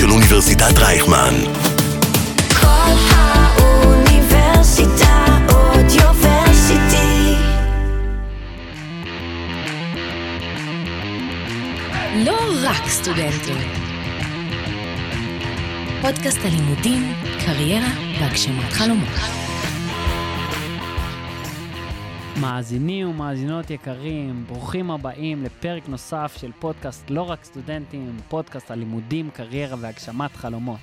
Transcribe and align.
של 0.00 0.10
אוניברסיטת 0.10 0.78
רייכמן. 0.78 1.34
כל 2.60 2.94
האוניברסיטה 3.10 4.26
אודיוורסיטי. 5.48 7.34
לא 12.24 12.38
רק 12.62 12.88
סטודנטים. 12.88 13.56
פודקאסט 16.02 16.38
הלימודים, 16.44 17.12
קריירה 17.44 17.90
והגשמת 18.20 18.72
חלומות. 18.72 19.39
מאזינים 22.40 23.08
ומאזינות 23.08 23.70
יקרים, 23.70 24.44
ברוכים 24.46 24.90
הבאים 24.90 25.44
לפרק 25.44 25.88
נוסף 25.88 26.36
של 26.40 26.52
פודקאסט 26.58 27.10
לא 27.10 27.30
רק 27.30 27.44
סטודנטים, 27.44 28.16
פודקאסט 28.28 28.70
הלימודים, 28.70 29.30
קריירה 29.30 29.76
והגשמת 29.80 30.36
חלומות. 30.36 30.78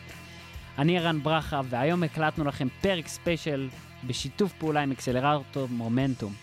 אני 0.77 0.97
ערן 0.97 1.23
ברכה, 1.23 1.61
והיום 1.69 2.03
הקלטנו 2.03 2.45
לכם 2.45 2.67
פרק 2.81 3.07
special 3.07 3.69
בשיתוף 4.07 4.53
פעולה 4.53 4.81
עם 4.81 4.91
אקסלרטור 4.91 5.67
מומנטום. 5.69 6.33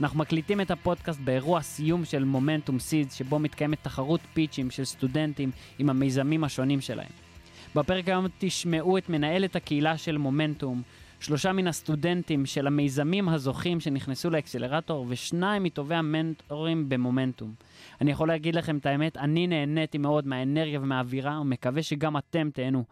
אנחנו 0.00 0.18
מקליטים 0.18 0.60
את 0.60 0.70
הפודקאסט 0.70 1.20
באירוע 1.20 1.62
סיום 1.62 2.04
של 2.04 2.24
Momentum 2.24 2.78
Seeds, 2.78 3.14
שבו 3.14 3.38
מתקיימת 3.38 3.78
תחרות 3.82 4.20
פיצ'ים 4.34 4.70
של 4.70 4.84
סטודנטים 4.84 5.50
עם 5.78 5.90
המיזמים 5.90 6.44
השונים 6.44 6.80
שלהם. 6.80 7.10
בפרק 7.74 8.08
היום 8.08 8.26
תשמעו 8.38 8.98
את 8.98 9.08
מנהלת 9.08 9.56
הקהילה 9.56 9.98
של 9.98 10.18
מומנטום, 10.18 10.82
שלושה 11.22 11.52
מן 11.52 11.66
הסטודנטים 11.66 12.46
של 12.46 12.66
המיזמים 12.66 13.28
הזוכים 13.28 13.80
שנכנסו 13.80 14.30
לאקסלרטור, 14.30 15.06
ושניים 15.08 15.62
מטובי 15.62 15.94
המנטורים 15.94 16.88
במומנטום. 16.88 17.54
אני 18.00 18.10
יכול 18.10 18.28
להגיד 18.28 18.54
לכם 18.54 18.78
את 18.78 18.86
האמת, 18.86 19.16
אני 19.16 19.46
נהניתי 19.46 19.98
מאוד 19.98 20.26
מהאנרגיה 20.26 20.80
ומהאווירה, 20.80 21.40
ומקווה 21.40 21.82
שגם 21.82 22.16
אתם 22.16 22.50
תהנו. 22.54 22.84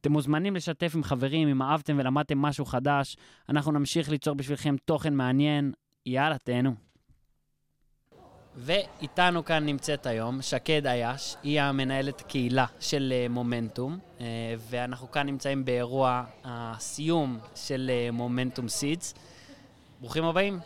אתם 0.00 0.12
מוזמנים 0.12 0.56
לשתף 0.56 0.92
עם 0.94 1.02
חברים 1.02 1.48
אם 1.48 1.62
אהבתם 1.62 1.96
ולמדתם 1.98 2.38
משהו 2.38 2.64
חדש. 2.64 3.16
אנחנו 3.48 3.72
נמשיך 3.72 4.10
ליצור 4.10 4.34
בשבילכם 4.34 4.76
תוכן 4.84 5.14
מעניין. 5.14 5.72
יאללה, 6.06 6.38
תהנו. 6.38 6.87
ואיתנו 8.60 9.44
כאן 9.44 9.66
נמצאת 9.66 10.06
היום 10.06 10.42
שקד 10.42 10.86
אייש, 10.86 11.36
היא 11.42 11.60
המנהלת 11.60 12.20
קהילה 12.20 12.66
של 12.80 13.12
אה, 13.16 13.26
מומנטום, 13.30 13.98
אה, 14.20 14.26
ואנחנו 14.58 15.10
כאן 15.10 15.26
נמצאים 15.26 15.64
באירוע 15.64 16.24
הסיום 16.44 17.38
של 17.54 17.90
אה, 17.90 18.10
מומנטום 18.12 18.68
סידס. 18.68 19.14
ברוכים 20.00 20.24
הבאים. 20.24 20.58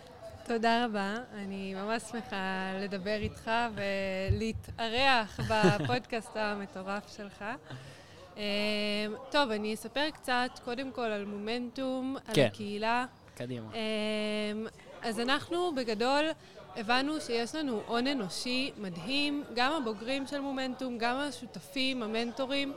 תודה 0.47 0.85
רבה, 0.85 1.17
אני 1.35 1.75
ממש 1.75 2.03
שמחה 2.03 2.73
לדבר 2.81 3.17
איתך 3.17 3.51
ולהתארח 3.75 5.41
בפודקאסט 5.51 6.37
המטורף 6.37 7.17
שלך. 7.17 7.45
טוב, 9.31 9.51
אני 9.51 9.75
אספר 9.75 10.11
קצת, 10.11 10.51
קודם 10.65 10.93
כל 10.93 11.01
על 11.01 11.25
מומנטום, 11.25 12.17
על 12.27 12.35
כן. 12.35 12.49
הקהילה. 12.53 13.05
קדימה. 13.35 13.71
אז 15.03 15.21
אנחנו 15.21 15.75
בגדול 15.75 16.25
הבנו 16.77 17.21
שיש 17.21 17.55
לנו 17.55 17.81
הון 17.87 18.07
אנושי 18.07 18.71
מדהים, 18.77 19.45
גם 19.55 19.73
הבוגרים 19.73 20.27
של 20.27 20.41
מומנטום, 20.41 20.99
גם 20.99 21.17
השותפים, 21.17 22.03
המנטורים. 22.03 22.73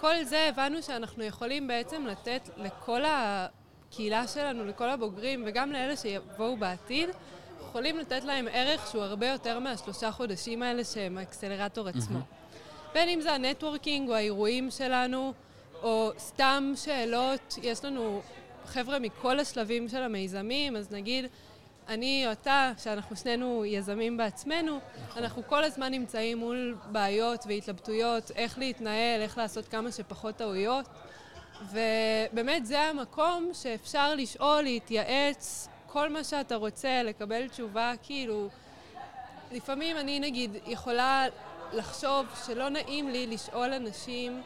כל 0.00 0.24
זה 0.24 0.48
הבנו 0.48 0.82
שאנחנו 0.82 1.24
יכולים 1.24 1.66
בעצם 1.66 2.06
לתת 2.06 2.48
לכל 2.56 3.00
הקהילה 3.06 4.26
שלנו, 4.26 4.64
לכל 4.64 4.90
הבוגרים 4.90 5.42
וגם 5.46 5.72
לאלה 5.72 5.96
שיבואו 5.96 6.56
בעתיד, 6.56 7.08
יכולים 7.60 7.98
לתת 7.98 8.24
להם 8.24 8.48
ערך 8.52 8.90
שהוא 8.90 9.02
הרבה 9.02 9.28
יותר 9.28 9.58
מהשלושה 9.58 10.12
חודשים 10.12 10.62
האלה 10.62 10.84
שהם 10.84 11.18
האקסלרטור 11.18 11.88
עצמו. 11.88 12.18
בין 12.94 13.08
אם 13.08 13.20
זה 13.20 13.32
הנטוורקינג 13.32 14.08
או 14.08 14.14
האירועים 14.14 14.70
שלנו, 14.70 15.32
או 15.82 16.10
סתם 16.18 16.72
שאלות, 16.76 17.58
יש 17.62 17.84
לנו 17.84 18.22
חבר'ה 18.66 18.98
מכל 18.98 19.40
השלבים 19.40 19.88
של 19.88 20.02
המיזמים, 20.02 20.76
אז 20.76 20.92
נגיד, 20.92 21.26
אני 21.88 22.26
או 22.26 22.32
אתה, 22.32 22.72
שאנחנו 22.78 23.16
שנינו 23.16 23.64
יזמים 23.64 24.16
בעצמנו, 24.16 24.78
אנחנו 25.16 25.42
כל 25.46 25.64
הזמן 25.64 25.92
נמצאים 25.92 26.38
מול 26.38 26.76
בעיות 26.92 27.44
והתלבטויות, 27.48 28.30
איך 28.36 28.58
להתנהל, 28.58 29.20
איך 29.20 29.38
לעשות 29.38 29.68
כמה 29.68 29.92
שפחות 29.92 30.36
טעויות, 30.36 30.84
ובאמת 31.70 32.66
זה 32.66 32.80
המקום 32.80 33.50
שאפשר 33.52 34.14
לשאול, 34.14 34.62
להתייעץ, 34.62 35.68
כל 35.86 36.08
מה 36.08 36.24
שאתה 36.24 36.56
רוצה, 36.56 37.02
לקבל 37.02 37.48
תשובה, 37.48 37.92
כאילו, 38.02 38.48
לפעמים 39.52 39.96
אני 39.96 40.20
נגיד 40.20 40.56
יכולה 40.66 41.26
לחשוב 41.72 42.26
שלא 42.46 42.68
נעים 42.68 43.10
לי 43.10 43.26
לשאול 43.26 43.72
אנשים 43.72 44.42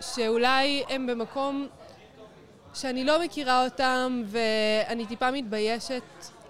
שאולי 0.00 0.84
הם 0.88 1.06
במקום 1.06 1.68
שאני 2.74 3.04
לא 3.04 3.24
מכירה 3.24 3.64
אותם 3.64 4.22
ואני 4.26 5.06
טיפה 5.06 5.30
מתביישת 5.30 6.02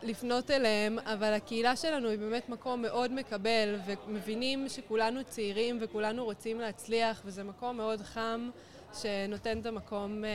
לפנות 0.03 0.51
אליהם, 0.51 0.99
אבל 0.99 1.33
הקהילה 1.33 1.77
שלנו 1.77 2.09
היא 2.09 2.19
באמת 2.19 2.49
מקום 2.49 2.83
מאוד 2.83 3.13
מקבל 3.13 3.77
ומבינים 3.87 4.69
שכולנו 4.69 5.21
צעירים 5.25 5.79
וכולנו 5.81 6.25
רוצים 6.25 6.61
להצליח 6.61 7.23
וזה 7.25 7.45
מקום 7.45 7.77
מאוד 7.77 8.01
חם 8.03 8.51
שנותן 8.95 9.59
את 9.61 9.67
המקום 9.67 10.25
אה, 10.25 10.31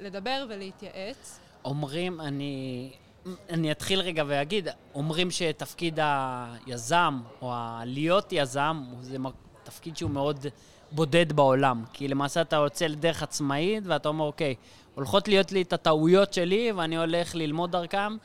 לדבר 0.00 0.46
ולהתייעץ. 0.48 1.40
אומרים, 1.64 2.20
אני, 2.20 2.90
אני 3.50 3.72
אתחיל 3.72 4.00
רגע 4.00 4.24
ואגיד, 4.26 4.68
אומרים 4.94 5.30
שתפקיד 5.30 5.98
היזם, 6.02 7.20
או 7.42 7.50
הלהיות 7.54 8.32
יזם, 8.32 8.84
זה 9.00 9.16
תפקיד 9.64 9.96
שהוא 9.96 10.10
מאוד 10.10 10.46
בודד 10.92 11.32
בעולם. 11.32 11.84
כי 11.92 12.08
למעשה 12.08 12.40
אתה 12.40 12.56
יוצא 12.56 12.86
לדרך 12.86 13.22
עצמאית, 13.22 13.84
ואתה 13.86 14.08
אומר, 14.08 14.24
אוקיי, 14.24 14.54
הולכות 14.94 15.28
להיות 15.28 15.52
לי 15.52 15.62
את 15.62 15.72
הטעויות 15.72 16.32
שלי, 16.32 16.72
ואני 16.72 16.96
הולך 16.96 17.34
ללמוד 17.34 17.72
דרכם, 17.72 18.16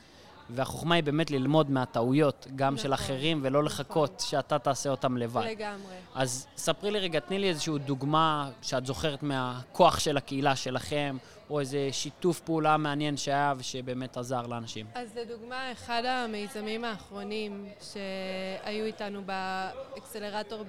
והחוכמה 0.50 0.94
היא 0.94 1.04
באמת 1.04 1.30
ללמוד 1.30 1.70
מהטעויות, 1.70 2.46
גם 2.56 2.74
נכון, 2.74 2.82
של 2.82 2.94
אחרים, 2.94 3.40
ולא 3.42 3.64
לחכות 3.64 4.14
נכון. 4.16 4.28
שאתה 4.28 4.58
תעשה 4.58 4.90
אותם 4.90 5.16
לבד. 5.16 5.42
לגמרי. 5.44 5.94
אז 6.14 6.46
ספרי 6.56 6.90
לי 6.90 6.98
רגע, 6.98 7.20
תני 7.20 7.38
לי 7.38 7.48
איזושהי 7.48 7.78
דוגמה 7.78 8.50
שאת 8.62 8.86
זוכרת 8.86 9.22
מהכוח 9.22 9.98
של 9.98 10.16
הקהילה 10.16 10.56
שלכם, 10.56 11.16
או 11.50 11.60
איזה 11.60 11.88
שיתוף 11.92 12.40
פעולה 12.40 12.76
מעניין 12.76 13.16
שהיה 13.16 13.54
ושבאמת 13.56 14.16
עזר 14.16 14.46
לאנשים. 14.46 14.86
אז 14.94 15.08
לדוגמה, 15.16 15.72
אחד 15.72 16.02
המיזמים 16.04 16.84
האחרונים 16.84 17.68
שהיו 17.80 18.84
איתנו 18.84 19.22
באקסלרטור 19.22 20.64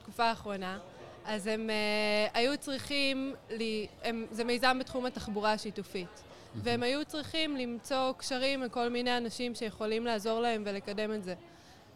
בתקופה 0.00 0.24
האחרונה, 0.24 0.78
אז 1.24 1.46
הם 1.46 1.70
uh, 1.70 2.30
היו 2.34 2.58
צריכים, 2.58 3.34
לי, 3.50 3.86
הם, 4.02 4.26
זה 4.30 4.44
מיזם 4.44 4.78
בתחום 4.78 5.06
התחבורה 5.06 5.52
השיתופית, 5.52 6.22
והם 6.54 6.82
היו 6.82 7.04
צריכים 7.04 7.56
למצוא 7.56 8.12
קשרים 8.12 8.62
לכל 8.62 8.88
מיני 8.88 9.16
אנשים 9.16 9.54
שיכולים 9.54 10.04
לעזור 10.04 10.40
להם 10.40 10.62
ולקדם 10.66 11.14
את 11.14 11.24
זה. 11.24 11.34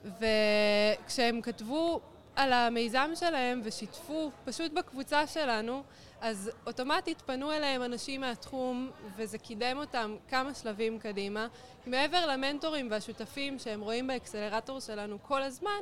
וכשהם 0.04 1.40
כתבו 1.40 2.00
על 2.36 2.52
המיזם 2.52 3.10
שלהם 3.14 3.60
ושיתפו 3.64 4.30
פשוט 4.44 4.72
בקבוצה 4.72 5.26
שלנו, 5.26 5.82
אז 6.20 6.50
אוטומטית 6.66 7.22
פנו 7.26 7.52
אליהם 7.52 7.82
אנשים 7.82 8.20
מהתחום, 8.20 8.90
וזה 9.16 9.38
קידם 9.38 9.76
אותם 9.78 10.16
כמה 10.28 10.54
שלבים 10.54 10.98
קדימה. 10.98 11.46
מעבר 11.86 12.26
למנטורים 12.26 12.90
והשותפים 12.90 13.58
שהם 13.58 13.80
רואים 13.80 14.06
באקסלרטור 14.06 14.80
שלנו 14.80 15.18
כל 15.22 15.42
הזמן, 15.42 15.80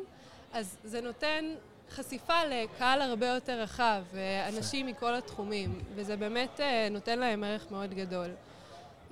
אז 0.53 0.77
זה 0.85 1.01
נותן 1.01 1.55
חשיפה 1.91 2.45
לקהל 2.45 3.03
הרבה 3.03 3.27
יותר 3.27 3.61
רחב, 3.61 4.03
ואנשים 4.13 4.87
מכל 4.87 5.15
התחומים, 5.15 5.79
וזה 5.95 6.17
באמת 6.17 6.61
אה, 6.61 6.89
נותן 6.91 7.19
להם 7.19 7.45
ערך 7.45 7.71
מאוד 7.71 7.95
גדול. 7.95 8.31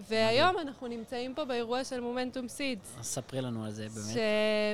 והיום 0.09 0.59
אנחנו 0.59 0.87
נמצאים 0.87 1.35
פה 1.35 1.45
באירוע 1.45 1.85
של 1.85 2.01
Momentum 2.01 2.49
Seeds. 2.49 2.97
אז 3.01 3.07
ספרי 3.07 3.41
לנו 3.41 3.65
על 3.65 3.71
זה 3.71 3.87
באמת. 3.89 4.19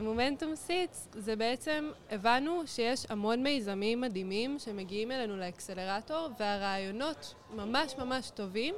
ש 0.00 0.12
Momentum 0.12 0.56
Seeds 0.56 1.08
זה 1.14 1.37
בעצם, 1.37 1.90
הבנו 2.11 2.62
שיש 2.67 3.06
המון 3.08 3.43
מיזמים 3.43 4.00
מדהימים 4.00 4.58
שמגיעים 4.58 5.12
אלינו 5.12 5.37
לאקסלרטור, 5.37 6.28
והרעיונות 6.38 7.34
ממש 7.56 7.94
ממש 7.99 8.31
טובים, 8.31 8.75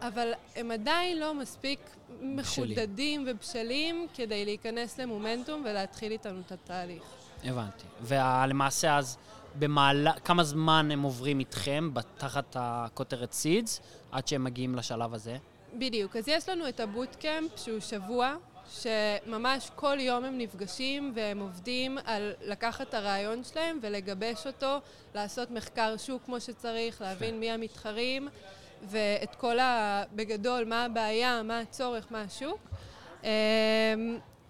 אבל 0.00 0.32
הם 0.56 0.70
עדיין 0.70 1.18
לא 1.18 1.34
מספיק 1.34 1.80
מחודדים 2.20 3.24
ובשלים 3.26 4.06
כדי 4.14 4.44
להיכנס 4.44 4.98
למומנטום 4.98 5.62
ולהתחיל 5.64 6.12
איתנו 6.12 6.40
את 6.46 6.52
התהליך. 6.52 7.02
הבנתי. 7.44 7.84
ולמעשה 8.02 8.96
אז, 8.96 9.18
במעלה, 9.58 10.12
כמה 10.24 10.44
זמן 10.44 10.90
הם 10.90 11.02
עוברים 11.02 11.38
איתכם, 11.38 11.90
תחת 12.18 12.56
הכותרת 12.60 13.32
סידס, 13.32 13.80
עד 14.12 14.28
שהם 14.28 14.44
מגיעים 14.44 14.74
לשלב 14.74 15.14
הזה? 15.14 15.36
בדיוק. 15.74 16.16
אז 16.16 16.28
יש 16.28 16.48
לנו 16.48 16.68
את 16.68 16.80
הבוטקאמפ 16.80 17.50
שהוא 17.56 17.80
שבוע, 17.80 18.34
שממש 18.70 19.70
כל 19.76 20.00
יום 20.00 20.24
הם 20.24 20.38
נפגשים 20.38 21.12
והם 21.14 21.40
עובדים 21.40 21.98
על 22.04 22.32
לקחת 22.42 22.88
את 22.88 22.94
הרעיון 22.94 23.44
שלהם 23.44 23.78
ולגבש 23.82 24.46
אותו, 24.46 24.78
לעשות 25.14 25.50
מחקר 25.50 25.96
שוק 25.96 26.22
כמו 26.24 26.40
שצריך, 26.40 27.00
להבין 27.00 27.40
מי 27.40 27.50
המתחרים 27.50 28.28
ואת 28.82 29.34
כל 29.34 29.58
ה... 29.58 30.02
בגדול, 30.12 30.64
מה 30.64 30.84
הבעיה, 30.84 31.42
מה 31.42 31.60
הצורך, 31.60 32.06
מה 32.10 32.22
השוק. 32.22 32.68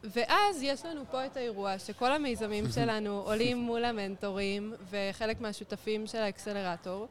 ואז 0.04 0.62
יש 0.62 0.84
לנו 0.84 1.02
פה 1.10 1.26
את 1.26 1.36
האירוע 1.36 1.78
שכל 1.78 2.12
המיזמים 2.12 2.64
שלנו 2.74 3.22
עולים 3.24 3.58
מול 3.58 3.84
המנטורים 3.84 4.74
וחלק 4.90 5.40
מהשותפים 5.40 6.06
של 6.06 6.18
האקסלרטור, 6.18 7.08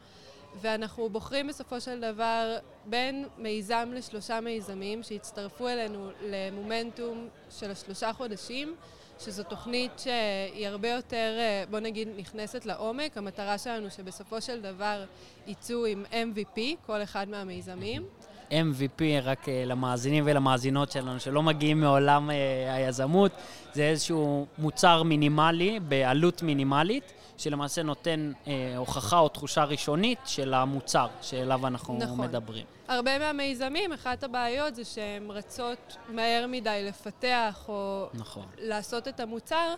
ואנחנו 0.62 1.10
בוחרים 1.10 1.48
בסופו 1.48 1.82
של 1.82 2.02
דבר 2.02 2.58
בין 2.86 3.26
מיזם 3.38 3.90
לשלושה 3.94 4.42
מיזמים 4.42 5.04
שהצטרפו 5.04 5.68
אלינו 5.68 6.10
למומנטום 6.22 7.28
של 7.60 7.72
השלושה 7.72 8.14
חודשים, 8.14 8.76
שזו 9.20 9.44
תוכנית 9.44 9.92
שהיא 10.00 10.68
הרבה 10.68 10.90
יותר, 10.90 11.36
אה, 11.40 11.64
בוא 11.70 11.80
נגיד, 11.80 12.08
נכנסת 12.18 12.66
לעומק. 12.66 13.18
המטרה 13.18 13.58
שלנו 13.58 13.92
שבסופו 13.92 14.42
של 14.42 14.62
דבר 14.62 15.06
יצאו 15.48 15.86
עם 15.86 16.06
MVP, 16.12 16.60
כל 16.86 17.04
אחד 17.04 17.30
מהמיזמים. 17.30 18.06
MVP, 18.52 19.02
רק 19.24 19.46
uh, 19.46 19.50
למאזינים 19.66 20.24
ולמאזינות 20.28 20.92
שלנו, 20.92 21.20
שלא 21.20 21.44
מגיעים 21.44 21.82
מעולם 21.82 22.30
uh, 22.30 22.34
היזמות, 22.72 23.32
זה 23.74 23.84
איזשהו 23.84 24.46
מוצר 24.58 25.04
מינימלי, 25.04 25.80
בעלות 25.80 26.44
מינימלית, 26.44 27.14
שלמעשה 27.38 27.84
נותן 27.84 28.32
uh, 28.46 28.48
הוכחה 28.78 29.20
או 29.20 29.30
תחושה 29.30 29.64
ראשונית 29.64 30.20
של 30.26 30.54
המוצר 30.54 31.08
שאליו 31.22 31.68
אנחנו 31.68 31.98
נכון. 31.98 32.22
מדברים. 32.22 32.66
הרבה 32.88 33.20
מהמיזמים, 33.20 33.94
אחת 33.94 34.24
הבעיות 34.24 34.76
זה 34.76 34.86
שהן 34.86 35.32
רצות 35.32 35.98
מהר 36.10 36.46
מדי 36.48 36.86
לפתח 36.88 37.66
או 37.68 38.08
נכון. 38.14 38.46
לעשות 38.58 39.08
את 39.08 39.20
המוצר, 39.20 39.76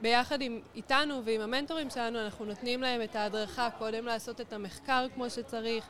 וביחד 0.00 0.40
עם, 0.40 0.60
איתנו 0.74 1.24
ועם 1.24 1.40
המנטורים 1.40 1.90
שלנו 1.90 2.24
אנחנו 2.24 2.44
נותנים 2.44 2.82
להם 2.82 3.02
את 3.02 3.16
ההדרכה 3.16 3.68
קודם 3.78 4.06
לעשות 4.06 4.40
את 4.40 4.52
המחקר 4.52 5.06
כמו 5.14 5.30
שצריך, 5.30 5.84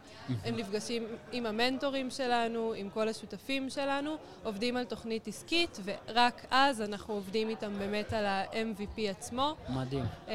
הם 0.45 0.57
נפגשים 0.57 1.07
עם 1.33 1.47
המנטורים 1.47 2.11
שלנו, 2.11 2.73
עם 2.77 2.91
כל 2.91 3.09
השותפים 3.09 3.71
שלנו, 3.71 4.17
עובדים 4.45 4.77
על 4.77 4.85
תוכנית 4.85 5.29
עסקית, 5.29 5.79
ורק 5.85 6.47
אז 6.51 6.83
אנחנו 6.83 7.15
עובדים 7.15 7.49
איתם 7.49 7.79
באמת 7.79 8.13
על 8.13 8.27
ה-MVP 8.27 9.01
עצמו. 9.11 9.57
מדהים. 9.69 10.05
אה, 10.29 10.35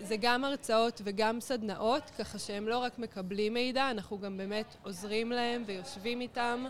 זה 0.00 0.16
גם 0.20 0.44
הרצאות 0.44 1.00
וגם 1.04 1.40
סדנאות, 1.40 2.10
ככה 2.18 2.38
שהם 2.38 2.68
לא 2.68 2.78
רק 2.78 2.98
מקבלים 2.98 3.54
מידע, 3.54 3.90
אנחנו 3.90 4.18
גם 4.18 4.36
באמת 4.36 4.76
עוזרים 4.82 5.32
להם 5.32 5.62
ויושבים 5.66 6.20
איתם. 6.20 6.64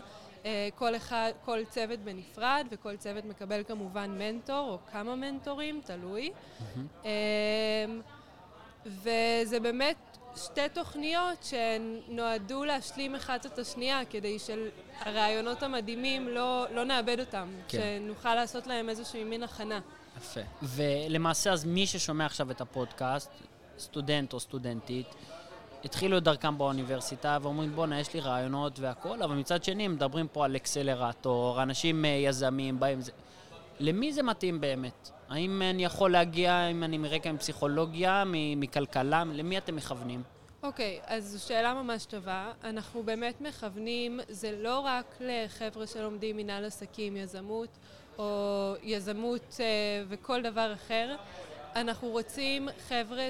אה, 0.45 0.69
כל 0.75 0.95
אחד, 0.95 1.31
כל 1.45 1.59
צוות 1.69 1.99
בנפרד, 1.99 2.67
וכל 2.71 2.97
צוות 2.97 3.25
מקבל 3.25 3.63
כמובן 3.63 4.11
מנטור 4.17 4.69
או 4.69 4.77
כמה 4.91 5.15
מנטורים, 5.15 5.81
תלוי. 5.85 6.31
אה, 7.05 7.11
וזה 8.85 9.59
באמת 9.61 10.17
שתי 10.35 10.69
תוכניות 10.73 11.43
שנועדו 11.43 12.65
להשלים 12.65 13.15
אחת 13.15 13.45
את 13.45 13.59
השנייה, 13.59 14.05
כדי 14.09 14.37
שהרעיונות 14.39 15.63
המדהימים 15.63 16.27
לא, 16.27 16.65
לא 16.73 16.83
נאבד 16.83 17.19
אותם, 17.19 17.49
כן. 17.67 17.79
שנוכל 17.79 18.35
לעשות 18.35 18.67
להם 18.67 18.89
איזושהי 18.89 19.23
מין 19.23 19.43
הכנה. 19.43 19.79
יפה. 20.17 20.39
ולמעשה, 20.61 21.51
אז 21.51 21.65
מי 21.65 21.87
ששומע 21.87 22.25
עכשיו 22.25 22.51
את 22.51 22.61
הפודקאסט, 22.61 23.31
סטודנט 23.79 24.33
או 24.33 24.39
סטודנטית, 24.39 25.07
התחילו 25.85 26.17
את 26.17 26.23
דרכם 26.23 26.57
באוניברסיטה 26.57 27.37
ואומרים, 27.41 27.75
בואנה, 27.75 27.99
יש 27.99 28.13
לי 28.13 28.19
רעיונות 28.19 28.79
והכול, 28.79 29.23
אבל 29.23 29.35
מצד 29.35 29.63
שני, 29.63 29.87
מדברים 29.87 30.27
פה 30.27 30.45
על 30.45 30.55
אקסלרטור, 30.55 31.63
אנשים 31.63 32.05
אה, 32.05 32.09
יזמים, 32.09 32.79
באים 32.79 33.01
זה. 33.01 33.11
למי 33.79 34.13
זה 34.13 34.23
מתאים 34.23 34.61
באמת? 34.61 35.09
האם 35.29 35.61
אני 35.61 35.85
יכול 35.85 36.11
להגיע, 36.11 36.67
אם 36.67 36.83
אני 36.83 36.97
מרקע 36.97 37.29
עם 37.29 37.37
פסיכולוגיה, 37.37 38.23
מכלכלה, 38.55 39.23
למי 39.33 39.57
אתם 39.57 39.75
מכוונים? 39.75 40.23
אוקיי, 40.63 40.99
okay, 41.01 41.07
אז 41.07 41.23
זו 41.25 41.45
שאלה 41.45 41.73
ממש 41.73 42.05
טובה. 42.05 42.51
אנחנו 42.63 43.03
באמת 43.03 43.41
מכוונים, 43.41 44.19
זה 44.29 44.51
לא 44.51 44.79
רק 44.79 45.17
לחבר'ה 45.19 45.87
שלומדים 45.87 46.37
מנהל 46.37 46.65
עסקים, 46.65 47.17
יזמות, 47.17 47.69
או 48.17 48.73
יזמות 48.83 49.57
אה, 49.59 49.65
וכל 50.09 50.41
דבר 50.41 50.73
אחר. 50.73 51.15
אנחנו 51.75 52.07
רוצים 52.07 52.69
חבר'ה 52.87 53.29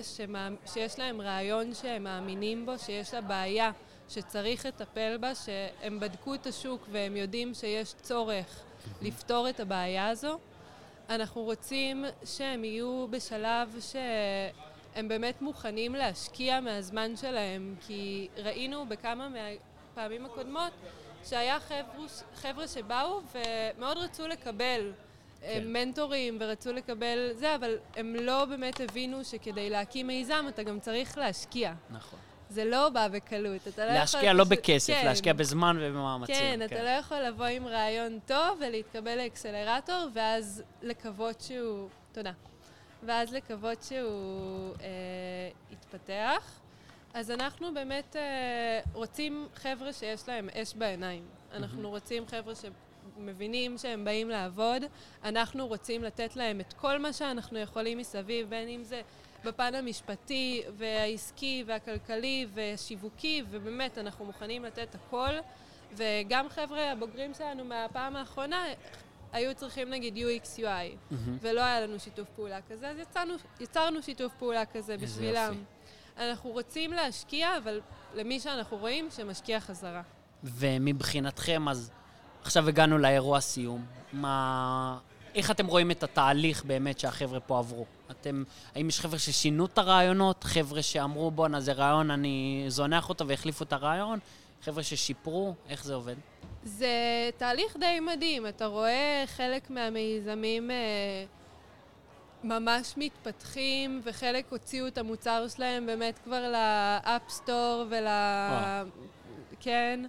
שיש 0.65 0.99
להם 0.99 1.21
רעיון 1.21 1.73
שהם 1.73 2.03
מאמינים 2.03 2.65
בו, 2.65 2.79
שיש 2.79 3.13
לה 3.13 3.21
בעיה 3.21 3.71
שצריך 4.09 4.65
לטפל 4.65 5.17
בה, 5.17 5.35
שהם 5.35 5.99
בדקו 5.99 6.33
את 6.33 6.47
השוק 6.47 6.87
והם 6.91 7.17
יודעים 7.17 7.53
שיש 7.53 7.93
צורך 7.93 8.63
לפתור 9.01 9.49
את 9.49 9.59
הבעיה 9.59 10.09
הזו. 10.09 10.39
אנחנו 11.09 11.41
רוצים 11.41 12.05
שהם 12.25 12.63
יהיו 12.63 13.07
בשלב 13.09 13.79
שהם 13.79 15.07
באמת 15.07 15.41
מוכנים 15.41 15.95
להשקיע 15.95 16.59
מהזמן 16.59 17.15
שלהם, 17.15 17.75
כי 17.87 18.27
ראינו 18.37 18.85
בכמה 18.85 19.29
מהפעמים 19.29 20.25
הקודמות 20.25 20.71
שהיה 21.25 21.57
חבר'ה 22.35 22.67
שבאו 22.67 23.21
ומאוד 23.33 23.97
רצו 23.97 24.27
לקבל 24.27 24.91
כן. 25.41 25.63
מנטורים 25.67 26.37
ורצו 26.39 26.73
לקבל 26.73 27.29
זה, 27.33 27.55
אבל 27.55 27.77
הם 27.95 28.15
לא 28.15 28.45
באמת 28.45 28.79
הבינו 28.81 29.23
שכדי 29.25 29.69
להקים 29.69 30.07
מיזם 30.07 30.45
אתה 30.49 30.63
גם 30.63 30.79
צריך 30.79 31.17
להשקיע. 31.17 31.73
נכון. 31.89 32.19
זה 32.49 32.65
לא 32.65 32.89
בא 32.89 33.07
בקלות. 33.07 33.67
אתה 33.67 33.85
לא 33.85 33.91
להשקיע 33.93 34.23
יכול 34.23 34.31
לא 34.37 34.43
פשוט- 34.43 34.57
בכסף, 34.57 34.93
כן. 34.93 35.05
להשקיע 35.05 35.33
בזמן 35.33 35.77
ובמאמצים. 35.81 36.35
כן, 36.35 36.59
אתה 36.65 36.83
לא 36.83 36.89
יכול 36.89 37.17
לבוא 37.17 37.45
עם 37.45 37.67
רעיון 37.67 38.19
טוב 38.25 38.59
ולהתקבל 38.61 39.15
לאקסלרטור, 39.17 40.07
ואז 40.13 40.63
לקוות 40.81 41.41
שהוא... 41.41 41.89
תודה. 42.11 42.31
ואז 43.03 43.33
לקוות 43.33 43.83
שהוא 43.83 44.73
אה, 44.81 44.87
יתפתח. 45.71 46.59
אז 47.13 47.31
אנחנו 47.31 47.73
באמת 47.73 48.15
אה, 48.15 48.79
רוצים 48.93 49.47
חבר'ה 49.55 49.93
שיש 49.93 50.27
להם 50.27 50.49
אש 50.49 50.73
בעיניים. 50.73 51.23
אנחנו 51.53 51.89
רוצים 51.89 52.27
חבר'ה 52.27 52.55
שמבינים 53.17 53.77
שהם 53.77 54.05
באים 54.05 54.29
לעבוד. 54.29 54.83
אנחנו 55.23 55.67
רוצים 55.67 56.03
לתת 56.03 56.35
להם 56.35 56.59
את 56.59 56.73
כל 56.73 56.99
מה 56.99 57.13
שאנחנו 57.13 57.59
יכולים 57.59 57.97
מסביב, 57.97 58.49
בין 58.49 58.67
אם 58.67 58.83
זה 58.83 59.01
בפן 59.45 59.75
המשפטי 59.75 60.63
והעסקי 60.77 61.63
והכלכלי 61.67 62.47
והשיווקי, 62.53 63.43
ובאמת, 63.49 63.97
אנחנו 63.97 64.25
מוכנים 64.25 64.65
לתת 64.65 64.95
הכל. 64.95 65.31
וגם 65.93 66.49
חבר'ה 66.49 66.91
הבוגרים 66.91 67.33
שלנו 67.33 67.65
מהפעם 67.65 68.15
האחרונה 68.15 68.65
היו 69.33 69.55
צריכים 69.55 69.89
נגיד 69.89 70.15
UX 70.15 70.59
UI, 70.59 70.61
מהמם. 70.61 71.37
ולא 71.41 71.61
היה 71.61 71.81
לנו 71.81 71.99
שיתוף 71.99 72.29
פעולה 72.35 72.59
כזה, 72.69 72.89
אז 72.89 72.97
יצרנו, 72.97 73.33
יצרנו 73.59 74.01
שיתוף 74.01 74.33
פעולה 74.33 74.65
כזה 74.65 74.97
בשבילם. 74.97 75.53
יופי. 75.53 76.29
אנחנו 76.29 76.49
רוצים 76.49 76.93
להשקיע, 76.93 77.57
אבל 77.57 77.81
למי 78.13 78.39
שאנחנו 78.39 78.77
רואים 78.77 79.07
שמשקיע 79.11 79.59
חזרה. 79.59 80.01
ומבחינתכם, 80.43 81.69
אז 81.69 81.91
עכשיו 82.43 82.69
הגענו 82.69 82.97
לאירוע 82.97 83.39
סיום. 83.39 83.85
מה... 84.13 84.97
איך 85.35 85.51
אתם 85.51 85.67
רואים 85.67 85.91
את 85.91 86.03
התהליך 86.03 86.65
באמת 86.65 86.99
שהחבר'ה 86.99 87.39
פה 87.39 87.59
עברו? 87.59 87.85
אתם, 88.11 88.43
האם 88.75 88.89
יש 88.89 88.99
חבר'ה 88.99 89.19
ששינו 89.19 89.65
את 89.65 89.77
הרעיונות? 89.77 90.43
חבר'ה 90.43 90.81
שאמרו, 90.81 91.31
בואנה, 91.31 91.61
זה 91.61 91.73
רעיון, 91.73 92.11
אני 92.11 92.65
זונח 92.67 93.09
אותו 93.09 93.27
והחליפו 93.27 93.63
את 93.63 93.73
הרעיון? 93.73 94.19
חבר'ה 94.63 94.83
ששיפרו? 94.83 95.53
איך 95.69 95.83
זה 95.83 95.93
עובד? 95.93 96.15
זה 96.63 96.89
תהליך 97.37 97.77
די 97.79 97.99
מדהים, 97.99 98.47
אתה 98.47 98.65
רואה 98.65 99.23
חלק 99.27 99.69
מהמיזמים 99.69 100.71
אה, 100.71 100.75
ממש 102.43 102.93
מתפתחים, 102.97 104.01
וחלק 104.03 104.45
הוציאו 104.49 104.87
את 104.87 104.97
המוצר 104.97 105.47
שלהם 105.47 105.85
באמת 105.85 106.19
כבר 106.23 106.51
לאפסטור 106.51 107.85
ול... 107.89 108.05
וואו. 108.05 108.87
כן. 109.59 110.05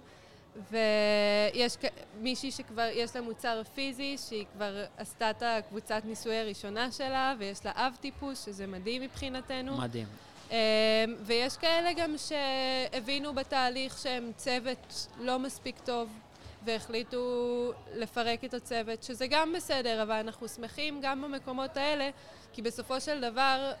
ויש 0.71 1.77
מישהי 2.19 2.51
שכבר 2.51 2.89
יש 2.93 3.15
לה 3.15 3.21
מוצר 3.21 3.61
פיזי, 3.75 4.15
שהיא 4.27 4.45
כבר 4.53 4.85
עשתה 4.97 5.29
את 5.29 5.43
הקבוצת 5.45 6.01
ניסוי 6.05 6.37
הראשונה 6.37 6.91
שלה, 6.91 7.35
ויש 7.39 7.65
לה 7.65 7.71
אב 7.75 7.95
טיפוס, 8.01 8.45
שזה 8.45 8.67
מדהים 8.67 9.01
מבחינתנו. 9.01 9.77
מדהים. 9.77 10.07
אמ, 10.51 10.55
ויש 11.21 11.57
כאלה 11.57 11.93
גם 11.93 12.15
שהבינו 12.17 13.33
בתהליך 13.33 13.97
שהם 13.97 14.31
צוות 14.37 15.07
לא 15.19 15.39
מספיק 15.39 15.79
טוב, 15.79 16.09
והחליטו 16.65 17.71
לפרק 17.93 18.43
את 18.43 18.53
הצוות, 18.53 19.03
שזה 19.03 19.27
גם 19.27 19.53
בסדר, 19.53 20.03
אבל 20.03 20.15
אנחנו 20.15 20.47
שמחים 20.47 20.99
גם 21.01 21.21
במקומות 21.21 21.77
האלה, 21.77 22.09
כי 22.53 22.61
בסופו 22.61 23.01
של 23.01 23.21
דבר 23.21 23.71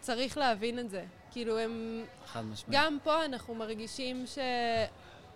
צריך 0.00 0.38
להבין 0.38 0.78
את 0.78 0.90
זה. 0.90 1.04
כאילו 1.30 1.58
הם... 1.58 2.04
חד 2.26 2.44
משמעית. 2.44 2.80
גם 2.80 2.98
פה 3.04 3.24
אנחנו 3.24 3.54
מרגישים 3.54 4.24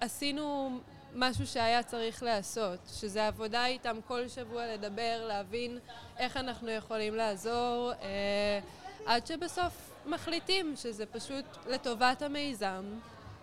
שעשינו 0.00 0.78
משהו 1.14 1.46
שהיה 1.46 1.82
צריך 1.82 2.22
לעשות, 2.22 2.78
שזה 3.00 3.26
עבודה 3.26 3.66
איתם 3.66 3.96
כל 4.06 4.28
שבוע 4.28 4.66
לדבר, 4.66 5.24
להבין 5.28 5.78
איך 6.18 6.36
אנחנו 6.36 6.70
יכולים 6.70 7.14
לעזור, 7.14 7.92
אה, 8.02 8.60
עד 9.06 9.26
שבסוף 9.26 9.90
מחליטים 10.06 10.76
שזה 10.76 11.06
פשוט 11.06 11.44
לטובת 11.66 12.22
המיזם. 12.22 12.84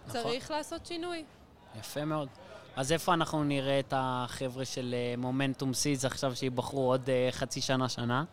נכון. 0.07 0.21
צריך 0.21 0.51
לעשות 0.51 0.85
שינוי. 0.85 1.23
יפה 1.79 2.05
מאוד. 2.05 2.27
אז 2.75 2.91
איפה 2.91 3.13
אנחנו 3.13 3.43
נראה 3.43 3.79
את 3.79 3.93
החבר'ה 3.97 4.65
של 4.65 4.95
אה, 4.97 5.13
מומנטום 5.17 5.73
סיז 5.73 6.05
עכשיו 6.05 6.35
שייבחרו 6.35 6.91
עוד 6.91 7.09
אה, 7.09 7.27
חצי 7.31 7.61
שנה, 7.61 7.89
שנה? 7.89 8.23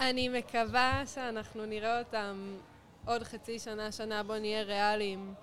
אני 0.00 0.28
מקווה 0.28 1.02
שאנחנו 1.14 1.66
נראה 1.66 1.98
אותם 1.98 2.56
עוד 3.04 3.22
חצי 3.22 3.58
שנה, 3.58 3.92
שנה 3.92 4.22
בו 4.22 4.38
נהיה 4.38 4.62
ריאליים 4.62 5.34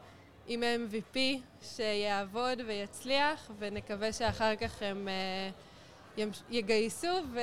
עם 0.47 0.63
MVP 0.63 1.17
שיעבוד 1.61 2.61
ויצליח, 2.67 3.51
ונקווה 3.59 4.13
שאחר 4.13 4.55
כך 4.55 4.81
הם 4.81 5.07
אה, 6.17 6.23
יגייסו 6.49 7.07
ו... 7.33 7.39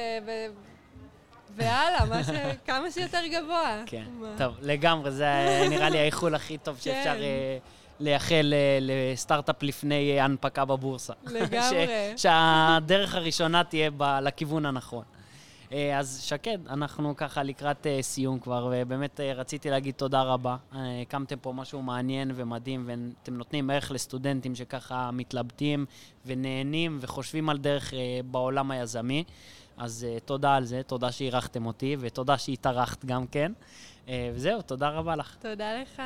והלאה, 1.57 2.05
מה 2.05 2.25
ש... 2.25 2.29
כמה 2.67 2.91
שיותר 2.91 3.27
גבוה. 3.33 3.83
כן, 3.87 4.05
מה? 4.13 4.35
טוב, 4.39 4.55
לגמרי, 4.63 5.11
זה 5.11 5.27
נראה 5.71 5.89
לי 5.91 5.99
האיחול 5.99 6.35
הכי 6.35 6.59
טוב 6.59 6.77
שאפשר 6.79 7.15
כן. 7.15 7.21
אה, 7.23 7.59
לייחל 8.01 8.55
אה, 8.57 8.79
לסטארט-אפ 8.81 9.63
לפני 9.63 10.21
הנפקה 10.21 10.65
בבורסה. 10.65 11.13
לגמרי. 11.27 11.87
ש- 12.17 12.23
שהדרך 12.23 13.15
הראשונה 13.15 13.65
תהיה 13.65 13.91
ב- 13.97 14.19
לכיוון 14.23 14.67
הנכון. 14.67 15.05
אה, 15.73 15.99
אז 15.99 16.21
שקד, 16.23 16.59
אנחנו 16.69 17.17
ככה 17.17 17.43
לקראת 17.43 17.87
אה, 17.87 18.03
סיום 18.03 18.39
כבר, 18.39 18.73
ובאמת 18.73 19.21
אה, 19.21 19.33
רציתי 19.33 19.71
להגיד 19.71 19.95
תודה 19.95 20.23
רבה. 20.23 20.57
הקמתם 20.73 21.37
פה 21.39 21.53
משהו 21.53 21.83
מעניין 21.83 22.31
ומדהים, 22.35 22.85
ואתם 22.87 23.35
נותנים 23.35 23.71
ערך 23.71 23.91
לסטודנטים 23.91 24.55
שככה 24.55 25.11
מתלבטים 25.11 25.87
ונהנים 26.27 26.99
וחושבים 27.01 27.49
על 27.49 27.59
דרך 27.59 27.95
בעולם 28.31 28.71
היזמי. 28.71 29.25
אז 29.77 30.07
תודה 30.25 30.55
על 30.55 30.65
זה, 30.65 30.83
תודה 30.83 31.13
שאירחתם 31.13 31.67
אותי, 31.67 31.97
ותודה 32.01 32.39
שהתארחת 32.39 33.05
גם 33.05 33.27
כן. 33.27 33.53
וזהו, 34.09 34.63
תודה 34.63 34.89
רבה 34.89 35.17
לך. 35.17 35.37
תודה 35.41 35.83
לך. 35.83 36.03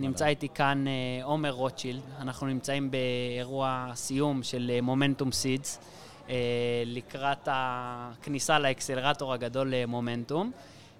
נמצא 0.00 0.26
איתי 0.26 0.48
כאן 0.48 0.84
עומר 1.22 1.50
רוטשילד, 1.50 2.02
אנחנו 2.18 2.46
נמצאים 2.46 2.90
באירוע 2.90 3.90
סיום 3.94 4.42
של 4.42 4.78
מומנטום 4.82 5.32
סידס, 5.32 5.80
לקראת 6.86 7.48
הכניסה 7.50 8.58
לאקסלרטור 8.58 9.32
הגדול 9.32 9.74
למומנטום. 9.74 10.50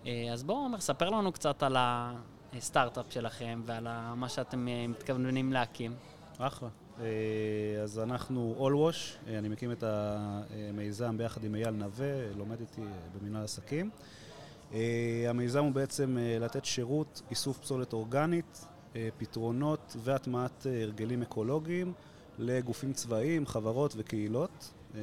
אה, 0.06 0.28
אז 0.32 0.42
בואו 0.42 0.58
עומר, 0.58 0.80
ספר 0.80 1.10
לנו 1.10 1.32
קצת 1.32 1.62
על 1.62 1.76
הסטארט-אפ 1.78 3.12
שלכם 3.12 3.62
ועל 3.66 3.86
מה 4.14 4.28
שאתם 4.28 4.68
אה, 4.68 4.86
מתכוונים 4.88 5.52
להקים. 5.52 5.94
אחלה. 6.38 6.68
אה, 7.00 7.04
אז 7.82 7.98
אנחנו 7.98 8.54
All 8.58 8.92
Wash, 8.92 9.28
אה, 9.28 9.38
אני 9.38 9.48
מקים 9.48 9.72
את 9.72 9.84
המיזם 9.86 11.18
ביחד 11.18 11.44
עם 11.44 11.54
אייל 11.54 11.70
נווה, 11.70 12.32
לומד 12.36 12.60
איתי 12.60 12.80
אה, 12.80 12.86
במנהל 13.14 13.44
עסקים. 13.44 13.90
אה, 14.72 15.26
המיזם 15.28 15.64
הוא 15.64 15.72
בעצם 15.72 16.18
אה, 16.18 16.38
לתת 16.40 16.64
שירות 16.64 17.22
איסוף 17.30 17.58
פסולת 17.58 17.92
אורגנית, 17.92 18.66
אה, 18.96 19.08
פתרונות 19.18 19.96
והטמעת 20.02 20.66
אה, 20.66 20.82
הרגלים 20.82 21.22
אקולוגיים 21.22 21.92
לגופים 22.38 22.92
צבאיים, 22.92 23.46
חברות 23.46 23.94
וקהילות. 23.96 24.72
אה, 24.96 25.00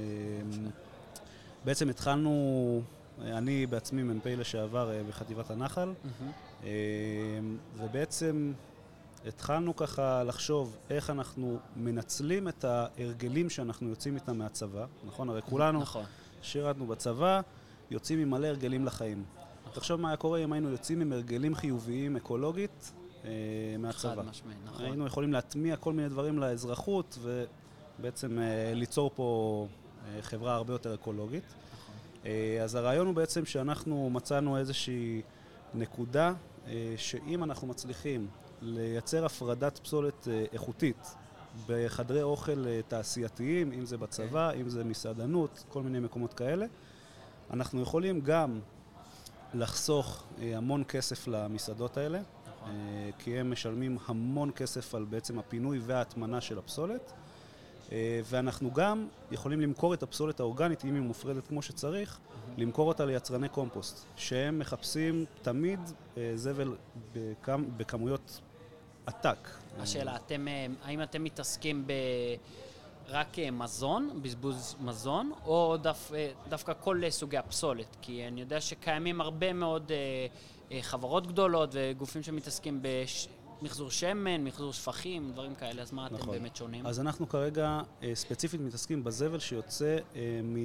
בעצם 1.65 1.89
התחלנו, 1.89 2.81
אני 3.21 3.65
בעצמי 3.65 4.03
מ"פ 4.03 4.25
לשעבר 4.25 4.91
אה, 4.91 5.03
בחטיבת 5.09 5.51
הנחל, 5.51 5.93
אה, 6.63 6.69
ובעצם 7.77 8.53
התחלנו 9.27 9.75
ככה 9.75 10.23
לחשוב 10.23 10.77
איך 10.89 11.09
אנחנו 11.09 11.57
מנצלים 11.75 12.47
את 12.47 12.65
ההרגלים 12.65 13.49
שאנחנו 13.49 13.89
יוצאים 13.89 14.15
איתם 14.15 14.37
מהצבא, 14.37 14.85
נכון? 15.07 15.29
הרי 15.29 15.41
כולנו 15.41 15.81
נכון. 15.81 16.05
שירתנו 16.41 16.87
בצבא, 16.87 17.41
יוצאים 17.91 18.19
עם 18.19 18.29
מלא 18.29 18.47
הרגלים 18.47 18.85
לחיים. 18.85 19.23
תחשוב 19.73 20.01
מה 20.01 20.07
היה 20.07 20.17
קורה 20.17 20.39
אם 20.39 20.53
היינו 20.53 20.69
יוצאים 20.69 21.01
עם 21.01 21.13
הרגלים 21.13 21.55
חיוביים 21.55 22.15
אקולוגית 22.15 22.91
אה, 23.25 23.29
מהצבא. 23.79 24.15
חד 24.15 24.25
משמעית, 24.25 24.57
נכון. 24.65 24.85
היינו 24.85 25.05
יכולים 25.05 25.33
להטמיע 25.33 25.75
כל 25.75 25.93
מיני 25.93 26.09
דברים 26.09 26.39
לאזרחות 26.39 27.17
ובעצם 27.21 28.39
אה, 28.39 28.73
ליצור 28.73 29.11
פה 29.15 29.67
חברה 30.21 30.55
הרבה 30.55 30.73
יותר 30.73 30.93
אקולוגית. 30.93 31.43
אה, 32.25 32.59
אז 32.63 32.75
הרעיון 32.75 33.07
הוא 33.07 33.15
בעצם 33.15 33.45
שאנחנו 33.45 34.09
מצאנו 34.09 34.57
איזושהי 34.57 35.21
נקודה 35.73 36.33
אה, 36.67 36.93
שאם 36.97 37.43
אנחנו 37.43 37.67
מצליחים 37.67 38.27
לייצר 38.61 39.25
הפרדת 39.25 39.79
פסולת 39.79 40.27
אה, 40.27 40.45
איכותית 40.53 41.15
בחדרי 41.67 42.21
אוכל 42.21 42.67
אה, 42.67 42.79
תעשייתיים, 42.87 43.71
אם 43.71 43.85
זה 43.85 43.97
בצבא, 43.97 44.51
אם 44.51 44.69
זה 44.69 44.83
מסעדנות, 44.83 45.63
כל 45.69 45.83
מיני 45.83 45.99
מקומות 45.99 46.33
כאלה, 46.33 46.65
אנחנו 47.53 47.81
יכולים 47.81 48.21
גם 48.21 48.59
לחסוך 49.53 50.23
אה, 50.41 50.57
המון 50.57 50.83
כסף 50.87 51.27
למסעדות 51.27 51.97
האלה, 51.97 52.19
נכון. 52.19 52.69
אה, 52.69 53.09
כי 53.19 53.39
הם 53.39 53.51
משלמים 53.51 53.97
המון 54.05 54.51
כסף 54.55 54.95
על 54.95 55.05
בעצם 55.05 55.39
הפינוי 55.39 55.79
וההטמנה 55.85 56.41
של 56.41 56.57
הפסולת. 56.57 57.13
אה, 57.91 58.21
ואנחנו 58.25 58.73
גם 58.73 59.07
יכולים 59.31 59.61
למכור 59.61 59.93
את 59.93 60.03
הפסולת 60.03 60.39
האורגנית, 60.39 60.85
אם 60.85 60.95
היא 60.95 61.01
מופרדת 61.01 61.47
כמו 61.47 61.61
שצריך, 61.61 62.19
למכור 62.57 62.87
אותה 62.87 63.05
ליצרני 63.05 63.49
קומפוסט, 63.49 64.05
שהם 64.15 64.59
מחפשים 64.59 65.25
תמיד 65.41 65.79
אה, 66.17 66.31
זבל 66.35 66.75
בכמ, 67.13 67.65
בכמויות 67.77 68.41
עתק. 69.05 69.49
השאלה, 69.79 70.15
אתם, 70.15 70.47
אה, 70.47 70.65
האם 70.83 71.03
אתם 71.03 71.23
מתעסקים 71.23 71.87
ב... 71.87 71.93
רק 73.07 73.37
מזון, 73.51 74.19
בזבוז 74.21 74.75
מזון, 74.79 75.31
או 75.45 75.75
אה, 75.85 76.31
דווקא 76.49 76.73
כל 76.79 77.01
סוגי 77.09 77.37
הפסולת? 77.37 77.95
כי 78.01 78.27
אני 78.27 78.41
יודע 78.41 78.61
שקיימים 78.61 79.21
הרבה 79.21 79.53
מאוד 79.53 79.91
חברות 80.81 81.27
גדולות 81.27 81.69
וגופים 81.73 82.23
שמתעסקים 82.23 82.81
במחזור 83.61 83.89
שמן, 83.91 84.43
מחזור 84.43 84.73
שפכים, 84.73 85.31
דברים 85.31 85.55
כאלה, 85.55 85.81
אז 85.81 85.91
מה 85.91 86.07
אתם 86.07 86.15
נכון. 86.15 86.31
באמת 86.31 86.55
שונים? 86.55 86.85
אז 86.85 86.99
אנחנו 86.99 87.29
כרגע 87.29 87.81
אה, 88.03 88.11
ספציפית 88.15 88.61
מתעסקים 88.61 89.03
בזבל 89.03 89.39
שיוצא 89.39 89.97
אה, 90.15 90.39
מ... 90.43 90.55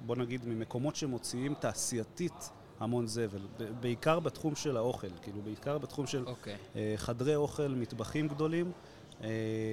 בוא 0.00 0.16
נגיד 0.16 0.46
ממקומות 0.46 0.96
שמוציאים 0.96 1.54
תעשייתית 1.54 2.50
המון 2.80 3.06
זבל. 3.06 3.40
בעיקר 3.80 4.20
בתחום 4.20 4.54
של 4.54 4.76
האוכל, 4.76 5.08
כאילו 5.22 5.42
בעיקר 5.42 5.78
בתחום 5.78 6.06
של 6.06 6.26
אוקיי. 6.26 6.56
אה, 6.76 6.94
חדרי 6.96 7.34
אוכל, 7.34 7.68
מטבחים 7.68 8.28
גדולים. 8.28 8.72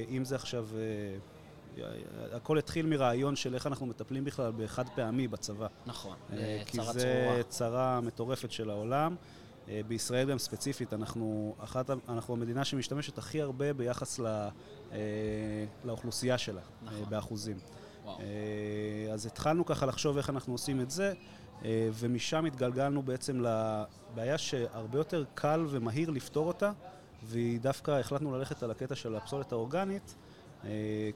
אם 0.10 0.26
זה 0.26 0.36
עכשיו... 0.36 0.68
הכל 2.32 2.58
התחיל 2.58 2.86
מרעיון 2.86 3.36
של 3.36 3.56
איך 3.56 3.68
אנחנו 3.68 3.86
מטפלים 3.86 4.24
בכלל 4.24 4.52
בחד 4.58 4.90
פעמי 4.96 5.28
בצבא. 5.28 5.68
נכון, 5.86 6.16
אה, 6.32 6.38
זה 6.38 6.62
כי 6.66 6.78
צרה 6.78 6.94
זה 6.94 7.00
צרורה. 7.00 7.44
צרה 7.44 8.02
מטורפת 8.02 8.52
של 8.52 8.70
העולם. 8.70 9.16
אה, 9.70 9.82
בישראל 9.88 10.30
גם 10.30 10.38
ספציפית, 10.38 10.94
אנחנו, 10.94 11.56
אחת, 11.60 11.90
אנחנו 12.10 12.34
המדינה 12.34 12.66
שמשתמשת 12.66 13.18
הכי 13.18 13.42
הרבה 13.42 13.74
ביחס 13.74 14.20
ל, 14.20 14.26
אה, 14.26 15.00
לאוכלוסייה 15.86 16.38
שלה, 16.38 16.62
נכון. 16.84 16.98
אה, 16.98 17.06
באחוזים. 17.06 17.58
וואו. 18.04 18.20
אז 19.14 19.26
התחלנו 19.26 19.66
ככה 19.66 19.86
לחשוב 19.86 20.18
איך 20.18 20.30
אנחנו 20.30 20.54
עושים 20.54 20.82
את 20.82 20.92
זה, 20.92 21.14
ומשם 21.94 22.46
התגלגלנו 22.46 23.02
בעצם 23.02 23.42
לבעיה 23.42 24.38
שהרבה 24.38 24.98
יותר 24.98 25.24
קל 25.34 25.66
ומהיר 25.70 26.10
לפתור 26.10 26.48
אותה, 26.48 26.72
והיא 27.24 27.60
דווקא 27.60 27.92
החלטנו 27.92 28.38
ללכת 28.38 28.64
על 28.64 28.72
הקטע 28.72 28.96
של 28.96 29.16
הפסולת 29.16 29.52
האורגנית, 29.52 30.16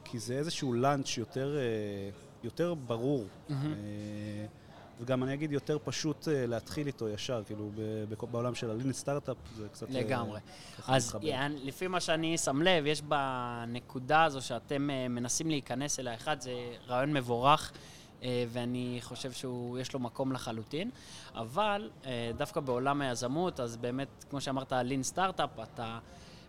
כי 0.03 0.19
זה 0.19 0.33
איזשהו 0.33 0.73
לאנץ' 0.73 1.17
יותר, 1.17 1.57
יותר 2.43 2.73
ברור. 2.73 3.25
מהמם. 3.49 3.73
וגם 5.01 5.23
אני 5.23 5.33
אגיד 5.33 5.51
יותר 5.51 5.77
פשוט 5.83 6.27
אה, 6.27 6.47
להתחיל 6.47 6.87
איתו 6.87 7.09
ישר, 7.09 7.43
כאילו 7.45 7.71
בעולם 8.31 8.55
של 8.55 8.69
הלין 8.69 8.93
סטארט-אפ 8.93 9.37
זה 9.55 9.67
קצת... 9.69 9.89
אה, 9.89 10.01
לגמרי. 10.01 10.39
אז 10.87 11.17
לפי 11.63 11.87
מה 11.87 11.99
שאני 11.99 12.37
שם 12.37 12.61
לב, 12.61 12.85
יש 12.85 13.01
בנקודה 13.01 14.23
הזו 14.23 14.41
שאתם 14.41 14.89
אה, 14.89 15.07
מנסים 15.07 15.49
להיכנס 15.49 15.99
אליה, 15.99 16.15
אחד, 16.15 16.41
זה 16.41 16.51
רעיון 16.87 17.13
מבורך, 17.13 17.71
ואני 18.49 18.99
חושב 19.01 19.31
שיש 19.31 19.93
לו 19.93 19.99
מקום 19.99 20.31
לחלוטין, 20.31 20.89
אבל 21.35 21.89
דווקא 22.37 22.59
בעולם 22.59 23.01
היזמות, 23.01 23.59
אז 23.59 23.77
באמת, 23.77 24.07
כמו 24.29 24.41
שאמרת, 24.41 24.73
לין 24.73 25.03
סטארט-אפ, 25.03 25.49
אתה 25.59 25.99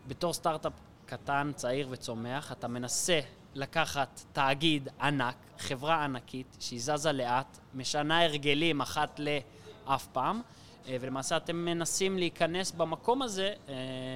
בתור 0.08 0.32
סטארט-אפ 0.32 0.72
קטן, 1.06 1.50
צעיר 1.54 1.88
וצומח, 1.90 2.52
אתה 2.52 2.68
מנסה 2.68 3.20
לקחת 3.58 4.20
תאגיד 4.32 4.88
ענק, 5.00 5.34
חברה 5.58 6.04
ענקית, 6.04 6.56
שהיא 6.60 6.80
זזה 6.80 7.12
לאט, 7.12 7.58
משנה 7.74 8.24
הרגלים 8.24 8.80
אחת 8.80 9.20
לאף 9.86 10.06
פעם, 10.06 10.40
אה, 10.86 10.96
ולמעשה 11.00 11.36
אתם 11.36 11.56
מנסים 11.56 12.18
להיכנס 12.18 12.72
במקום 12.72 13.22
הזה 13.22 13.52
אה, 13.68 13.74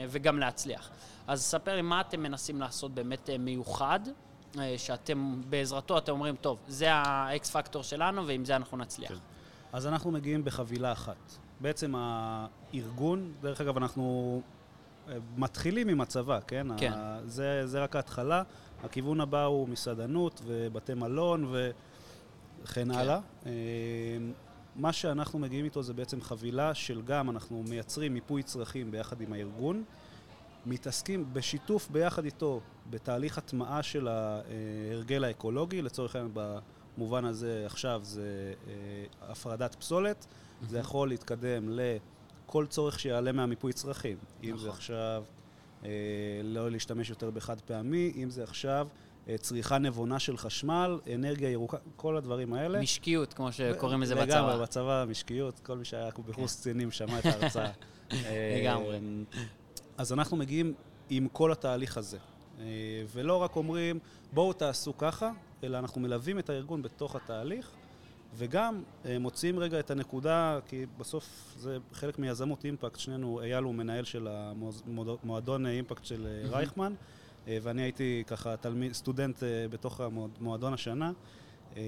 וגם 0.09 0.39
להצליח. 0.39 0.91
אז 1.27 1.43
ספר 1.43 1.75
לי 1.77 1.83
מה 1.83 2.01
אתם 2.01 2.21
מנסים 2.23 2.61
לעשות 2.61 2.95
באמת 2.95 3.31
אה, 3.31 3.39
מיוחד, 3.39 4.01
שאתם 4.77 5.41
בעזרתו, 5.51 5.99
אתם 5.99 6.13
אומרים, 6.13 6.37
טוב, 6.37 6.59
זה 6.69 6.93
האקס 6.93 7.51
פקטור 7.51 7.83
שלנו 7.83 8.27
ועם 8.27 8.45
זה 8.45 8.57
אנחנו 8.57 8.77
נצליח. 8.77 9.09
כן. 9.09 9.19
אז 9.73 9.87
אנחנו 9.87 10.11
מגיעים 10.11 10.45
בחבילה 10.45 10.93
אחת. 10.93 11.17
בעצם 11.61 11.95
הארגון, 11.97 13.33
דרך 13.41 13.61
אגב, 13.61 13.77
אנחנו 13.77 14.43
מתחילים 15.37 15.89
עם 15.89 16.01
הצבא, 16.01 16.39
כן? 16.47 16.67
כן. 16.77 16.93
ה- 16.93 17.19
זה, 17.27 17.67
זה 17.67 17.83
רק 17.83 17.97
ההתחלה. 17.97 18.43
הכיוון 18.83 19.21
הבא 19.21 19.45
הוא 19.45 19.69
מסעדנות 19.69 20.43
ובתי 20.47 20.95
מלון 20.95 21.45
וכן 21.53 22.85
כן. 22.85 22.91
הלאה. 22.91 23.21
אה, 23.47 23.51
מה 24.77 24.93
שאנחנו 24.93 25.39
מגיעים 25.39 25.65
איתו 25.65 25.83
זה 25.83 25.95
בעצם 25.95 26.21
חבילה 26.21 26.75
של 26.75 27.03
גם, 27.03 27.31
אנחנו 27.31 27.65
מייצרים 27.69 28.15
מיפוי 28.15 28.43
צרכים 28.43 28.91
ביחד 28.91 29.21
עם 29.21 29.33
הארגון, 29.33 29.85
מתעסקים 30.67 31.27
בשיתוף 31.33 31.89
ביחד 31.91 32.25
איתו 32.25 32.61
בתהליך 32.91 33.39
הטמעה 33.39 33.83
של 33.83 34.09
ההרגל 34.09 35.25
האקולוגי, 35.25 35.83
לצורך 35.83 36.17
העניין 36.17 36.35
במובן 36.97 37.25
הזה 37.25 37.63
עכשיו 37.67 38.01
זה 38.05 38.55
אה, 38.69 38.73
הפרדת 39.31 39.75
פסולת, 39.75 40.27
זה 40.69 40.79
יכול 40.79 41.09
להתקדם 41.09 41.69
לכל 41.69 42.67
צורך 42.67 43.01
שיעלה 43.01 43.33
מהמיפוי 43.33 43.73
צרכים. 43.73 44.17
אם 44.43 44.49
נכון. 44.49 44.59
זה 44.59 44.71
עכשיו 44.71 45.25
אה, 45.27 45.42
לא 46.45 46.71
להשתמש 46.71 47.11
יותר 47.11 47.31
בחד 47.31 47.61
פעמי, 47.61 48.13
אם 48.17 48.31
זה 48.31 48.43
עכשיו 48.43 48.89
אה, 49.29 49.39
צריכה 49.39 49.79
נבונה 49.79 50.19
של 50.19 50.37
חשמל, 50.37 51.01
אנרגיה 51.15 51.51
ירוקה, 51.51 51.77
כל 51.97 52.17
הדברים 52.17 52.55
האלה. 52.55 52.81
משקיות, 52.81 53.35
כמו 53.35 53.53
שקוראים 53.53 54.03
לזה 54.03 54.15
לגמרי, 54.15 54.53
בצבא. 54.53 54.63
בצבא, 54.63 55.05
משקיות, 55.09 55.61
כל 55.61 55.79
מי 55.79 55.85
שהיה 55.85 56.11
בקורס 56.29 56.61
קצינים 56.61 56.91
שמע 56.91 57.19
את 57.19 57.27
ההרצאה. 57.27 57.71
אה, 58.13 58.61
לגמרי. 58.61 58.99
אז 59.97 60.13
אנחנו 60.13 60.37
מגיעים 60.37 60.75
עם 61.11 61.29
כל 61.33 61.53
התהליך 61.53 61.97
הזה. 61.97 62.19
אה, 62.61 62.65
ולא 63.13 63.37
רק 63.37 63.57
אומרים, 63.57 63.99
בואו 64.33 64.53
תעשו 64.53 64.99
ככה, 64.99 65.31
אלא 65.65 65.79
אנחנו 65.79 66.01
מלווים 66.01 66.39
את 66.39 66.51
הארגון 66.51 66.83
בתוך 66.83 67.17
התהליך, 67.17 67.71
וגם 68.35 68.83
אה, 69.07 69.19
מוציאים 69.19 69.59
רגע 69.59 69.81
את 69.81 69.91
הנקודה, 69.91 70.59
כי 70.67 70.87
בסוף 70.99 71.55
זה 71.59 71.79
חלק 71.93 72.19
מיזמות 72.19 72.65
אימפקט, 72.65 72.99
שנינו, 72.99 73.41
אייל 73.41 73.65
הוא 73.65 73.75
מנהל 73.75 74.05
של 74.05 74.29
המועדון 74.31 75.67
אימפקט 75.67 76.05
של 76.05 76.27
אה, 76.27 76.51
רייכמן, 76.51 76.95
אה, 77.49 77.59
ואני 77.63 77.83
הייתי 77.83 78.23
ככה 78.27 78.57
תלמיד, 78.57 78.93
סטודנט 78.93 79.43
אה, 79.43 79.67
בתוך 79.71 80.01
המועדון 80.01 80.75
השנה. 80.75 81.13
אה, 81.77 81.83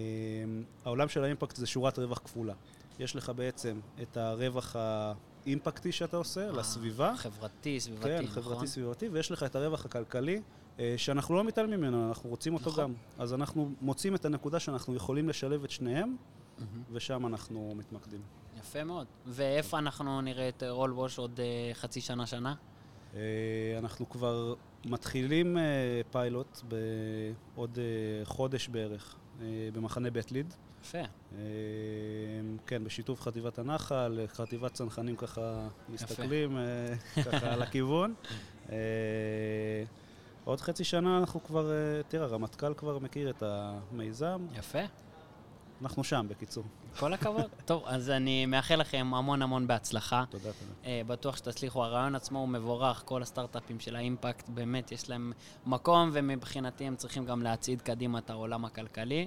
העולם 0.85 1.09
של 1.09 1.25
האימפקט 1.25 1.57
זה 1.57 1.67
שורת 1.67 1.99
רווח 1.99 2.19
כפולה. 2.19 2.55
יש 2.99 3.17
לך 3.17 3.33
בעצם 3.37 3.81
את 4.03 4.17
הרווח 4.17 4.77
האימפקטי 4.77 5.93
שאתה 5.93 6.17
עושה 6.17 6.53
לסביבה, 6.53 7.13
חברתי, 7.17 7.81
סביבתי, 7.81 8.05
כן, 8.05 8.23
נכון? 8.25 8.43
חברתי 8.43 8.67
סביבתי, 8.67 9.09
ויש 9.09 9.31
לך 9.31 9.43
את 9.43 9.57
הרווח 9.57 9.85
הכלכלי, 9.85 10.37
אה, 10.37 10.41
שאנחנו 10.97 11.35
לא 11.35 11.45
מתעלמים 11.45 11.81
ממנו, 11.81 12.09
אנחנו 12.09 12.31
רוצים 12.31 12.55
אותו 12.55 12.71
נכון. 12.71 12.85
גם. 12.85 12.93
אז 13.19 13.35
אנחנו 13.35 13.71
מוצאים 13.81 14.15
את 14.15 14.25
הנקודה 14.25 14.61
שאנחנו 14.61 14.95
יכולים 14.95 15.29
לשלב 15.29 15.65
את 15.65 15.71
שניהם, 15.71 16.17
ושם 16.93 17.27
אנחנו 17.27 17.73
מתמקדים. 17.77 18.21
יפה 18.61 18.85
מאוד. 18.85 19.07
ואיפה 19.27 19.79
אנחנו 19.79 20.21
נראה 20.21 20.49
את 20.49 20.63
רול 20.69 20.93
ווש 20.93 21.19
עוד 21.19 21.41
אה, 21.41 21.75
חצי 21.75 22.01
שנה, 22.01 22.27
שנה? 22.27 22.55
אה, 23.15 23.21
אנחנו 23.79 24.09
כבר 24.09 24.55
מתחילים 24.85 25.59
אה, 25.59 25.63
פיילוט 26.11 26.61
בעוד 26.69 27.79
אה, 27.79 28.25
חודש 28.25 28.69
בערך, 28.69 29.17
אה, 29.41 29.69
במחנה 29.73 30.11
בית 30.11 30.33
ליד. 30.33 30.55
יפה. 30.83 30.99
אה, 30.99 31.39
כן, 32.67 32.85
בשיתוף 32.85 33.21
חטיבת 33.21 33.59
הנחל, 33.59 34.21
חטיבת 34.29 34.73
צנחנים 34.73 35.17
ככה 35.17 35.69
מסתכלים 35.89 36.57
אה, 36.57 36.95
ככה 37.25 37.53
על 37.53 37.63
הכיוון. 37.63 38.15
עוד 40.45 40.61
חצי 40.61 40.85
שנה 40.85 41.19
אנחנו 41.19 41.45
כבר, 41.45 41.71
אה, 41.71 41.77
תראה, 42.09 42.25
הרמטכ"ל 42.25 42.75
כבר 42.75 42.99
מכיר 42.99 43.31
את 43.31 43.43
המיזם, 43.47 44.47
יפה. 44.59 44.79
אנחנו 45.83 46.05
שם 46.05 46.27
בקיצור. 46.29 46.65
כל 46.99 47.13
הכבוד. 47.13 47.45
טוב, 47.65 47.83
אז 47.87 48.11
אני 48.11 48.47
מאחל 48.47 48.77
לכם 48.77 49.13
המון 49.15 49.43
המון 49.43 49.67
בהצלחה. 49.67 50.25
תודה, 50.31 50.45
תודה. 50.45 50.73
אה, 50.85 51.03
בטוח 51.07 51.37
שתצליחו. 51.37 51.85
הרעיון 51.85 52.15
עצמו 52.15 52.39
הוא 52.39 52.49
מבורך, 52.49 53.03
כל 53.05 53.23
הסטארט-אפים 53.23 53.81
של 53.81 53.97
האימפקט, 53.97 54.49
באמת 54.49 54.93
יש 54.93 55.11
להם 55.11 55.33
מקום, 55.67 56.11
ומבחינתי 56.13 56.85
הם 56.85 56.97
צריכים 56.97 57.25
גם 57.25 57.43
להצעיד 57.43 57.83
קדימה 57.83 58.19
את 58.19 58.31
העולם 58.31 58.65
הכלכלי. 58.65 59.27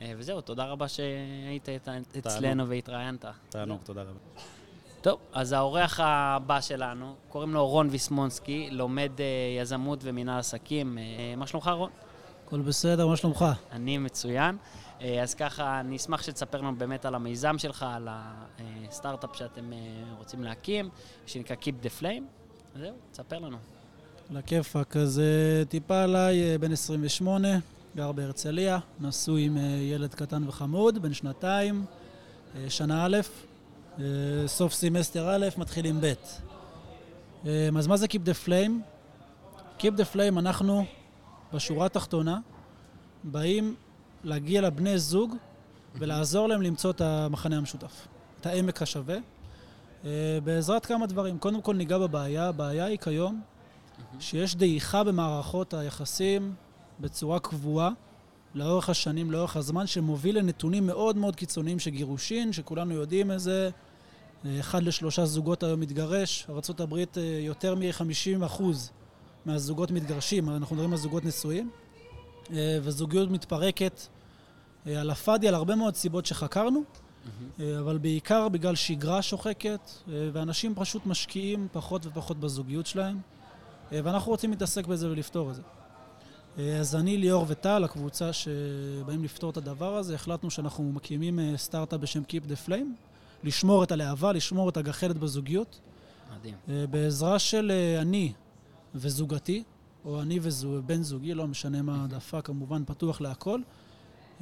אה, 0.00 0.12
וזהו, 0.16 0.40
תודה 0.40 0.64
רבה 0.64 0.88
שהיית 0.88 1.68
אצ- 1.68 1.88
אצלנו 2.18 2.68
והתראיינת. 2.68 3.24
תענוג, 3.48 3.80
תודה 3.84 4.02
רבה. 4.02 4.18
טוב, 5.04 5.18
אז 5.32 5.52
האורח 5.52 6.00
הבא 6.02 6.60
שלנו, 6.60 7.14
קוראים 7.28 7.54
לו 7.54 7.68
רון 7.68 7.88
ויסמונסקי, 7.90 8.68
לומד 8.70 9.10
אה, 9.20 9.24
יזמות 9.62 9.98
ומינהל 10.02 10.38
עסקים. 10.38 10.98
אה, 10.98 11.36
מה 11.36 11.46
שלומך, 11.46 11.70
רון? 11.74 11.90
הכל 12.46 12.60
בסדר, 12.60 13.06
מה 13.06 13.16
שלומך? 13.16 13.44
אני 13.72 13.98
מצוין. 13.98 14.56
אה, 15.00 15.22
אז 15.22 15.34
ככה, 15.34 15.80
אני 15.80 15.96
אשמח 15.96 16.22
שתספר 16.22 16.60
לנו 16.60 16.76
באמת 16.76 17.04
על 17.04 17.14
המיזם 17.14 17.58
שלך, 17.58 17.86
על 17.88 18.08
הסטארט-אפ 18.88 19.30
שאתם 19.36 19.72
רוצים 20.18 20.44
להקים, 20.44 20.88
שנקרא 21.26 21.56
Keep 21.62 21.86
the 21.86 22.02
Flame. 22.02 22.22
זהו, 22.78 22.94
תספר 23.12 23.38
לנו. 23.38 23.56
על 24.30 24.36
הכיפאק, 24.36 24.96
אז 24.96 25.22
טיפה 25.68 26.02
עליי, 26.02 26.58
בן 26.58 26.72
28, 26.72 27.48
גר 27.96 28.12
בהרצליה, 28.12 28.78
נשוי 29.00 29.44
עם 29.44 29.56
ילד 29.80 30.14
קטן 30.14 30.48
וחמוד, 30.48 31.02
בן 31.02 31.14
שנתיים, 31.14 31.84
שנה 32.68 33.06
א', 33.06 33.16
סוף 34.46 34.72
סמסטר 34.72 35.30
א', 35.30 35.46
מתחילים 35.56 36.00
ב'. 36.00 36.12
אה, 37.46 37.68
אז 37.78 37.86
מה 37.86 37.96
זה 37.96 38.06
Keep 38.06 38.28
the 38.28 38.46
Flame? 38.46 38.72
Keep 39.78 39.92
the 39.98 40.14
Flame, 40.14 40.38
אנחנו, 40.38 40.84
בשורה 41.52 41.86
התחתונה, 41.86 42.38
באים 43.24 43.74
להגיע 44.24 44.60
לבני 44.60 44.98
זוג 44.98 45.34
ולעזור 45.94 46.48
להם 46.48 46.62
למצוא 46.62 46.90
את 46.90 47.00
המחנה 47.00 47.56
המשותף, 47.56 48.06
את 48.40 48.46
העמק 48.46 48.82
השווה, 48.82 49.16
אה, 50.04 50.38
בעזרת 50.44 50.86
כמה 50.86 51.06
דברים. 51.06 51.38
קודם 51.38 51.62
כל 51.62 51.76
ניגע 51.76 51.98
בבעיה, 51.98 52.48
הבעיה 52.48 52.84
היא 52.84 52.98
כיום 52.98 53.40
שיש 54.20 54.56
דעיכה 54.56 55.04
במערכות 55.04 55.74
היחסים 55.74 56.54
בצורה 57.00 57.40
קבועה 57.40 57.90
לאורך 58.54 58.88
השנים, 58.88 59.30
לאורך 59.30 59.56
הזמן, 59.56 59.86
שמוביל 59.86 60.38
לנתונים 60.38 60.86
מאוד 60.86 61.16
מאוד 61.16 61.36
קיצוניים 61.36 61.78
של 61.78 61.90
גירושין, 61.90 62.52
שכולנו 62.52 62.94
יודעים 62.94 63.30
איזה, 63.30 63.70
אה, 63.72 63.83
אחד 64.60 64.82
לשלושה 64.82 65.24
זוגות 65.24 65.62
היום 65.62 65.80
מתגרש. 65.80 66.46
ארה"ב 66.48 66.94
אה, 66.94 67.04
יותר 67.40 67.74
מ-50% 67.74 68.62
מהזוגות 69.46 69.90
מתגרשים, 69.90 70.50
אנחנו 70.50 70.76
מדברים 70.76 70.92
על 70.92 70.98
זוגות 70.98 71.24
נשואים, 71.24 71.70
אה, 72.52 72.78
וזוגיות 72.82 73.30
מתפרקת 73.30 74.00
אה, 74.86 75.00
על 75.00 75.10
הפאדי, 75.10 75.48
על 75.48 75.54
הרבה 75.54 75.74
מאוד 75.74 75.94
סיבות 75.94 76.26
שחקרנו. 76.26 76.82
אה, 77.60 77.80
אבל 77.80 77.98
בעיקר 77.98 78.48
בגלל 78.48 78.74
שגרה 78.74 79.22
שוחקת, 79.22 79.90
ואנשים 80.08 80.74
פשוט 80.74 81.06
משקיעים 81.06 81.68
פחות 81.72 82.06
ופחות 82.06 82.40
בזוגיות 82.40 82.86
שלהם, 82.86 83.18
ואנחנו 83.92 84.32
רוצים 84.32 84.50
להתעסק 84.50 84.86
בזה 84.86 85.10
ולפתור 85.10 85.50
את 85.50 85.54
זה. 85.54 85.62
אז 86.80 86.96
אני, 86.96 87.16
ליאור 87.18 87.44
וטל, 87.48 87.84
הקבוצה 87.84 88.32
שבאים 88.32 89.24
לפתור 89.24 89.50
את 89.50 89.56
הדבר 89.56 89.96
הזה, 89.96 90.14
החלטנו 90.14 90.50
שאנחנו 90.50 90.92
מקימים 90.92 91.56
סטארט-אפ 91.56 92.00
בשם 92.00 92.22
Keep 92.28 92.48
the 92.48 92.68
Flame, 92.68 93.13
לשמור 93.44 93.84
את 93.84 93.92
הלהבה, 93.92 94.32
לשמור 94.32 94.68
את 94.68 94.76
הגחלת 94.76 95.18
בזוגיות, 95.18 95.80
מדהים. 96.36 96.54
אה, 96.68 96.86
בעזרה 96.86 97.38
של 97.38 97.72
אה, 97.74 98.00
אני 98.00 98.32
וזוגתי, 98.94 99.62
או 100.04 100.22
אני 100.22 100.38
ובן 100.42 101.02
זוגי, 101.02 101.34
לא 101.34 101.46
משנה 101.46 101.82
מה 101.82 102.00
העדפה, 102.00 102.42
כמובן 102.42 102.84
פתוח 102.84 103.20
להכל, 103.20 103.60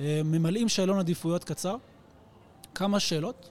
אה, 0.01 0.21
ממלאים 0.25 0.69
שאלון 0.69 0.99
עדיפויות 0.99 1.45
קצר, 1.45 1.77
כמה 2.75 3.01
שאלות, 3.01 3.51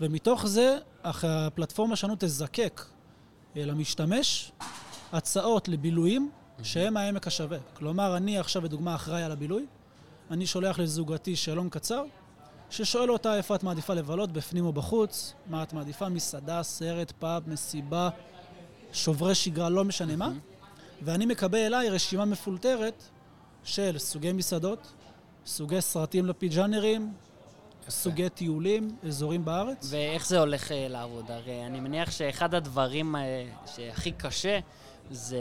ומתוך 0.00 0.46
זה 0.46 0.78
הפלטפורמה 1.04 1.96
שלנו 1.96 2.14
תזקק 2.18 2.84
למשתמש 3.56 4.52
הצעות 5.12 5.68
לבילויים 5.68 6.30
שהם 6.62 6.96
העמק 6.96 7.26
השווה. 7.26 7.58
כלומר, 7.74 8.16
אני 8.16 8.38
עכשיו, 8.38 8.64
לדוגמה, 8.64 8.94
אחראי 8.94 9.22
על 9.22 9.32
הבילוי, 9.32 9.66
אני 10.30 10.46
שולח 10.46 10.78
לזוגתי 10.78 11.36
שאלון 11.36 11.68
קצר, 11.68 12.04
ששואל 12.70 13.10
אותה 13.10 13.36
איפה 13.36 13.54
את 13.54 13.62
מעדיפה 13.62 13.94
לבלות, 13.94 14.32
בפנים 14.32 14.66
או 14.66 14.72
בחוץ, 14.72 15.34
מה 15.46 15.62
את 15.62 15.72
מעדיפה, 15.72 16.08
מסעדה, 16.08 16.62
סרט, 16.62 17.12
פאב, 17.18 17.42
מסיבה, 17.46 18.08
שוברי 18.92 19.34
שגרה, 19.34 19.68
לא 19.68 19.84
משנה 19.84 20.16
מה, 20.16 20.32
ואני 21.02 21.26
מקבל 21.26 21.58
אליי 21.58 21.90
רשימה 21.90 22.24
מפולטרת 22.24 23.02
של 23.64 23.98
סוגי 23.98 24.32
מסעדות, 24.32 24.92
סוגי 25.46 25.80
סרטים 25.80 26.26
לפיג'אנרים, 26.26 27.12
סוגי 27.88 28.28
טיולים, 28.28 28.96
אזורים 29.06 29.44
בארץ. 29.44 29.88
ואיך 29.90 30.26
זה 30.26 30.38
הולך 30.38 30.72
אה, 30.72 30.86
לעבוד? 30.88 31.30
הרי 31.30 31.66
אני 31.66 31.80
מניח 31.80 32.10
שאחד 32.10 32.54
הדברים 32.54 33.16
אה, 33.16 33.44
שהכי 33.66 34.12
קשה 34.12 34.58
זה 35.10 35.38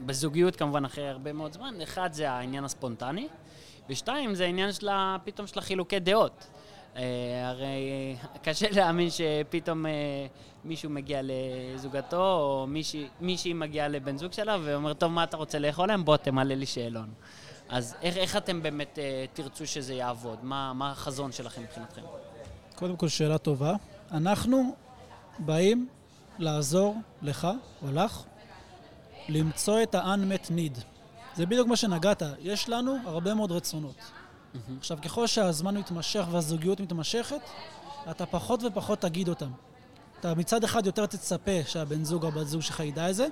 בזוגיות 0.00 0.56
כמובן 0.56 0.84
אחרי 0.84 1.08
הרבה 1.08 1.32
מאוד 1.32 1.52
זמן, 1.52 1.74
אחד 1.82 2.12
זה 2.12 2.30
העניין 2.30 2.64
הספונטני, 2.64 3.28
ושתיים 3.88 4.34
זה 4.34 4.44
העניין 4.44 4.72
של 4.72 4.88
פתאום 5.24 5.46
של 5.46 5.58
החילוקי 5.58 5.98
דעות. 5.98 6.46
אה, 6.96 7.02
הרי 7.48 7.66
אה, 7.66 8.38
קשה 8.42 8.66
להאמין 8.70 9.08
שפתאום 9.10 9.86
אה, 9.86 9.92
מישהו 10.64 10.90
מגיע 10.90 11.20
לזוגתו, 11.22 12.32
או 12.32 12.66
מישהי, 12.68 13.08
מישהי 13.20 13.52
מגיעה 13.52 13.88
לבן 13.88 14.16
זוג 14.16 14.32
שלה 14.32 14.56
ואומר, 14.62 14.92
טוב, 14.92 15.12
מה 15.12 15.24
אתה 15.24 15.36
רוצה 15.36 15.58
לאכול 15.58 15.88
להם? 15.88 16.04
בוא 16.04 16.16
תמלא 16.16 16.54
לי 16.54 16.66
שאלון. 16.66 17.08
אז 17.68 17.94
איך, 18.02 18.16
איך 18.16 18.36
אתם 18.36 18.62
באמת 18.62 18.98
אה, 18.98 19.24
תרצו 19.32 19.66
שזה 19.66 19.94
יעבוד? 19.94 20.38
מה, 20.42 20.72
מה 20.72 20.90
החזון 20.90 21.32
שלכם 21.32 21.62
מבחינתכם? 21.62 22.02
קודם 22.74 22.96
כל, 22.96 23.08
שאלה 23.08 23.38
טובה. 23.38 23.74
אנחנו 24.12 24.74
באים 25.38 25.88
לעזור 26.38 26.96
לך 27.22 27.48
או 27.82 27.92
לך 27.92 28.22
למצוא 29.28 29.82
את 29.82 29.94
ה-unmet 29.94 30.46
need. 30.46 30.97
זה 31.38 31.46
בדיוק 31.46 31.68
מה 31.68 31.76
שנגעת. 31.76 32.22
יש 32.40 32.68
לנו 32.68 32.96
הרבה 33.04 33.34
מאוד 33.34 33.52
רצונות. 33.52 33.94
עכשיו, 34.78 34.98
ככל 35.04 35.26
שהזמן 35.26 35.76
מתמשך 35.76 36.24
והזוגיות 36.30 36.80
מתמשכת, 36.80 37.40
אתה 38.10 38.26
פחות 38.26 38.62
ופחות 38.62 39.00
תגיד 39.00 39.28
אותם. 39.28 39.50
אתה 40.20 40.34
מצד 40.34 40.64
אחד 40.64 40.86
יותר 40.86 41.06
תצפה 41.06 41.64
שהבן 41.66 42.04
זוג 42.04 42.22
או 42.22 42.28
הבת 42.28 42.46
זוג 42.46 42.62
שלך 42.62 42.80
ידע 42.80 43.10
את 43.10 43.14
זה, 43.14 43.26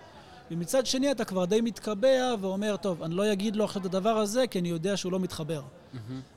ומצד 0.51 0.87
שני 0.87 1.11
אתה 1.11 1.25
כבר 1.25 1.45
די 1.45 1.61
מתקבע 1.61 2.35
ואומר, 2.41 2.77
טוב, 2.77 3.03
אני 3.03 3.15
לא 3.15 3.33
אגיד 3.33 3.57
לו 3.57 3.65
עכשיו 3.65 3.81
את 3.81 3.87
הדבר 3.87 4.17
הזה, 4.17 4.47
כי 4.47 4.59
אני 4.59 4.69
יודע 4.69 4.97
שהוא 4.97 5.13
לא 5.13 5.21
מתחבר. 5.21 5.63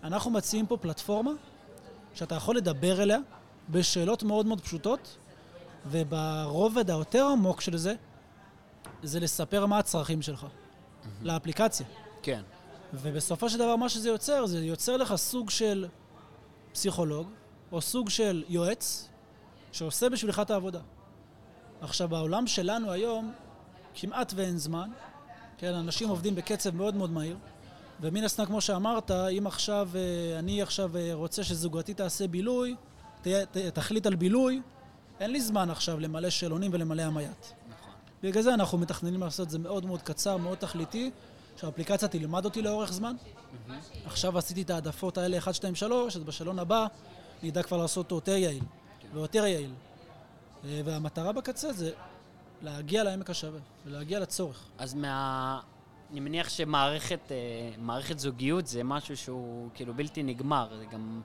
אנחנו 0.03 0.32
מציעים 0.32 0.65
פה 0.65 0.77
פלטפורמה 0.77 1.32
שאתה 2.13 2.36
יכול 2.36 2.58
לדבר 2.58 3.01
אליה 3.01 3.17
בשאלות 3.69 4.23
מאוד 4.23 4.45
מאוד 4.45 4.62
פשוטות, 4.62 5.17
וברובד 5.86 6.89
היותר 6.89 7.25
עמוק 7.25 7.62
של 7.62 7.77
זה, 7.77 7.93
זה 9.03 9.19
לספר 9.19 9.65
מה 9.65 9.77
הצרכים 9.79 10.21
שלך 10.21 10.45
לאפליקציה. 11.22 11.86
כן. 12.24 12.41
ובסופו 12.93 13.50
של 13.50 13.58
דבר 13.58 13.76
מה 13.76 13.89
שזה 13.89 14.10
יוצר, 14.10 14.45
זה 14.45 14.65
יוצר 14.65 14.98
לך 14.98 15.15
סוג 15.15 15.50
של 15.50 15.88
פסיכולוג, 16.74 17.28
או 17.72 17.82
סוג 17.82 18.10
של 18.10 18.43
יועץ, 18.50 19.10
שעושה 19.72 20.10
בשבילך 20.10 20.39
את 20.39 20.52
העבודה. 20.52 20.80
עכשיו, 21.82 22.10
בעולם 22.10 22.48
שלנו 22.48 22.91
היום, 22.91 23.34
כמעט 23.95 24.34
ואין 24.36 24.58
זמן, 24.58 24.89
כן, 25.58 25.74
אנשים 25.74 26.10
עובדים 26.10 26.36
בקצב 26.36 26.76
מאוד 26.76 26.95
מאוד 26.95 27.12
מהיר, 27.12 27.38
ומן 28.02 28.24
הסתם, 28.24 28.45
כמו 28.45 28.62
שאמרת, 28.62 29.12
אם 29.12 29.48
עכשיו, 29.48 29.89
אה, 29.95 30.39
אני 30.39 30.62
עכשיו 30.62 30.98
אה, 30.98 31.10
רוצה 31.13 31.43
שזוגתי 31.43 31.93
תעשה 31.93 32.28
בילוי, 32.28 32.76
ת, 33.22 33.28
ת, 33.28 33.58
תחליט 33.58 34.06
על 34.06 34.15
בילוי, 34.15 34.62
אין 35.19 35.32
לי 35.32 35.41
זמן 35.41 35.69
עכשיו 35.69 36.00
למלא 36.00 36.30
שאלונים 36.30 36.72
ולמלא 36.74 37.02
המייט. 37.02 37.45
בגלל 38.23 38.43
זה 38.43 38.53
אנחנו 38.53 38.77
מתכננים 38.77 39.21
לעשות 39.21 39.45
את 39.45 39.51
זה 39.51 39.60
מאוד 39.60 39.86
מאוד 39.86 40.01
קצר, 40.01 40.38
מאוד 40.38 40.58
תכליתי, 40.58 41.12
שהאפליקציה 41.55 42.08
תלמד 42.08 42.45
אותי 42.45 42.62
לאורך 42.62 42.93
זמן. 42.93 43.15
עכשיו 44.05 44.38
עשיתי 44.38 44.62
את 44.62 44.69
העדפות 44.69 45.17
האלה 45.17 45.38
1, 45.38 45.55
2, 45.55 45.75
3, 45.75 46.15
אז 46.15 46.23
בשאלון 46.23 46.60
הבא 46.60 46.88
נדע 47.43 47.63
כבר 47.63 47.77
לעשות 47.77 48.05
אותו 48.05 48.15
יותר 48.15 48.36
יעיל 48.36 48.63
ויותר 49.13 49.45
יעיל. 49.45 49.71
אה, 50.65 50.82
והמטרה 50.86 51.32
בקצה 51.32 51.73
זה 51.73 51.91
להגיע 52.62 53.03
לעמק 53.03 53.29
השווה 53.29 53.60
ולהגיע 53.86 54.19
לצורך. 54.19 54.65
אז 54.77 54.93
מה... 54.93 55.60
אני 56.12 56.19
מניח 56.19 56.49
שמערכת 56.49 57.32
אה, 57.32 58.17
זוגיות 58.17 58.67
זה 58.67 58.84
משהו 58.84 59.17
שהוא 59.17 59.69
כאילו 59.73 59.93
בלתי 59.93 60.23
נגמר, 60.23 60.69
זה 60.77 60.86
גם... 60.86 61.21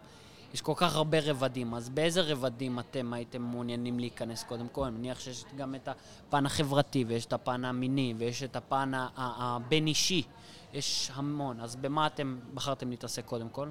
יש 0.55 0.61
כל 0.61 0.73
כך 0.77 0.97
הרבה 0.97 1.19
רבדים, 1.25 1.75
אז 1.75 1.88
באיזה 1.88 2.21
רבדים 2.21 2.79
אתם 2.79 3.12
הייתם 3.12 3.43
מעוניינים 3.43 3.99
להיכנס 3.99 4.45
קודם 4.45 4.69
כל? 4.69 4.85
אני 4.85 4.99
מניח 4.99 5.21
שיש 5.21 5.45
גם 5.57 5.75
את 5.75 5.88
הפן 5.88 6.47
החברתי, 6.47 7.05
ויש 7.09 7.27
את 7.27 7.33
הפן 7.33 7.64
המיני, 7.64 8.14
ויש 8.19 8.43
את 8.43 8.57
הפן 8.57 8.93
הבין-אישי. 9.17 10.23
יש 10.73 11.11
המון. 11.14 11.61
אז 11.61 11.77
במה 11.77 12.07
אתם 12.07 12.38
בחרתם 12.55 12.90
להתעסק 12.90 13.25
קודם 13.25 13.49
כל? 13.49 13.69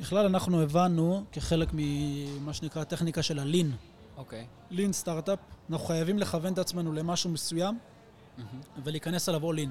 ככלל 0.00 0.26
אנחנו 0.26 0.62
הבנו, 0.62 1.24
כחלק 1.32 1.68
ממה 1.72 2.52
שנקרא 2.52 2.82
הטכניקה 2.82 3.22
של 3.22 3.38
הלין, 3.38 3.72
אוקיי. 4.16 4.46
lean 4.70 4.92
startup, 4.92 5.38
אנחנו 5.70 5.86
חייבים 5.86 6.18
לכוון 6.18 6.52
את 6.52 6.58
עצמנו 6.58 6.92
למשהו 6.92 7.30
מסוים 7.30 7.78
ולהיכנס 8.84 9.28
עליו 9.28 9.52
all 9.52 9.56
in. 9.56 9.70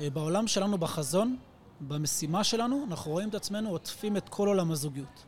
אה, 0.00 0.10
בעולם 0.10 0.46
שלנו, 0.46 0.78
בחזון, 0.78 1.36
במשימה 1.80 2.44
שלנו, 2.44 2.84
אנחנו 2.88 3.10
רואים 3.10 3.28
את 3.28 3.34
עצמנו 3.34 3.70
עוטפים 3.70 4.16
את 4.16 4.28
כל 4.28 4.48
עולם 4.48 4.70
הזוגיות. 4.70 5.24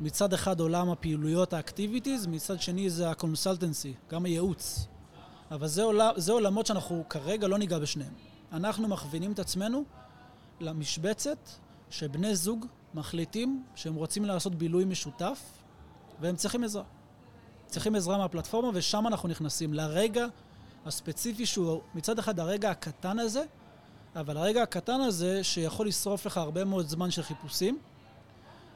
מצד 0.00 0.32
אחד 0.32 0.60
עולם 0.60 0.90
הפעילויות 0.90 1.52
ה 1.52 1.58
activities, 1.58 2.26
מצד 2.26 2.60
שני 2.60 2.90
זה 2.90 3.10
ה 3.10 3.16
consultancy, 3.16 3.94
גם 4.10 4.24
הייעוץ. 4.24 4.86
אבל 5.50 5.66
זה, 5.66 5.82
עולה, 5.82 6.10
זה 6.16 6.32
עולמות 6.32 6.66
שאנחנו 6.66 7.04
כרגע 7.08 7.48
לא 7.48 7.58
ניגע 7.58 7.78
בשניהם. 7.78 8.12
אנחנו 8.52 8.88
מכווינים 8.88 9.32
את 9.32 9.38
עצמנו 9.38 9.84
למשבצת 10.60 11.38
שבני 11.90 12.36
זוג 12.36 12.66
מחליטים 12.94 13.64
שהם 13.74 13.94
רוצים 13.94 14.24
לעשות 14.24 14.54
בילוי 14.54 14.84
משותף 14.84 15.40
והם 16.20 16.36
צריכים 16.36 16.64
עזרה. 16.64 16.82
צריכים 17.66 17.94
עזרה 17.94 18.18
מהפלטפורמה 18.18 18.70
ושם 18.74 19.06
אנחנו 19.06 19.28
נכנסים 19.28 19.74
לרגע 19.74 20.26
הספציפי 20.86 21.46
שהוא 21.46 21.80
מצד 21.94 22.18
אחד 22.18 22.40
הרגע 22.40 22.70
הקטן 22.70 23.18
הזה, 23.18 23.44
אבל 24.16 24.36
הרגע 24.36 24.62
הקטן 24.62 25.00
הזה 25.00 25.44
שיכול 25.44 25.86
לשרוף 25.86 26.26
לך 26.26 26.36
הרבה 26.36 26.64
מאוד 26.64 26.88
זמן 26.88 27.10
של 27.10 27.22
חיפושים 27.22 27.78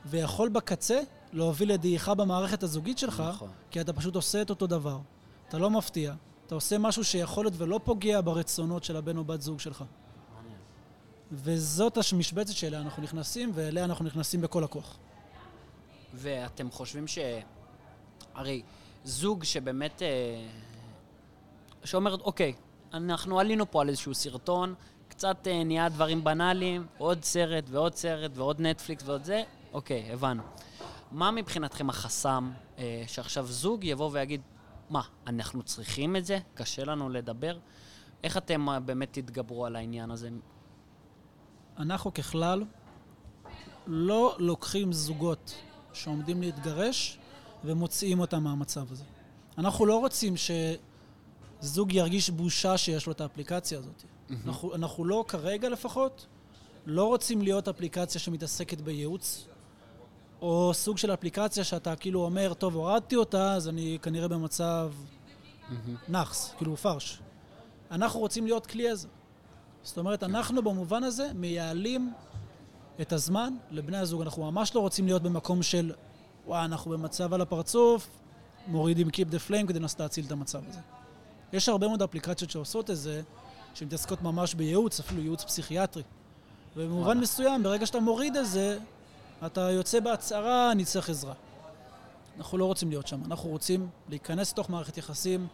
ויכול 0.05 0.49
בקצה 0.49 1.01
להוביל 1.33 1.72
לדעיכה 1.72 2.14
במערכת 2.14 2.62
הזוגית 2.62 2.99
שלך, 2.99 3.22
נכון. 3.29 3.51
כי 3.70 3.81
אתה 3.81 3.92
פשוט 3.92 4.16
עושה 4.16 4.42
את 4.42 4.51
אותו 4.51 4.66
דבר. 4.66 4.99
אתה 5.49 5.59
לא 5.59 5.70
מפתיע, 5.70 6.14
אתה 6.46 6.55
עושה 6.55 6.79
משהו 6.79 7.05
שיכול 7.05 7.44
להיות 7.44 7.55
ולא 7.57 7.81
פוגע 7.85 8.20
ברצונות 8.20 8.85
של 8.85 8.96
הבן 8.96 9.16
או 9.16 9.25
בת 9.25 9.40
זוג 9.40 9.61
שלך. 9.61 9.85
וזאת 11.33 11.99
המשבצת 12.12 12.53
שאליה 12.53 12.81
אנחנו 12.81 13.03
נכנסים, 13.03 13.51
ואליה 13.55 13.85
אנחנו 13.85 14.05
נכנסים 14.05 14.40
בכל 14.40 14.64
הכוח. 14.64 14.96
ואתם 16.14 16.70
חושבים 16.70 17.07
ש... 17.07 17.18
הרי 18.35 18.62
זוג 19.05 19.44
שבאמת... 19.44 20.03
אה, 20.03 20.09
שאומר, 21.85 22.14
אוקיי, 22.14 22.55
אנחנו 22.92 23.40
עלינו 23.40 23.70
פה 23.70 23.81
על 23.81 23.88
איזשהו 23.88 24.14
סרטון, 24.14 24.75
קצת 25.16 25.46
אה, 25.46 25.64
נהיה 25.64 25.88
דברים 25.88 26.24
בנאליים, 26.24 26.87
עוד 26.98 27.24
סרט 27.24 27.64
ועוד 27.70 27.94
סרט 27.94 28.31
ועוד 28.35 28.61
נטפליקס 28.61 29.02
ועוד 29.07 29.24
זה, 29.24 29.42
אוקיי, 29.72 30.12
הבנו. 30.12 30.42
מה 31.12 31.31
מבחינתכם 31.31 31.90
החסם 31.90 32.50
אה, 32.79 33.05
שעכשיו 33.07 33.46
זוג 33.46 33.85
יבוא 33.85 34.11
ויגיד, 34.12 34.40
מה, 34.90 35.02
אנחנו 35.26 35.62
צריכים 35.62 36.16
את 36.16 36.24
זה? 36.24 36.38
קשה 36.55 36.85
לנו 36.85 37.09
לדבר? 37.09 37.59
איך 38.24 38.37
אתם 38.37 38.68
אה, 38.68 38.81
באמת 38.81 39.09
תתגברו 39.12 39.66
על 39.66 39.76
העניין 39.76 40.11
הזה? 40.11 40.31
אנחנו 41.79 42.14
ככלל 42.14 42.64
לא 43.87 44.37
לוקחים 44.38 44.92
זוגות 44.92 45.55
שעומדים 45.92 46.42
להתגרש 46.42 47.18
ומוציאים 47.64 48.20
אותם 48.20 48.42
מהמצב 48.42 48.92
הזה. 48.92 49.05
אנחנו 49.59 49.87
לא 49.87 49.98
רוצים 49.98 50.35
שזוג 50.37 51.92
ירגיש 51.92 52.31
בושה 52.31 52.79
שיש 52.79 53.07
לו 53.07 53.12
את 53.12 53.20
האפליקציה 53.20 53.79
הזאת. 53.79 54.15
אנחנו, 54.46 54.74
אנחנו 54.74 55.04
לא, 55.04 55.24
כרגע 55.28 55.68
לפחות, 55.68 56.26
לא 56.86 57.04
רוצים 57.04 57.42
להיות 57.42 57.68
אפליקציה 57.68 58.20
שמתעסקת 58.20 58.80
בייעוץ, 58.80 59.48
או 60.40 60.70
סוג 60.74 60.98
של 60.98 61.14
אפליקציה 61.14 61.64
שאתה 61.64 61.96
כאילו 61.96 62.24
אומר, 62.24 62.54
טוב, 62.54 62.74
הורדתי 62.74 63.16
אותה, 63.16 63.54
אז 63.54 63.68
אני 63.68 63.98
כנראה 64.02 64.28
במצב 64.28 64.92
נאחס, 66.08 66.54
כאילו 66.56 66.76
פרש. 66.76 67.20
אנחנו 67.90 68.20
רוצים 68.20 68.46
להיות 68.46 68.66
כלי 68.66 68.90
עזר. 68.90 69.08
זאת 69.82 69.98
אומרת, 69.98 70.22
אנחנו 70.22 70.62
במובן 70.62 71.04
הזה 71.04 71.30
מייעלים 71.34 72.12
את 73.00 73.12
הזמן 73.12 73.54
לבני 73.70 73.96
הזוג. 73.96 74.22
אנחנו 74.22 74.50
ממש 74.50 74.74
לא 74.74 74.80
רוצים 74.80 75.06
להיות 75.06 75.22
במקום 75.22 75.62
של, 75.62 75.92
וואי, 76.46 76.64
אנחנו 76.64 76.90
במצב 76.90 77.34
על 77.34 77.40
הפרצוף, 77.40 78.08
מורידים 78.66 79.08
Keep 79.08 79.32
the 79.32 79.50
Flame 79.50 79.68
כדי 79.68 79.78
לנסות 79.78 80.00
להציל 80.00 80.26
את 80.26 80.32
המצב 80.32 80.68
הזה. 80.68 80.80
יש 81.52 81.68
הרבה 81.68 81.88
מאוד 81.88 82.02
אפליקציות 82.02 82.50
שעושות 82.50 82.90
את 82.90 82.96
זה, 82.96 83.22
שמתעסקות 83.76 84.22
ממש 84.22 84.54
בייעוץ, 84.54 85.00
אפילו 85.00 85.22
ייעוץ 85.22 85.44
פסיכיאטרי. 85.44 86.02
ובמובן. 86.76 87.18
מסוים, 87.18 87.62
ברגע 87.62 87.86
שאתה 87.86 88.00
מוריד 88.00 88.36
את 88.36 88.46
זה, 88.46 88.78
אתה 89.46 89.60
יוצא 89.60 90.00
בהצהרה, 90.00 90.72
אני 90.72 90.84
צריך 90.84 91.10
עזרה. 91.10 91.34
אנחנו 92.38 92.58
לא 92.58 92.64
רוצים 92.64 92.90
להיות 92.90 93.06
שם, 93.06 93.20
אנחנו 93.24 93.50
רוצים 93.50 93.88
להיכנס 94.08 94.52
לתוך 94.52 94.70
מערכת 94.70 94.98
יחסים 94.98 95.46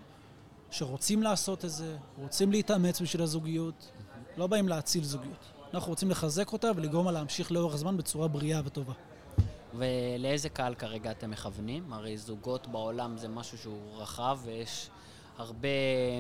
שרוצים 0.70 1.22
לעשות 1.22 1.64
את 1.64 1.70
זה, 1.70 1.96
רוצים 2.18 2.52
להתאמץ 2.52 3.00
בשביל 3.00 3.22
הזוגיות, 3.22 3.90
לא 4.36 4.46
באים 4.46 4.68
להציל 4.68 5.04
זוגיות. 5.04 5.52
אנחנו 5.74 5.90
רוצים 5.90 6.10
לחזק 6.10 6.52
אותה 6.52 6.70
ולגרום 6.76 7.06
לה 7.06 7.12
להמשיך 7.12 7.52
לאורך 7.52 7.76
זמן 7.76 7.96
בצורה 7.96 8.28
בריאה 8.28 8.60
וטובה. 8.64 8.92
ולאיזה 9.74 10.48
קהל 10.48 10.74
כרגע 10.74 11.10
אתם 11.10 11.30
מכוונים? 11.30 11.92
הרי 11.92 12.18
זוגות 12.18 12.66
בעולם 12.66 13.18
זה 13.18 13.28
משהו 13.28 13.58
שהוא 13.58 13.96
רחב 13.96 14.38
ויש 14.44 14.90
הרבה 15.38 15.68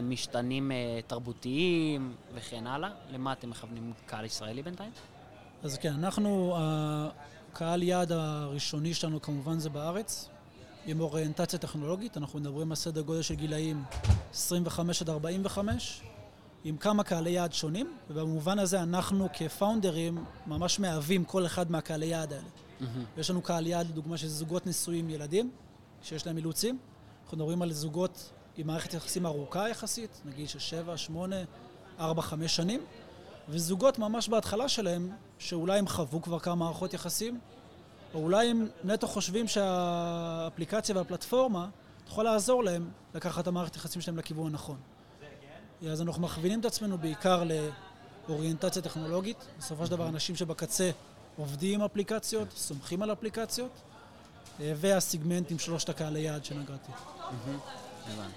משתנים 0.02 0.72
אה, 0.72 1.00
תרבותיים 1.06 2.14
וכן 2.34 2.66
הלאה. 2.66 2.90
למה 3.10 3.32
אתם 3.32 3.50
מכוונים 3.50 3.92
קהל 4.06 4.24
ישראלי 4.24 4.62
בינתיים? 4.62 4.90
אז 5.62 5.78
כן, 5.78 5.92
אנחנו, 5.92 6.54
הקהל 6.58 7.82
יעד 7.82 8.12
הראשוני 8.12 8.94
שלנו 8.94 9.22
כמובן 9.22 9.58
זה 9.58 9.70
בארץ, 9.70 10.28
עם 10.86 11.00
אוריינטציה 11.00 11.58
טכנולוגית, 11.58 12.16
אנחנו 12.16 12.38
מדברים 12.38 12.72
על 12.72 12.76
סדר 12.76 13.00
גודל 13.00 13.22
של 13.22 13.34
גילאים 13.34 13.84
25 14.32 15.02
עד 15.02 15.10
45, 15.10 16.02
עם 16.64 16.76
כמה 16.76 17.04
קהלי 17.04 17.30
יעד 17.30 17.52
שונים, 17.52 17.96
ובמובן 18.10 18.58
הזה 18.58 18.82
אנחנו 18.82 19.28
כפאונדרים 19.34 20.24
ממש 20.46 20.80
מהווים 20.80 21.24
כל 21.24 21.46
אחד 21.46 21.70
מהקהלי 21.70 22.06
יעד 22.06 22.32
האלה. 22.32 22.44
יש 23.16 23.30
לנו 23.30 23.42
קהל 23.42 23.66
יעד, 23.66 23.88
לדוגמה, 23.88 24.16
של 24.16 24.28
זוגות 24.28 24.66
נשואים 24.66 25.10
ילדים, 25.10 25.50
שיש 26.02 26.26
להם 26.26 26.36
אילוצים. 26.36 26.78
אנחנו 27.22 27.36
מדברים 27.36 27.62
על 27.62 27.72
זוגות 27.72 28.30
עם 28.56 28.66
מערכת 28.66 28.94
יחסים 28.94 29.26
ארוכה 29.26 29.68
יחסית, 29.68 30.20
נגיד 30.24 30.48
של 30.48 30.58
7, 30.58 30.96
8, 30.96 31.36
4, 32.00 32.22
5 32.22 32.56
שנים, 32.56 32.80
וזוגות 33.48 33.98
ממש 33.98 34.28
בהתחלה 34.28 34.68
שלהם, 34.68 35.10
שאולי 35.38 35.78
הם 35.78 35.88
חוו 35.88 36.22
כבר 36.22 36.38
כמה 36.38 36.54
מערכות 36.54 36.94
יחסים, 36.94 37.40
או 38.14 38.18
אולי 38.20 38.50
הם 38.50 38.68
נטו 38.84 39.08
חושבים 39.08 39.48
שהאפליקציה 39.48 40.96
והפלטפורמה 40.96 41.68
תוכל 42.04 42.22
לעזור 42.22 42.64
להם 42.64 42.90
לקחת 43.14 43.42
את 43.42 43.46
המערכת 43.46 43.76
יחסים 43.76 44.02
שלהם 44.02 44.18
לכיוון 44.18 44.46
הנכון. 44.46 44.76
אז 45.90 46.02
אנחנו 46.02 46.22
מכווינים 46.22 46.60
את 46.60 46.64
עצמנו 46.64 46.98
בעיקר 46.98 47.42
לאוריינטציה 48.28 48.82
טכנולוגית. 48.82 49.36
בסופו 49.58 49.86
של 49.86 49.90
דבר 49.90 50.08
אנשים 50.08 50.36
שבקצה 50.36 50.90
עובדים 51.36 51.80
עם 51.80 51.86
אפליקציות, 51.86 52.48
סומכים 52.56 53.02
על 53.02 53.12
אפליקציות, 53.12 53.70
אה, 54.60 54.72
והסיגמנט 54.76 55.50
עם 55.50 55.58
שלושת 55.58 55.88
הקהלי 55.88 56.20
יעד 56.20 56.44
שנגעתי. 56.44 56.92
הבנתי. 58.06 58.32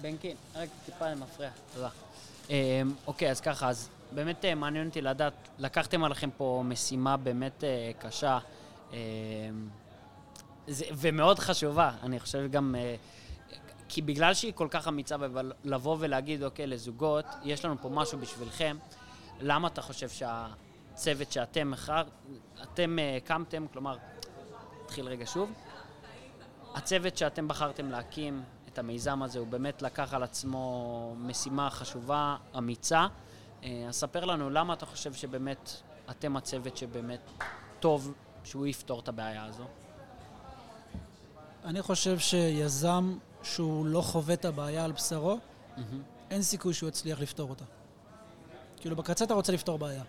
בנקין, 0.00 0.36
רק 0.54 0.68
טיפה 0.86 1.06
אני 1.06 1.20
מפריע, 1.20 1.50
תודה. 1.74 1.88
אמ, 2.50 2.54
אוקיי, 3.06 3.30
אז 3.30 3.40
ככה, 3.40 3.68
אז 3.68 3.88
באמת 4.12 4.44
אה, 4.44 4.54
מעניין 4.54 4.88
אותי 4.88 5.00
לדעת, 5.00 5.32
לקחתם 5.58 6.04
עליכם 6.04 6.30
פה 6.36 6.62
משימה 6.66 7.16
באמת 7.16 7.64
אה, 7.64 7.90
קשה, 7.98 8.38
אמ, 8.92 8.96
זה- 10.66 10.84
ומאוד 10.92 11.38
חשובה, 11.38 11.90
אני 12.02 12.20
חושב 12.20 12.50
גם, 12.50 12.74
אה, 12.78 12.94
כי 13.88 14.02
בגלל 14.02 14.34
שהיא 14.34 14.52
כל 14.54 14.68
כך 14.70 14.88
אמיצה, 14.88 15.16
לבוא 15.64 15.96
ולהגיד, 16.00 16.42
אוקיי, 16.42 16.66
לזוגות, 16.66 17.24
יש 17.44 17.64
לנו 17.64 17.76
פה 17.82 17.88
משהו 17.88 18.18
בשבילכם, 18.18 18.76
למה 19.40 19.68
אתה 19.68 19.82
חושב 19.82 20.08
שהצוות 20.08 21.32
שאתם 21.32 21.72
הקמתם, 23.16 23.66
כלומר, 23.72 23.96
נתחיל 24.84 25.06
רגע 25.06 25.26
שוב, 25.26 25.52
הצוות 26.74 27.16
שאתם 27.16 27.48
בחרתם 27.48 27.90
להקים 27.90 28.42
את 28.68 28.78
המיזם 28.78 29.22
הזה, 29.22 29.38
הוא 29.38 29.46
באמת 29.46 29.82
לקח 29.82 30.14
על 30.14 30.22
עצמו 30.22 31.14
משימה 31.18 31.70
חשובה, 31.70 32.36
אמיצה. 32.58 33.06
אה, 33.62 33.84
אז 33.88 33.94
ספר 33.94 34.24
לנו 34.24 34.50
למה 34.50 34.72
אתה 34.74 34.86
חושב 34.86 35.14
שבאמת 35.14 35.70
אתם 36.10 36.36
הצוות 36.36 36.76
שבאמת 36.76 37.20
טוב 37.80 38.14
שהוא 38.44 38.66
יפתור 38.66 39.00
את 39.00 39.08
הבעיה 39.08 39.44
הזו. 39.44 39.64
אני 41.64 41.82
חושב 41.82 42.18
שיזם 42.18 43.18
שהוא 43.42 43.86
לא 43.86 44.00
חווה 44.00 44.34
את 44.34 44.44
הבעיה 44.44 44.84
על 44.84 44.92
בשרו, 44.92 45.38
אין 46.30 46.42
סיכוי 46.42 46.74
שהוא 46.74 46.88
יצליח 46.88 47.20
לפתור 47.20 47.50
אותה. 47.50 47.64
כאילו, 48.76 48.96
בקצה 48.96 49.24
אתה 49.24 49.34
רוצה 49.34 49.52
לפתור 49.52 49.78
בעיה. 49.78 50.02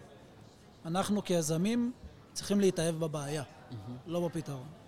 אנחנו 0.85 1.23
כיזמים 1.23 1.91
צריכים 2.33 2.59
להתאהב 2.59 2.95
בבעיה, 2.95 3.43
לא 4.07 4.27
בפתרון. 4.27 4.84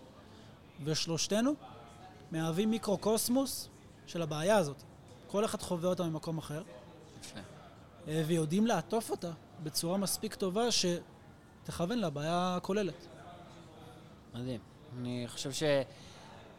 ושלושתנו 0.84 1.54
מהווים 2.32 2.72
מיקרוקוסמוס 2.72 3.70
של 4.06 4.22
הבעיה 4.22 4.58
הזאת. 4.58 4.84
כל 5.28 5.46
אחד 5.46 5.62
חווה 5.62 5.90
אותה 5.90 6.04
ממקום 6.04 6.38
אחר, 6.38 6.64
יפה. 7.22 7.40
אה, 8.08 8.24
ויודעים 8.28 8.68
לעטוף 8.68 9.10
אותה 9.10 9.32
בצורה 9.64 9.98
מספיק 9.98 10.36
טובה 10.36 10.64
שתכוון 10.72 12.00
לבעיה 12.00 12.56
הכוללת. 12.58 13.08
מדהים. 14.34 14.60
אני 14.98 15.26
חושב 15.28 15.52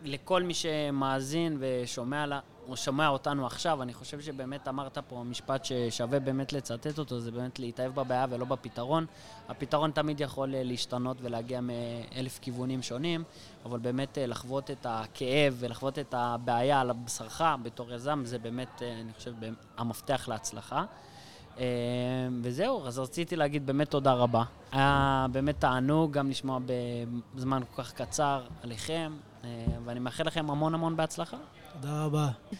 שלכל 0.04 0.42
מי 0.42 0.54
שמאזין 0.54 1.56
ושומע 1.60 2.24
או 2.68 2.76
שומע 2.76 3.08
אותנו 3.08 3.46
עכשיו, 3.46 3.82
אני 3.82 3.94
חושב 3.94 4.20
שבאמת 4.20 4.68
אמרת 4.68 4.98
פה 4.98 5.22
משפט 5.26 5.64
ששווה 5.64 6.20
באמת 6.20 6.52
לצטט 6.52 6.98
אותו, 6.98 7.20
זה 7.20 7.30
באמת 7.30 7.58
להתאהב 7.58 7.94
בבעיה 7.94 8.26
ולא 8.30 8.44
בפתרון. 8.44 9.06
הפתרון 9.48 9.90
תמיד 9.90 10.20
יכול 10.20 10.54
אה, 10.54 10.62
להשתנות 10.62 11.16
ולהגיע 11.22 11.60
מאלף 11.60 12.38
כיוונים 12.38 12.82
שונים, 12.82 13.24
אבל 13.64 13.78
באמת 13.78 14.18
אה, 14.18 14.26
לחוות 14.26 14.70
את 14.70 14.86
הכאב 14.88 15.56
ולחוות 15.58 15.98
את 15.98 16.14
הבעיה 16.16 16.80
על 16.80 16.92
בשרך 17.04 17.42
בתור 17.62 17.92
יזם, 17.92 18.22
זה 18.24 18.38
באמת, 18.38 18.82
אה, 18.82 19.00
אני 19.00 19.12
חושב, 19.12 19.32
המפתח 19.78 20.28
להצלחה. 20.28 20.84
וזהו, 22.42 22.86
אז 22.86 22.98
רציתי 22.98 23.36
להגיד 23.36 23.66
באמת 23.66 23.90
תודה 23.90 24.12
רבה. 24.12 24.42
היה 24.72 25.26
באמת 25.32 25.60
תענוג 25.60 26.12
גם 26.12 26.30
לשמוע 26.30 26.58
בזמן 27.34 27.62
כל 27.74 27.82
כך 27.82 27.92
קצר 27.92 28.42
עליכם, 28.62 29.12
ואני 29.84 30.00
מאחל 30.00 30.26
לכם 30.26 30.50
המון 30.50 30.74
המון 30.74 30.96
בהצלחה. 30.96 31.36
תודה 31.72 32.04
רבה. 32.04 32.28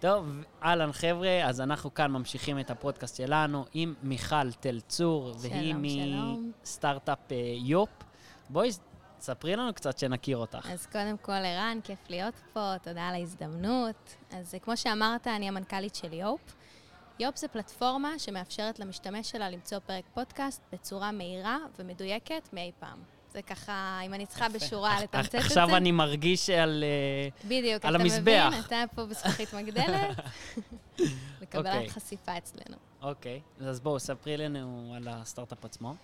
טוב, 0.00 0.26
אהלן 0.62 0.92
חבר'ה, 0.92 1.44
אז 1.44 1.60
אנחנו 1.60 1.94
כאן 1.94 2.10
ממשיכים 2.10 2.58
את 2.58 2.70
הפודקאסט 2.70 3.16
שלנו 3.16 3.64
עם 3.74 3.94
מיכל 4.02 4.52
תל 4.52 4.80
צור, 4.80 5.34
והיא. 5.38 5.74
מסטארט-אפ 6.62 7.18
אה, 7.32 7.36
יופ. 7.58 7.90
בואי, 8.48 8.70
ספרי 9.20 9.56
לנו 9.56 9.74
קצת 9.74 9.98
שנכיר 9.98 10.36
אותך. 10.36 10.70
אז 10.72 10.86
קודם 10.86 11.16
כל, 11.22 11.32
ערן, 11.32 11.78
כיף 11.84 11.98
להיות 12.08 12.34
פה, 12.52 12.74
תודה 12.82 13.08
על 13.08 13.14
ההזדמנות. 13.14 14.16
אז 14.30 14.54
אה, 14.54 14.58
כמו 14.58 14.76
שאמרת, 14.76 15.26
אני 15.26 15.48
המנכ"לית 15.48 15.94
של 15.94 16.12
יופ. 16.12 16.40
יופ 17.18 17.36
זה 17.36 17.48
פלטפורמה 17.48 18.18
שמאפשרת 18.18 18.78
למשתמש 18.78 19.30
שלה 19.30 19.50
למצוא 19.50 19.78
פרק 19.78 20.04
פודקאסט 20.14 20.62
בצורה 20.72 21.12
מהירה 21.12 21.58
ומדויקת 21.78 22.48
מאי 22.52 22.72
פעם. 22.78 23.15
זה 23.36 23.42
ככה, 23.42 24.00
אם 24.06 24.14
אני 24.14 24.26
צריכה 24.26 24.48
בשורה 24.48 25.02
לתמצת 25.02 25.26
את 25.26 25.30
זה. 25.30 25.38
עכשיו 25.38 25.76
אני 25.76 25.92
מרגיש 25.92 26.50
על... 26.50 26.84
אה, 26.84 27.28
בדיוק, 27.48 27.76
אתה 27.76 27.88
המזבח. 27.88 28.46
מבין? 28.48 28.60
אתה 28.66 28.84
פה 28.94 29.04
בזכוכית 29.06 29.54
מגדלת, 29.54 30.16
אוקיי. 30.18 31.06
לקבלת 31.40 31.90
חשיפה 31.90 32.38
אצלנו. 32.38 32.76
אוקיי, 33.02 33.40
אז 33.60 33.80
בואו, 33.80 33.98
ספרי 33.98 34.36
לנו 34.36 34.92
על 34.96 35.08
הסטארט-אפ 35.08 35.64
עצמו. 35.64 35.94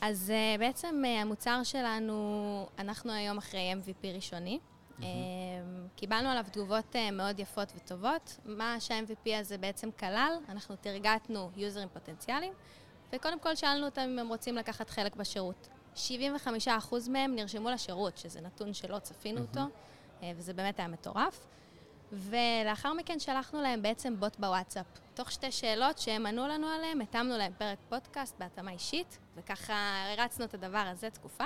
אז 0.00 0.32
uh, 0.56 0.60
בעצם 0.60 1.02
uh, 1.04 1.22
המוצר 1.22 1.60
שלנו, 1.64 2.66
אנחנו 2.78 3.12
היום 3.12 3.38
אחרי 3.38 3.72
MVP 3.72 4.06
ראשוני. 4.14 4.58
Um, 5.00 5.04
קיבלנו 5.96 6.28
עליו 6.28 6.44
תגובות 6.52 6.96
מאוד 7.12 7.40
יפות 7.40 7.72
וטובות. 7.76 8.38
מה 8.44 8.76
שה-MVP 8.80 9.30
הזה 9.40 9.58
בעצם 9.58 9.90
כלל, 9.98 10.32
אנחנו 10.48 10.76
תרגטנו 10.76 11.50
יוזרים 11.56 11.88
פוטנציאליים, 11.92 12.52
וקודם 13.12 13.38
כל 13.38 13.54
שאלנו 13.54 13.84
אותם 13.84 14.00
אם 14.00 14.18
הם 14.18 14.28
רוצים 14.28 14.56
לקחת 14.56 14.90
חלק 14.90 15.16
בשירות. 15.16 15.68
75% 15.96 15.98
מהם 17.10 17.34
נרשמו 17.34 17.70
לשירות, 17.70 18.18
שזה 18.18 18.40
נתון 18.40 18.74
שלא 18.74 18.98
צפינו 18.98 19.40
אותו, 19.40 19.60
uh, 19.60 20.24
וזה 20.36 20.52
באמת 20.52 20.78
היה 20.78 20.88
מטורף. 20.88 21.46
ולאחר 22.12 22.92
מכן 22.92 23.20
שלחנו 23.20 23.62
להם 23.62 23.82
בעצם 23.82 24.20
בוט 24.20 24.36
בוואטסאפ. 24.36 24.86
תוך 25.14 25.32
שתי 25.32 25.52
שאלות 25.52 25.98
שהם 25.98 26.26
ענו 26.26 26.48
לנו 26.48 26.66
עליהם, 26.66 27.00
התאמנו 27.00 27.38
להם 27.38 27.52
פרק 27.58 27.78
פודקאסט 27.88 28.38
בהתאמה 28.38 28.70
אישית, 28.70 29.18
וככה 29.36 29.74
הרצנו 30.12 30.44
את 30.44 30.54
הדבר 30.54 30.84
הזה 30.86 31.10
תקופה. 31.10 31.44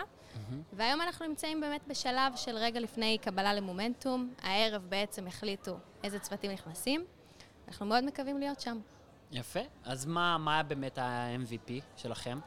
והיום 0.72 1.00
אנחנו 1.00 1.26
נמצאים 1.26 1.61
באמת 1.61 1.87
בשלב 1.87 2.37
של 2.37 2.56
רגע 2.56 2.80
לפני 2.80 3.18
קבלה 3.18 3.54
למומנטום. 3.54 4.35
הערב 4.42 4.82
בעצם 4.88 5.26
החליטו 5.26 5.76
איזה 6.04 6.18
צוותים 6.18 6.50
נכנסים. 6.50 7.04
אנחנו 7.68 7.87
מאוד 7.87 8.04
מקווים 8.04 8.38
להיות 8.38 8.61
שם. 8.61 8.78
יפה. 9.32 9.61
אז 9.85 10.06
מה, 10.06 10.38
מה 10.38 10.54
היה 10.54 10.62
באמת 10.62 10.98
ה-MVP 10.98 11.70
שלכם? 11.96 12.38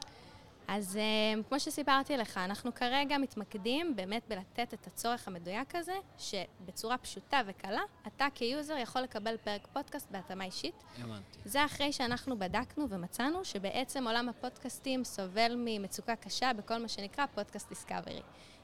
אז 0.72 0.96
אה, 0.96 1.42
כמו 1.48 1.60
שסיפרתי 1.60 2.16
לך, 2.16 2.36
אנחנו 2.36 2.74
כרגע 2.74 3.18
מתמקדים 3.18 3.96
באמת 3.96 4.22
בלתת 4.28 4.74
את 4.74 4.86
הצורך 4.86 5.28
המדויק 5.28 5.74
הזה, 5.74 5.94
שבצורה 6.18 6.98
פשוטה 6.98 7.40
וקלה, 7.46 7.80
אתה 8.06 8.26
כיוזר 8.34 8.76
יכול 8.76 9.02
לקבל 9.02 9.36
פרק 9.36 9.66
פודקאסט 9.72 10.10
בהתאמה 10.10 10.44
אישית. 10.44 10.84
הבנתי. 10.98 11.38
זה 11.44 11.64
אחרי 11.64 11.92
שאנחנו 11.92 12.38
בדקנו 12.38 12.88
ומצאנו 12.88 13.44
שבעצם 13.44 14.06
עולם 14.06 14.28
הפודקאסטים 14.28 15.04
סובל 15.04 15.54
ממצוקה 15.56 16.16
קשה 16.16 16.52
בכל 16.52 16.78
מה 16.78 16.88
שנקרא 16.88 17.26
פודקאסט 17.34 17.68
דיסקאברי. 17.68 18.22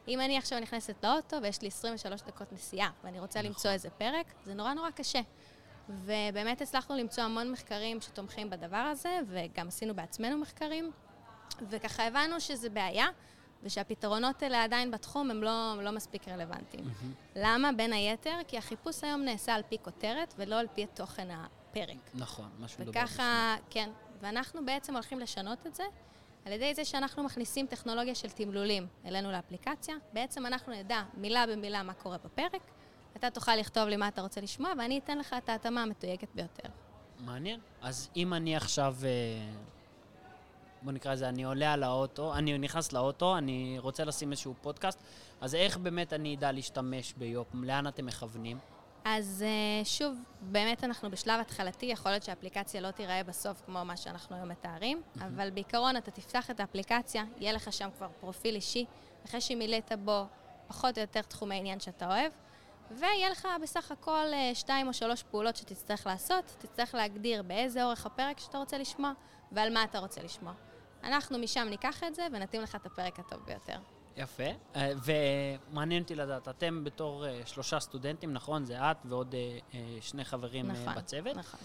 אם 0.08 0.20
אני 0.20 0.38
עכשיו 0.38 0.60
נכנסת 0.60 1.04
לאוטו 1.04 1.36
ויש 1.42 1.62
לי 1.62 1.68
23 1.68 2.22
דקות 2.22 2.52
נסיעה 2.52 2.90
ואני 3.04 3.20
רוצה 3.20 3.38
נכון. 3.38 3.50
למצוא 3.50 3.70
איזה 3.70 3.90
פרק, 3.90 4.26
זה 4.44 4.54
נורא 4.54 4.74
נורא 4.74 4.90
קשה. 4.90 5.20
ובאמת 5.88 6.60
הצלחנו 6.60 6.96
למצוא 6.96 7.24
המון 7.24 7.52
מחקרים 7.52 8.00
שתומכים 8.00 8.50
בדבר 8.50 8.76
הזה, 8.76 9.18
וגם 9.26 9.68
עשינו 9.68 9.94
בעצמנו 9.94 10.38
מחקרים, 10.38 10.92
וככה 11.70 12.06
הבנו 12.06 12.40
שזה 12.40 12.70
בעיה, 12.70 13.06
ושהפתרונות 13.62 14.42
האלה 14.42 14.64
עדיין 14.64 14.90
בתחום 14.90 15.30
הם 15.30 15.42
לא, 15.42 15.82
לא 15.82 15.90
מספיק 15.90 16.28
רלוונטיים. 16.28 16.84
למה? 17.36 17.72
בין 17.72 17.92
היתר, 17.92 18.38
כי 18.48 18.58
החיפוש 18.58 19.04
היום 19.04 19.22
נעשה 19.22 19.54
על 19.54 19.62
פי 19.68 19.76
כותרת 19.82 20.34
ולא 20.38 20.60
על 20.60 20.66
פי 20.74 20.86
תוכן 20.86 21.28
הפרק. 21.30 22.10
נכון, 22.14 22.48
משהו 22.60 22.84
דובר 22.84 23.00
וככה, 23.00 23.56
כן, 23.70 23.90
ואנחנו 24.20 24.66
בעצם 24.66 24.94
הולכים 24.94 25.20
לשנות 25.20 25.66
את 25.66 25.74
זה 25.74 25.84
על 26.46 26.52
ידי 26.52 26.74
זה 26.74 26.84
שאנחנו 26.84 27.22
מכניסים 27.22 27.66
טכנולוגיה 27.66 28.14
של 28.14 28.30
תמלולים 28.30 28.86
אלינו 29.04 29.32
לאפליקציה. 29.32 29.94
בעצם 30.12 30.46
אנחנו 30.46 30.72
נדע 30.72 31.02
מילה 31.14 31.46
במילה 31.46 31.82
מה 31.82 31.92
קורה 31.92 32.18
בפרק, 32.24 32.62
אתה 33.16 33.30
תוכל 33.30 33.56
לכתוב 33.56 33.88
לי 33.88 33.96
מה 33.96 34.08
אתה 34.08 34.22
רוצה 34.22 34.40
לשמוע, 34.40 34.72
ואני 34.78 34.98
אתן 34.98 35.18
לך 35.18 35.34
את 35.38 35.48
ההתאמה 35.48 35.82
המתויגת 35.82 36.28
ביותר. 36.34 36.68
מעניין. 37.18 37.60
אז 37.82 38.10
אם 38.16 38.34
אני 38.34 38.56
עכשיו, 38.56 38.96
אה, 39.04 39.08
בוא 40.86 40.92
נקרא 40.92 41.12
לזה, 41.12 41.28
אני 41.28 41.44
עולה 41.44 41.72
על 41.72 41.82
האוטו, 41.82 42.34
אני 42.34 42.58
נכנס 42.58 42.92
לאוטו, 42.92 43.38
אני 43.38 43.76
רוצה 43.78 44.04
לשים 44.04 44.30
איזשהו 44.30 44.54
פודקאסט, 44.60 45.02
אז 45.40 45.54
איך 45.54 45.76
באמת 45.76 46.12
אני 46.12 46.34
אדע 46.34 46.52
להשתמש 46.52 47.12
ביופ? 47.12 47.46
לאן 47.54 47.86
אתם 47.86 48.06
מכוונים? 48.06 48.58
אז 49.04 49.44
אה, 49.46 49.84
שוב, 49.84 50.18
באמת 50.40 50.84
אנחנו 50.84 51.10
בשלב 51.10 51.40
התחלתי, 51.40 51.86
יכול 51.86 52.10
להיות 52.12 52.22
שהאפליקציה 52.22 52.80
לא 52.80 52.90
תיראה 52.90 53.22
בסוף 53.22 53.62
כמו 53.66 53.84
מה 53.84 53.96
שאנחנו 53.96 54.36
היום 54.36 54.48
מתארים, 54.48 55.02
אבל 55.20 55.50
בעיקרון 55.50 55.96
אתה 55.96 56.10
תפתח 56.10 56.50
את 56.50 56.60
האפליקציה, 56.60 57.24
יהיה 57.38 57.52
לך 57.52 57.72
שם 57.72 57.88
כבר 57.96 58.08
פרופיל 58.20 58.54
אישי, 58.54 58.84
אחרי 59.24 59.40
שמילאת 59.40 59.92
בו 60.04 60.24
פחות 60.68 60.98
או 60.98 61.00
יותר 61.00 61.22
תחומי 61.22 61.54
עניין 61.54 61.80
שאתה 61.80 62.06
אוהב, 62.06 62.32
ויהיה 62.90 63.30
לך 63.30 63.48
בסך 63.62 63.90
הכל 63.90 64.26
אה, 64.32 64.50
שתיים 64.54 64.88
או 64.88 64.92
שלוש 64.92 65.22
פעולות 65.22 65.56
שתצטרך 65.56 66.06
לעשות, 66.06 66.44
תצטרך 66.58 66.94
להגדיר 66.94 67.42
באיזה 67.42 67.84
אורך 67.84 68.06
הפרק 68.06 68.38
שאתה 68.38 68.58
רוצה 68.58 68.78
לשמוע 68.78 69.12
ועל 69.52 69.74
מה 69.74 69.84
אתה 69.84 69.98
רוצה 69.98 70.22
לשמוע. 70.22 70.52
אנחנו 71.06 71.38
משם 71.38 71.66
ניקח 71.70 72.02
את 72.04 72.14
זה 72.14 72.26
ונתאים 72.32 72.62
לך 72.62 72.74
את 72.74 72.86
הפרק 72.86 73.18
הטוב 73.18 73.40
ביותר. 73.46 73.78
יפה. 74.16 74.44
אה, 74.76 74.92
ומעניין 75.04 76.02
אותי 76.02 76.14
לדעת, 76.14 76.48
אתם 76.48 76.84
בתור 76.84 77.26
אה, 77.26 77.40
שלושה 77.46 77.80
סטודנטים, 77.80 78.32
נכון? 78.32 78.64
זה 78.64 78.90
את 78.90 78.96
ועוד 79.04 79.34
אה, 79.34 79.78
שני 80.00 80.24
חברים 80.24 80.66
נכון, 80.66 80.94
בצוות. 80.94 81.36
נכון. 81.36 81.60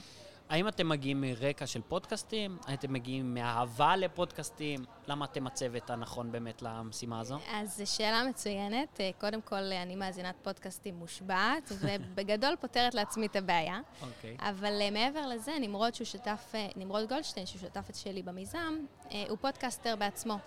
האם 0.52 0.68
אתם 0.68 0.90
מגיעים 0.90 1.22
מרקע 1.22 1.68
של 1.68 1.82
פודקאסטים? 1.82 2.58
האם 2.66 2.74
אתם 2.74 2.94
מגיעים 2.94 3.34
מאהבה 3.34 3.96
לפודקאסטים? 3.96 4.86
למה 5.08 5.26
אתם 5.26 5.48
הצוות 5.48 5.90
הנכון 5.90 6.32
באמת 6.32 6.62
למשימה 6.62 7.20
הזו? 7.20 7.38
אז 7.52 7.78
זו 7.78 7.96
שאלה 7.96 8.24
מצוינת. 8.30 9.02
אה, 9.02 9.10
קודם 9.20 9.42
כל, 9.42 9.56
אני 9.56 9.96
מאזינת 9.96 10.36
פודקאסטים 10.42 10.96
מושבעת, 10.96 11.72
ובגדול 11.82 12.56
פותרת 12.60 12.94
לעצמי 12.94 13.26
את 13.26 13.36
הבעיה. 13.36 13.80
אוקיי. 14.02 14.38
אבל 14.40 14.82
אה, 14.82 14.92
מעבר 14.92 15.28
לזה, 15.28 15.52
נמרוד 15.62 15.96
שהוא 15.96 16.06
שותף, 16.06 16.52
אה, 16.56 16.68
נמרוד 16.76 17.10
גולדשטיין, 17.10 17.46
שהוא 17.46 17.62
שותף 17.62 17.96
שלי 17.96 18.22
במיזם, 18.22 18.78
אה, 19.12 19.24
הוא 19.30 19.38
פודקאסטר 19.42 19.96
בעצמו. 19.96 20.38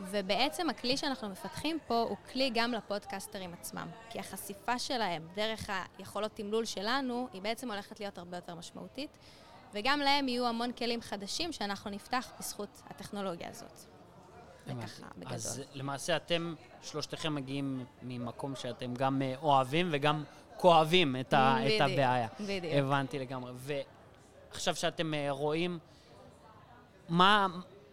ובעצם 0.00 0.70
הכלי 0.70 0.96
שאנחנו 0.96 1.28
מפתחים 1.28 1.78
פה 1.86 2.02
הוא 2.08 2.16
כלי 2.32 2.50
גם 2.54 2.72
לפודקאסטרים 2.72 3.52
עצמם. 3.52 3.88
כי 4.10 4.18
החשיפה 4.18 4.78
שלהם 4.78 5.28
דרך 5.34 5.70
היכולות 5.98 6.32
תמלול 6.34 6.64
שלנו, 6.64 7.28
היא 7.32 7.42
בעצם 7.42 7.70
הולכת 7.70 8.00
להיות 8.00 8.18
הרבה 8.18 8.36
יותר 8.36 8.54
משמעותית. 8.54 9.18
וגם 9.72 10.00
להם 10.00 10.28
יהיו 10.28 10.46
המון 10.46 10.72
כלים 10.72 11.00
חדשים 11.00 11.52
שאנחנו 11.52 11.90
נפתח 11.90 12.32
בזכות 12.38 12.82
הטכנולוגיה 12.86 13.48
הזאת. 13.48 13.78
זה 14.66 14.72
הבנתי. 14.72 14.86
ככה, 14.86 15.06
בגדול. 15.16 15.34
אז 15.34 15.62
למעשה 15.72 16.16
אתם, 16.16 16.54
שלושתכם 16.82 17.34
מגיעים 17.34 17.84
ממקום 18.02 18.56
שאתם 18.56 18.94
גם 18.94 19.22
אה, 19.22 19.34
אוהבים 19.42 19.88
וגם 19.92 20.24
כואבים 20.56 21.16
את, 21.20 21.32
ה, 21.32 21.56
את 21.58 21.64
בדיוק, 21.64 21.80
הבעיה. 21.80 22.28
בדיוק. 22.40 22.74
הבנתי 22.74 23.18
לגמרי. 23.18 23.52
ועכשיו 23.56 24.76
שאתם 24.76 25.14
אה, 25.14 25.26
רואים, 25.30 25.78
מה, 27.08 27.46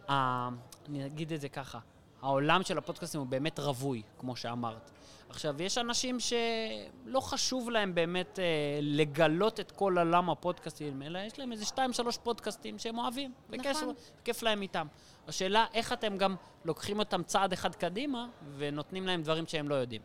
אני 0.10 1.06
אגיד 1.06 1.34
את 1.34 1.42
זה 1.42 1.50
ככה, 1.50 1.80
העולם 2.22 2.64
של 2.64 2.78
הפודקאסטים 2.78 3.20
הוא 3.20 3.28
באמת 3.28 3.60
רווי, 3.60 4.02
כמו 4.18 4.36
שאמרת. 4.36 4.92
עכשיו, 5.30 5.62
יש 5.62 5.78
אנשים 5.78 6.18
שלא 6.20 7.20
חשוב 7.20 7.70
להם 7.70 7.96
באמת 7.96 8.40
אה, 8.40 8.46
לגלות 8.82 9.60
את 9.60 9.72
כל 9.72 9.98
עולם 9.98 10.30
הפודקאסטים, 10.30 11.02
אלא 11.02 11.20
יש 11.20 11.40
להם 11.40 11.52
איזה 11.52 11.66
שתיים, 11.66 11.94
שלוש 11.94 12.18
פודקאסטים 12.18 12.80
שהם 12.80 12.98
אוהבים, 12.98 13.32
וכיף 13.50 13.78
נכון. 13.78 13.94
כיף 14.24 14.44
להם 14.44 14.62
איתם. 14.62 14.88
השאלה, 15.28 15.66
איך 15.74 15.94
אתם 15.94 16.18
גם 16.18 16.36
לוקחים 16.66 17.00
אותם 17.00 17.24
צעד 17.24 17.54
אחד 17.54 17.76
קדימה 17.76 18.28
ונותנים 18.58 19.08
להם 19.08 19.22
דברים 19.22 19.48
שהם 19.48 19.70
לא 19.70 19.76
יודעים. 19.76 20.02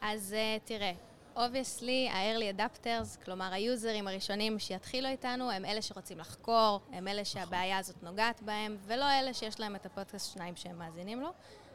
אז 0.00 0.36
uh, 0.36 0.66
תראה, 0.66 0.92
obviously, 1.36 2.08
ה-early 2.08 2.58
adapters, 2.58 3.24
כלומר 3.24 3.52
היוזרים 3.52 4.08
הראשונים 4.08 4.58
שיתחילו 4.58 5.08
איתנו, 5.08 5.50
הם 5.50 5.64
אלה 5.64 5.82
שרוצים 5.82 6.18
לחקור, 6.18 6.80
הם 6.92 7.08
אלה 7.08 7.24
שהבעיה 7.24 7.78
הזאת 7.78 8.02
נוגעת 8.02 8.42
בהם, 8.42 8.76
ולא 8.86 9.04
אלה 9.12 9.34
שיש 9.34 9.60
להם 9.60 9.76
את 9.76 9.86
הפודקאסט 9.86 10.34
שניים 10.34 10.56
שהם 10.56 10.78
מאזינים 10.78 11.20
לו. 11.20 11.28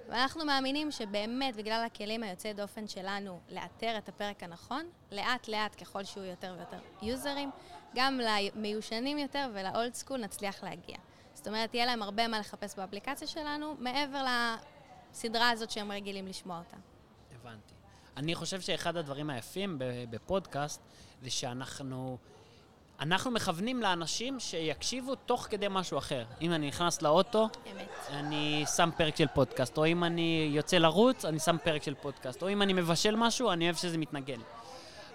ואנחנו 0.10 0.46
מאמינים 0.46 0.92
שבאמת, 0.92 1.56
בגלל 1.56 1.84
הכלים 1.86 2.24
היוצאי 2.24 2.54
דופן 2.54 2.88
שלנו 2.88 3.40
לאתר 3.50 3.98
את 3.98 4.10
הפרק 4.10 4.44
הנכון, 4.44 4.86
לאט 5.12 5.48
לאט, 5.48 5.82
ככל 5.82 6.04
שיהיו 6.04 6.26
יותר 6.26 6.56
ויותר 6.58 6.80
יוזרים, 7.02 7.52
גם 7.96 8.20
למיושנים 8.24 9.18
יותר 9.18 9.50
ול 9.54 9.70
old 9.70 9.94
school 9.94 10.20
נצליח 10.20 10.64
להגיע. 10.64 10.98
זאת 11.34 11.48
אומרת, 11.48 11.74
יהיה 11.74 11.86
להם 11.86 12.02
הרבה 12.02 12.28
מה 12.28 12.40
לחפש 12.40 12.76
באפליקציה 12.76 13.28
שלנו, 13.28 13.76
מעבר 13.80 14.26
לסדרה 15.12 15.50
הזאת 15.50 15.72
שהם 15.72 15.92
רגילים 15.92 16.28
לשמוע 16.28 16.60
אותה. 16.60 16.78
הבנתי. 17.36 17.79
אני 18.20 18.36
חושב 18.36 18.62
שאחד 18.62 18.98
הדברים 18.98 19.30
היפים 19.30 19.76
בפודקאסט 20.10 20.82
זה 21.22 21.30
שאנחנו... 21.30 22.18
אנחנו 23.00 23.32
מכוונים 23.32 23.82
לאנשים 23.82 24.40
שיקשיבו 24.40 25.16
תוך 25.16 25.48
כדי 25.50 25.66
משהו 25.70 25.98
אחר. 25.98 26.26
אם 26.42 26.52
אני 26.54 26.68
נכנס 26.68 27.02
לאוטו, 27.02 27.50
אמת. 27.72 27.90
אני 28.10 28.66
שם 28.76 28.90
פרק 28.98 29.16
של 29.16 29.28
פודקאסט, 29.28 29.78
או 29.78 29.86
אם 29.86 30.04
אני 30.04 30.52
יוצא 30.54 30.78
לרוץ, 30.78 31.26
אני 31.26 31.40
שם 31.40 31.58
פרק 31.64 31.84
של 31.84 31.94
פודקאסט, 31.94 32.42
או 32.42 32.50
אם 32.50 32.62
אני 32.62 32.74
מבשל 32.74 33.16
משהו, 33.16 33.52
אני 33.52 33.66
אוהב 33.66 33.76
שזה 33.76 33.98
מתנגן. 33.98 34.40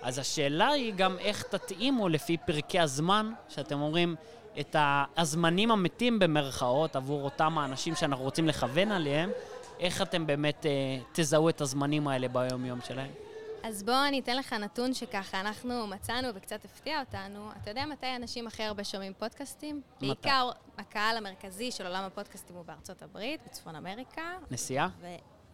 אז 0.02 0.18
השאלה 0.18 0.68
היא 0.68 0.94
גם 0.96 1.18
איך 1.18 1.42
תתאימו 1.42 2.08
לפי 2.08 2.36
פרקי 2.36 2.80
הזמן, 2.80 3.32
שאתם 3.48 3.80
אומרים, 3.80 4.16
את 4.60 4.76
הזמנים 5.16 5.70
המתים 5.70 6.18
במרכאות 6.18 6.96
עבור 6.96 7.24
אותם 7.24 7.58
האנשים 7.58 7.94
שאנחנו 7.94 8.24
רוצים 8.24 8.48
לכוון 8.48 8.92
עליהם, 8.92 9.30
איך 9.84 10.02
אתם 10.02 10.26
באמת 10.26 10.66
אה, 10.66 10.70
תזהו 11.12 11.48
את 11.48 11.60
הזמנים 11.60 12.08
האלה 12.08 12.28
ביום-יום 12.28 12.80
שלהם? 12.80 13.10
אז 13.62 13.82
בואו 13.82 14.08
אני 14.08 14.20
אתן 14.20 14.36
לך 14.36 14.52
נתון 14.52 14.94
שככה 14.94 15.40
אנחנו 15.40 15.86
מצאנו 15.86 16.28
וקצת 16.34 16.64
הפתיע 16.64 17.00
אותנו. 17.00 17.50
אתה 17.62 17.70
יודע 17.70 17.86
מתי 17.86 18.16
אנשים 18.16 18.46
הכי 18.46 18.62
הרבה 18.62 18.84
שומעים 18.84 19.12
פודקאסטים? 19.18 19.82
מתי? 19.96 20.06
בעיקר 20.06 20.50
הקהל 20.78 21.16
המרכזי 21.16 21.70
של 21.70 21.86
עולם 21.86 22.04
הפודקאסטים 22.04 22.56
הוא 22.56 22.64
בארצות 22.64 23.02
הברית, 23.02 23.40
בצפון 23.46 23.76
אמריקה. 23.76 24.22
נסיעה? 24.50 24.88
ו... 25.00 25.06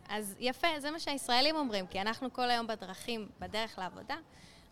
אז 0.09 0.37
יפה, 0.39 0.69
זה 0.79 0.91
מה 0.91 1.01
שהישראלים 1.01 1.57
אומרים, 1.57 1.87
כי 1.87 2.01
אנחנו 2.01 2.33
כל 2.33 2.51
היום 2.51 2.67
בדרכים, 2.67 3.29
בדרך 3.41 3.79
לעבודה, 3.79 4.17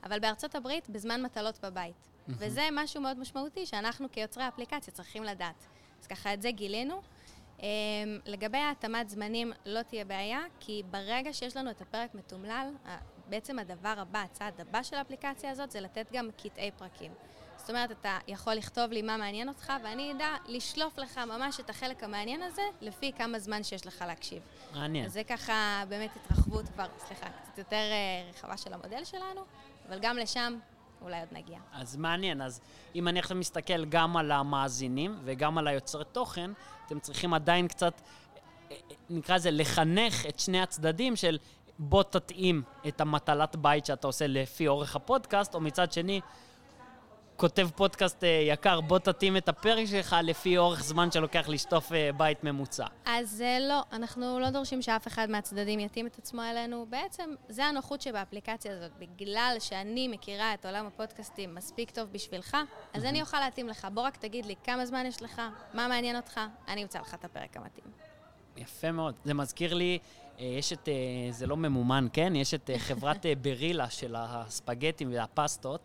אבל 0.05 0.19
בארצות 0.19 0.55
הברית, 0.55 0.91
בזמן 0.91 1.23
מטלות 1.23 1.59
בבית. 1.65 2.09
וזה 2.29 2.69
משהו 2.73 3.01
מאוד 3.01 3.19
משמעותי 3.19 3.67
שאנחנו 3.67 4.09
כיוצרי 4.13 4.49
אפליקציה 4.49 4.95
צריכים 4.95 5.25
לדעת. 5.25 5.67
אז 6.01 6.07
ככה, 6.07 6.35
את 6.35 6.43
זה 6.43 6.51
גילינו. 6.51 7.03
Um, 7.59 7.63
לגבי 8.27 8.59
ההתאמת 8.59 9.11
זמנים, 9.11 9.53
לא 9.67 9.83
תהיה 9.83 10.05
בעיה, 10.05 10.41
כי 10.61 10.83
ברגע 10.91 11.33
שיש 11.33 11.57
לנו 11.57 11.71
את 11.71 11.81
הפרק 11.81 12.15
מתומלל, 12.15 12.69
בעצם 13.29 13.59
הדבר 13.59 13.95
הבא, 13.97 14.19
הצעד 14.19 14.61
הבא 14.61 14.83
של 14.83 14.97
האפליקציה 14.97 15.51
הזאת, 15.51 15.71
זה 15.71 15.81
לתת 15.81 16.07
גם 16.13 16.29
קטעי 16.37 16.71
פרקים. 16.71 17.13
זאת 17.57 17.71
אומרת, 17.71 17.91
אתה 17.91 18.19
יכול 18.29 18.55
לכתוב 18.55 18.93
לי 18.93 19.03
מה 19.03 19.17
מעניין 19.17 19.49
אותך, 19.49 19.73
ואני 19.85 20.13
אדע 20.13 20.29
לשלוף 20.47 20.99
לך 20.99 21.19
ממש 21.19 21.61
את 21.61 21.71
החלק 21.71 22.05
המעניין 22.05 22.43
הזה, 22.43 22.63
לפי 22.81 23.13
כמה 23.13 23.39
זמן 23.39 23.63
שיש 23.63 23.87
לך 23.87 24.05
להקשיב. 24.07 24.43
מעניין. 24.75 25.05
אז 25.05 25.13
זה 25.13 25.25
ככה 25.25 25.85
באמת 25.89 26.11
התרחבות 26.17 26.69
כבר, 26.69 26.87
סליחה, 26.99 27.27
קצת 27.27 27.59
יותר 27.59 27.77
אה, 27.77 28.31
רחבה 28.31 28.57
של 28.57 28.73
המודל 28.73 29.05
שלנו, 29.05 29.41
אבל 29.89 29.99
גם 30.01 30.17
לשם 30.17 30.59
אולי 31.03 31.21
עוד 31.21 31.29
נגיע. 31.33 31.59
אז 31.73 31.97
מעניין, 31.97 32.43
אז 32.43 32.61
אם 32.95 33.09
אני 33.09 33.19
עכשיו 33.19 33.37
מסתכל 33.37 33.85
גם 33.85 34.17
על 34.17 34.33
המאזינים 34.33 35.19
וגם 35.25 35.59
על 35.59 35.69
היוצרי 35.69 36.05
תוכן, 36.13 36.51
אתם 36.89 36.99
צריכים 36.99 37.35
עדיין 37.35 37.69
קצת, 37.69 38.01
נקרא 39.11 39.37
לזה, 39.37 39.51
לחנך 39.51 40.27
את 40.27 40.41
שני 40.41 40.61
הצדדים 40.61 41.17
של 41.17 41.39
בוא 41.79 42.03
תתאים 42.03 42.63
את 42.89 43.01
המטלת 43.01 43.57
בית 43.57 43.87
שאתה 43.87 44.07
עושה 44.07 44.27
לפי 44.27 44.69
אורך 44.69 44.97
הפודקאסט, 44.97 45.55
או 45.55 45.61
מצד 45.61 45.93
שני, 45.93 46.21
כותב 47.39 47.69
פודקאסט 47.77 48.25
אה, 48.25 48.29
יקר, 48.29 48.81
בוא 48.81 48.99
תתאים 48.99 49.37
את 49.37 49.49
הפרק 49.49 49.87
שלך 49.87 50.17
לפי 50.23 50.59
אורך 50.59 50.85
זמן 50.85 51.11
שלוקח 51.11 51.49
לשטוף 51.49 51.93
אה, 51.93 52.11
בית 52.17 52.45
ממוצע. 52.45 52.87
אז 53.05 53.43
אה, 53.47 53.59
לא, 53.61 53.83
אנחנו 53.93 54.39
לא 54.41 54.51
דורשים 54.51 54.83
שאף 54.83 55.07
אחד 55.07 55.31
מהצדדים 55.31 55.81
יתאים 55.81 56.07
את 56.07 56.19
עצמו 56.19 56.43
אלינו. 56.43 56.87
בעצם, 56.89 57.31
זה 57.49 57.65
הנוחות 57.65 58.01
שבאפליקציה 58.01 58.73
הזאת. 58.73 58.91
בגלל 58.99 59.57
שאני 59.61 60.09
מכירה 60.09 60.55
את 60.55 60.67
עולם 60.67 60.87
הפודקאסטים 60.87 61.55
מספיק 61.55 61.91
טוב 61.91 62.13
בשבילך, 62.13 62.57
אז 62.95 63.05
אני 63.05 63.21
אוכל 63.21 63.41
להתאים 63.41 63.69
לך. 63.69 63.89
בוא 63.95 64.03
רק 64.03 64.17
תגיד 64.17 64.47
לי 64.47 64.55
כמה 64.65 64.87
זמן 64.87 65.07
יש 65.07 65.23
לך, 65.23 65.43
מה 65.75 65.89
מעניין 65.89 66.17
אותך, 66.17 66.41
אני 66.69 66.83
אמצא 66.83 67.01
לך 67.01 67.15
את 67.15 67.25
הפרק 67.25 67.57
המתאים. 67.57 67.87
יפה 68.57 68.93
מאוד. 68.93 69.15
זה 69.25 69.35
מזכיר 69.35 69.75
לי, 69.75 69.99
יש 70.39 70.73
את, 70.73 70.89
זה 71.31 71.47
לא 71.47 71.57
ממומן, 71.57 72.07
כן? 72.13 72.37
יש 72.37 72.55
את 72.55 72.71
חברת 72.79 73.27
ברילה 73.43 73.91
של 73.91 74.15
הספגטים 74.19 75.13
והפסטות. 75.13 75.81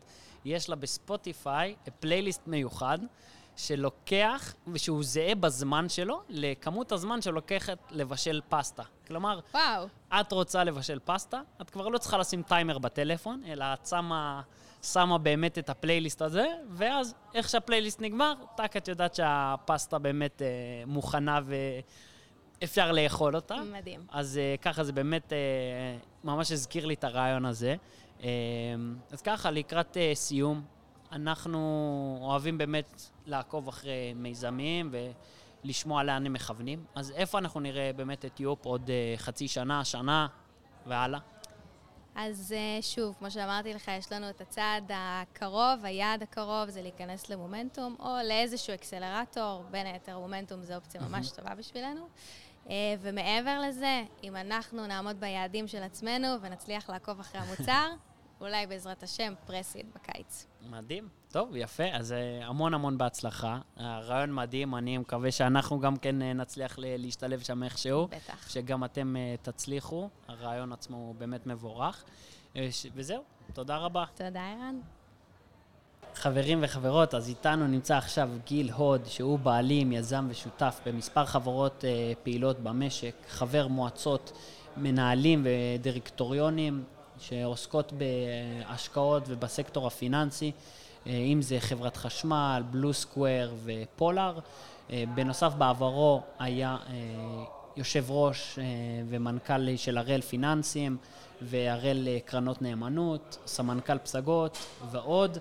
יש 0.45 0.69
לה 0.69 0.75
בספוטיפיי 0.75 1.75
פלייליסט 1.99 2.47
מיוחד 2.47 2.99
שלוקח, 3.55 4.53
ושהוא 4.67 5.03
זהה 5.03 5.35
בזמן 5.35 5.89
שלו 5.89 6.21
לכמות 6.29 6.91
הזמן 6.91 7.21
שלוקחת 7.21 7.77
לבשל 7.91 8.41
פסטה. 8.49 8.83
כלומר, 9.07 9.39
וואו, 9.53 9.87
את 10.19 10.31
רוצה 10.31 10.63
לבשל 10.63 10.99
פסטה, 11.05 11.41
את 11.61 11.69
כבר 11.69 11.87
לא 11.87 11.97
צריכה 11.97 12.17
לשים 12.17 12.41
טיימר 12.41 12.77
בטלפון, 12.77 13.41
אלא 13.47 13.65
את 13.73 13.87
שמה, 13.87 14.41
שמה 14.83 15.17
באמת 15.17 15.57
את 15.57 15.69
הפלייליסט 15.69 16.21
הזה, 16.21 16.45
ואז 16.71 17.15
איך 17.33 17.49
שהפלייליסט 17.49 18.01
נגמר, 18.01 18.33
טאק, 18.55 18.77
את 18.77 18.87
יודעת 18.87 19.15
שהפסטה 19.15 19.99
באמת 19.99 20.41
אה, 20.41 20.47
מוכנה 20.87 21.39
ואפשר 22.61 22.91
לאכול 22.91 23.35
אותה. 23.35 23.55
מדהים. 23.55 24.05
אז 24.11 24.37
אה, 24.37 24.55
ככה 24.61 24.83
זה 24.83 24.91
באמת 24.91 25.33
אה, 25.33 25.37
ממש 26.23 26.51
הזכיר 26.51 26.85
לי 26.85 26.93
את 26.93 27.03
הרעיון 27.03 27.45
הזה. 27.45 27.75
אה, 28.23 28.29
אז 29.11 29.21
ככה, 29.21 29.51
לקראת 29.51 29.97
אה, 29.97 30.11
סיום, 30.15 30.61
אנחנו 31.11 32.19
אוהבים 32.21 32.57
באמת 32.57 33.01
לעקוב 33.25 33.67
אחרי 33.67 34.13
מיזמים 34.15 34.93
ולשמוע 35.63 36.03
לאן 36.03 36.25
הם 36.25 36.33
מכוונים. 36.33 36.85
אז 36.95 37.11
איפה 37.11 37.37
אנחנו 37.37 37.59
נראה 37.59 37.91
באמת 37.95 38.25
את 38.25 38.39
יופ 38.39 38.65
עוד 38.65 38.89
אה, 38.89 39.13
חצי 39.17 39.47
שנה, 39.47 39.85
שנה 39.85 40.27
והלאה? 40.85 41.19
אז 42.15 42.53
אה, 42.57 42.81
שוב, 42.81 43.15
כמו 43.19 43.31
שאמרתי 43.31 43.73
לך, 43.73 43.87
יש 43.87 44.11
לנו 44.11 44.29
את 44.29 44.41
הצעד 44.41 44.91
הקרוב, 44.93 45.85
היעד 45.85 46.23
הקרוב 46.23 46.69
זה 46.69 46.81
להיכנס 46.81 47.29
למומנטום, 47.29 47.95
או 47.99 48.15
לאיזשהו 48.27 48.73
אקסלרטור, 48.73 49.63
בין 49.71 49.87
היתר 49.87 50.19
מומנטום 50.19 50.63
זו 50.63 50.75
אופציה 50.75 51.01
ממש 51.01 51.31
טובה 51.31 51.55
בשבילנו. 51.55 52.07
ומעבר 52.99 53.59
לזה, 53.67 54.03
אם 54.23 54.35
אנחנו 54.35 54.87
נעמוד 54.87 55.19
ביעדים 55.19 55.67
של 55.67 55.83
עצמנו 55.83 56.27
ונצליח 56.41 56.89
לעקוב 56.89 57.19
אחרי 57.19 57.41
המוצר, 57.41 57.89
אולי 58.43 58.67
בעזרת 58.67 59.03
השם 59.03 59.33
פרסיד 59.45 59.85
בקיץ. 59.95 60.45
מדהים. 60.69 61.07
טוב, 61.31 61.55
יפה. 61.55 61.83
אז 61.93 62.11
אה, 62.11 62.47
המון 62.47 62.73
המון 62.73 62.97
בהצלחה. 62.97 63.59
הרעיון 63.77 64.33
מדהים, 64.33 64.75
אני 64.75 64.97
מקווה 64.97 65.31
שאנחנו 65.31 65.79
גם 65.79 65.97
כן 65.97 66.21
אה, 66.21 66.33
נצליח 66.33 66.75
להשתלב 66.79 67.39
שם 67.39 67.63
איכשהו. 67.63 68.07
בטח. 68.07 68.49
שגם 68.49 68.83
אתם 68.83 69.15
אה, 69.15 69.35
תצליחו. 69.41 70.09
הרעיון 70.27 70.73
עצמו 70.73 70.97
הוא 70.97 71.15
באמת 71.15 71.47
מבורך. 71.47 72.03
וזהו, 72.95 73.23
תודה 73.53 73.77
רבה. 73.77 74.05
תודה, 74.15 74.41
ערן. 74.41 74.79
חברים 76.15 76.59
וחברות, 76.61 77.13
אז 77.13 77.29
איתנו 77.29 77.67
נמצא 77.67 77.97
עכשיו 77.97 78.29
גיל 78.45 78.71
הוד, 78.71 79.05
שהוא 79.05 79.39
בעלים, 79.39 79.91
יזם 79.91 80.27
ושותף 80.29 80.79
במספר 80.85 81.25
חברות 81.25 81.83
פעילות 82.23 82.59
במשק, 82.59 83.15
חבר 83.27 83.67
מועצות, 83.67 84.31
מנהלים 84.77 85.45
ודירקטוריונים 85.45 86.83
שעוסקות 87.19 87.93
בהשקעות 87.93 89.23
ובסקטור 89.27 89.87
הפיננסי, 89.87 90.51
אה, 91.07 91.11
אם 91.11 91.41
זה 91.41 91.59
חברת 91.59 91.97
חשמל, 91.97 92.63
בלו 92.71 92.93
סקוואר 92.93 93.51
ופולאר. 93.63 94.39
אה, 94.91 95.03
בנוסף, 95.15 95.53
בעברו 95.57 96.21
היה 96.39 96.77
אה, 96.89 96.93
יושב 97.77 98.11
ראש 98.11 98.59
ומנכ"ל 99.09 99.75
של 99.75 99.97
הראל 99.97 100.21
פיננסים 100.21 100.97
והראל 101.41 102.07
קרנות 102.25 102.61
נאמנות, 102.61 103.37
סמנכ"ל 103.45 103.97
פסגות 103.97 104.57
ועוד. 104.91 105.37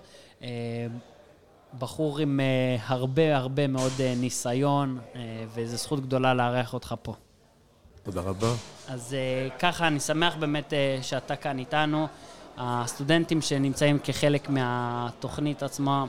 בחור 1.79 2.19
עם 2.19 2.39
הרבה 2.85 3.37
הרבה 3.37 3.67
מאוד 3.67 3.91
ניסיון, 4.17 4.99
וזו 5.53 5.77
זכות 5.77 5.99
גדולה 5.99 6.33
לארח 6.33 6.73
אותך 6.73 6.95
פה. 7.01 7.13
תודה 8.03 8.21
רבה. 8.21 8.53
אז 8.87 9.13
אה, 9.13 9.49
ככה, 9.59 9.87
אני 9.87 9.99
שמח 9.99 10.35
באמת 10.35 10.73
אה, 10.73 10.97
שאתה 11.01 11.35
כאן 11.35 11.59
איתנו. 11.59 12.07
הסטודנטים 12.57 13.41
שנמצאים 13.41 13.99
כחלק 13.99 14.49
מהתוכנית 14.49 15.63
עצמה, 15.63 16.05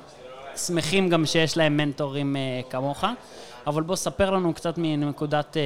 שמחים 0.56 1.08
גם 1.08 1.26
שיש 1.26 1.56
להם 1.56 1.76
מנטורים 1.76 2.36
אה, 2.36 2.60
כמוך. 2.70 3.04
אבל 3.66 3.82
בוא 3.82 3.96
ספר 3.96 4.30
לנו 4.30 4.54
קצת 4.54 4.74
מנקודת 4.78 5.56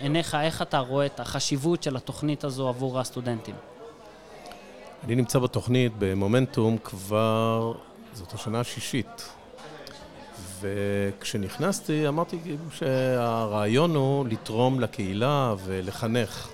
עיניך, 0.00 0.34
איך 0.34 0.62
אתה 0.62 0.78
רואה 0.78 1.06
את 1.06 1.20
החשיבות 1.20 1.82
של 1.82 1.96
התוכנית 1.96 2.44
הזו 2.44 2.68
עבור 2.68 3.00
הסטודנטים. 3.00 3.54
אני 5.04 5.14
נמצא 5.14 5.38
בתוכנית 5.38 5.92
במומנטום 5.98 6.78
כבר, 6.78 7.72
זאת 8.12 8.32
השנה 8.32 8.60
השישית. 8.60 9.28
וכשנכנסתי 10.62 12.08
אמרתי 12.08 12.38
שהרעיון 12.70 13.94
הוא 13.94 14.26
לתרום 14.28 14.80
לקהילה 14.80 15.54
ולחנך. 15.64 16.48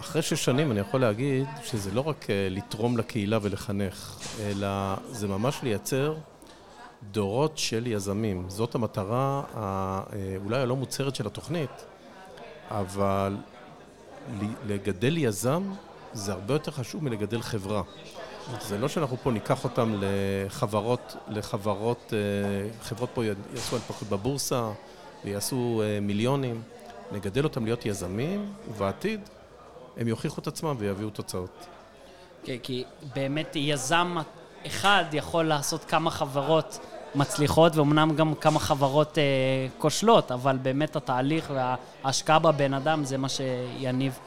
אחרי 0.00 0.22
שש 0.22 0.44
שנים 0.44 0.72
אני 0.72 0.80
יכול 0.80 1.00
להגיד 1.00 1.46
שזה 1.64 1.90
לא 1.90 2.00
רק 2.00 2.30
אה, 2.30 2.48
לתרום 2.50 2.98
לקהילה 2.98 3.38
ולחנך, 3.42 4.18
אלא 4.40 4.68
זה 5.10 5.28
ממש 5.28 5.60
לייצר 5.62 6.16
דורות 7.10 7.58
של 7.58 7.86
יזמים. 7.86 8.44
זאת 8.48 8.74
המטרה 8.74 9.42
אה, 9.56 10.02
אולי 10.44 10.60
הלא 10.60 10.76
מוצהרת 10.76 11.14
של 11.14 11.26
התוכנית, 11.26 11.84
אבל 12.70 13.36
לגדל 14.66 15.18
יזם 15.18 15.62
זה 16.12 16.32
הרבה 16.32 16.54
יותר 16.54 16.70
חשוב 16.70 17.04
מלגדל 17.04 17.42
חברה. 17.42 17.82
זה 18.60 18.78
לא 18.78 18.88
שאנחנו 18.88 19.16
פה 19.16 19.30
ניקח 19.30 19.64
אותם 19.64 19.94
לחברות, 20.00 21.16
לחברות, 21.28 22.12
אה, 22.12 22.18
חברות 22.82 23.10
פה 23.14 23.24
יעשו 23.24 23.76
הנפקות 23.76 24.08
בבורסה 24.08 24.70
ויעשו 25.24 25.82
אה, 25.84 26.00
מיליונים, 26.00 26.62
נגדל 27.12 27.44
אותם 27.44 27.64
להיות 27.64 27.86
יזמים, 27.86 28.52
ובעתיד 28.68 29.20
הם 29.96 30.08
יוכיחו 30.08 30.40
את 30.40 30.46
עצמם 30.46 30.74
ויביאו 30.78 31.10
תוצאות. 31.10 31.66
כי, 32.44 32.58
כי 32.62 32.84
באמת 33.14 33.56
יזם 33.56 34.16
אחד 34.66 35.04
יכול 35.12 35.44
לעשות 35.44 35.84
כמה 35.84 36.10
חברות 36.10 36.78
מצליחות, 37.14 37.76
ואומנם 37.76 38.16
גם 38.16 38.34
כמה 38.34 38.58
חברות 38.58 39.18
אה, 39.18 39.22
כושלות, 39.78 40.32
אבל 40.32 40.56
באמת 40.56 40.96
התהליך 40.96 41.52
וההשקעה 41.54 42.38
בבן 42.38 42.74
אדם 42.74 43.04
זה 43.04 43.18
מה 43.18 43.28
שיניב. 43.28 44.18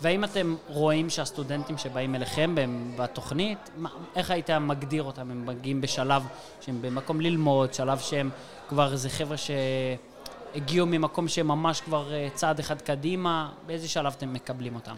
והאם 0.00 0.24
אתם 0.24 0.54
רואים 0.68 1.10
שהסטודנטים 1.10 1.78
שבאים 1.78 2.14
אליכם 2.14 2.54
בתוכנית, 2.96 3.58
מה, 3.76 3.88
איך 4.16 4.30
היית 4.30 4.50
מגדיר 4.50 5.02
אותם? 5.02 5.30
הם 5.30 5.46
מגיעים 5.46 5.80
בשלב 5.80 6.22
שהם 6.60 6.82
במקום 6.82 7.20
ללמוד, 7.20 7.74
שלב 7.74 7.98
שהם 7.98 8.30
כבר 8.68 8.92
איזה 8.92 9.10
חבר'ה 9.10 9.36
שהגיעו 9.36 10.86
ממקום 10.86 11.28
שהם 11.28 11.48
ממש 11.48 11.80
כבר 11.80 12.12
אה, 12.12 12.28
צעד 12.34 12.58
אחד 12.58 12.80
קדימה, 12.80 13.50
באיזה 13.66 13.88
שלב 13.88 14.14
אתם 14.18 14.32
מקבלים 14.32 14.74
אותם? 14.74 14.94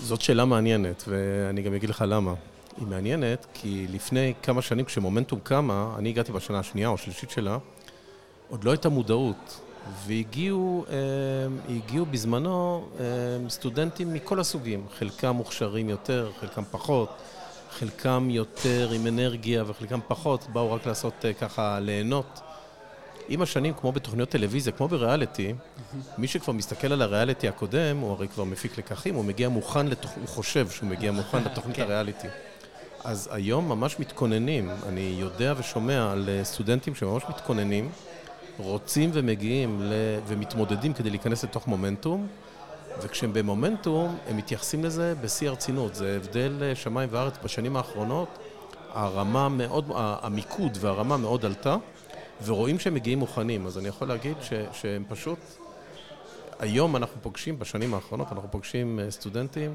זאת 0.00 0.20
שאלה 0.20 0.44
מעניינת, 0.44 1.04
ואני 1.08 1.62
גם 1.62 1.74
אגיד 1.74 1.90
לך 1.90 2.04
למה. 2.08 2.34
היא 2.76 2.86
מעניינת 2.86 3.46
כי 3.54 3.86
לפני 3.90 4.34
כמה 4.42 4.62
שנים 4.62 4.84
כשמומנטום 4.84 5.38
קמה, 5.42 5.94
אני 5.98 6.08
הגעתי 6.08 6.32
בשנה 6.32 6.58
השנייה 6.58 6.88
או 6.88 6.94
השלישית 6.94 7.30
שלה, 7.30 7.58
עוד 8.48 8.64
לא 8.64 8.70
הייתה 8.70 8.88
מודעות, 8.88 9.60
והגיעו 10.06 10.84
אה, 10.88 10.94
הגיעו 11.76 12.06
בזמנו 12.06 12.88
אה, 13.00 13.04
סטודנטים 13.48 14.14
מכל 14.14 14.40
הסוגים, 14.40 14.86
חלקם 14.98 15.30
מוכשרים 15.30 15.88
יותר, 15.88 16.30
חלקם 16.40 16.62
פחות, 16.70 17.08
חלקם 17.70 18.28
יותר 18.30 18.90
עם 18.90 19.06
אנרגיה 19.06 19.64
וחלקם 19.66 20.00
פחות, 20.08 20.46
באו 20.52 20.72
רק 20.72 20.86
לעשות 20.86 21.24
אה, 21.24 21.32
ככה, 21.32 21.80
ליהנות. 21.80 22.40
עם 23.28 23.42
השנים, 23.42 23.74
כמו 23.74 23.92
בתוכניות 23.92 24.28
טלוויזיה, 24.28 24.72
כמו 24.72 24.88
בריאליטי, 24.88 25.54
מי 26.18 26.26
שכבר 26.26 26.52
מסתכל 26.52 26.92
על 26.92 27.02
הריאליטי 27.02 27.48
הקודם, 27.48 27.98
הוא 27.98 28.12
הרי 28.12 28.28
כבר 28.28 28.44
מפיק 28.44 28.78
לקחים, 28.78 29.14
הוא 29.14 29.24
מגיע 29.24 29.48
מוכן, 29.48 29.86
לתוכ... 29.86 30.10
הוא 30.16 30.28
חושב 30.28 30.70
שהוא 30.70 30.88
מגיע 30.88 31.12
מוכן 31.12 31.44
לתוכנית 31.46 31.78
הריאליטי. 31.78 32.28
אז 33.04 33.28
היום 33.32 33.68
ממש 33.68 34.00
מתכוננים, 34.00 34.70
אני 34.88 35.16
יודע 35.18 35.54
ושומע 35.56 36.12
על 36.12 36.28
אה, 36.28 36.44
סטודנטים 36.44 36.94
שממש 36.94 37.22
מתכוננים, 37.28 37.90
רוצים 38.58 39.10
ומגיעים 39.12 39.82
ל... 39.82 39.92
ומתמודדים 40.26 40.92
כדי 40.92 41.10
להיכנס 41.10 41.44
לתוך 41.44 41.68
מומנטום, 41.68 42.26
וכשהם 43.02 43.32
במומנטום, 43.32 44.16
הם 44.28 44.36
מתייחסים 44.36 44.84
לזה 44.84 45.14
בשיא 45.20 45.48
הרצינות. 45.48 45.94
זה 45.94 46.16
הבדל 46.22 46.62
אה, 46.62 46.74
שמיים 46.74 47.08
וארץ 47.12 47.34
בשנים 47.44 47.76
האחרונות. 47.76 48.28
הרמה 48.92 49.48
מאוד, 49.48 49.90
המיקוד 49.94 50.78
והרמה 50.80 51.16
מאוד 51.16 51.44
עלתה, 51.44 51.76
ורואים 52.44 52.78
שהם 52.78 52.94
מגיעים 52.94 53.18
מוכנים. 53.18 53.66
אז 53.66 53.78
אני 53.78 53.88
יכול 53.88 54.08
להגיד 54.08 54.36
ש... 54.42 54.52
שהם 54.72 55.04
פשוט... 55.08 55.38
היום 56.58 56.96
אנחנו 56.96 57.22
פוגשים, 57.22 57.58
בשנים 57.58 57.94
האחרונות, 57.94 58.32
אנחנו 58.32 58.50
פוגשים 58.50 59.00
אה, 59.00 59.10
סטודנטים 59.10 59.74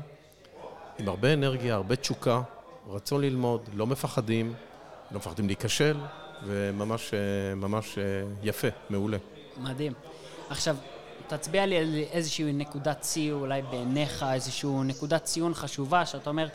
עם 0.99 1.07
הרבה 1.07 1.33
אנרגיה, 1.33 1.75
הרבה 1.75 1.95
תשוקה, 1.95 2.41
רצון 2.89 3.21
ללמוד, 3.21 3.69
לא 3.73 3.87
מפחדים, 3.87 4.53
לא 5.11 5.17
מפחדים 5.17 5.47
להיכשל, 5.47 5.97
וממש 6.43 7.13
אה, 7.13 7.55
ממש 7.55 7.97
אה, 7.97 8.03
יפה, 8.43 8.67
מעולה. 8.89 9.17
מדהים. 9.57 9.93
עכשיו, 10.49 10.75
תצביע 11.27 11.65
לי 11.65 11.77
על 11.77 11.95
איזושהי 12.11 12.53
נקודת 12.53 13.03
שיא 13.03 13.31
אולי 13.31 13.61
בעיניך, 13.61 14.25
איזושהי 14.33 14.69
נקודת 14.83 15.23
ציון 15.23 15.53
חשובה, 15.53 16.05
שאתה 16.05 16.29
אומר, 16.29 16.47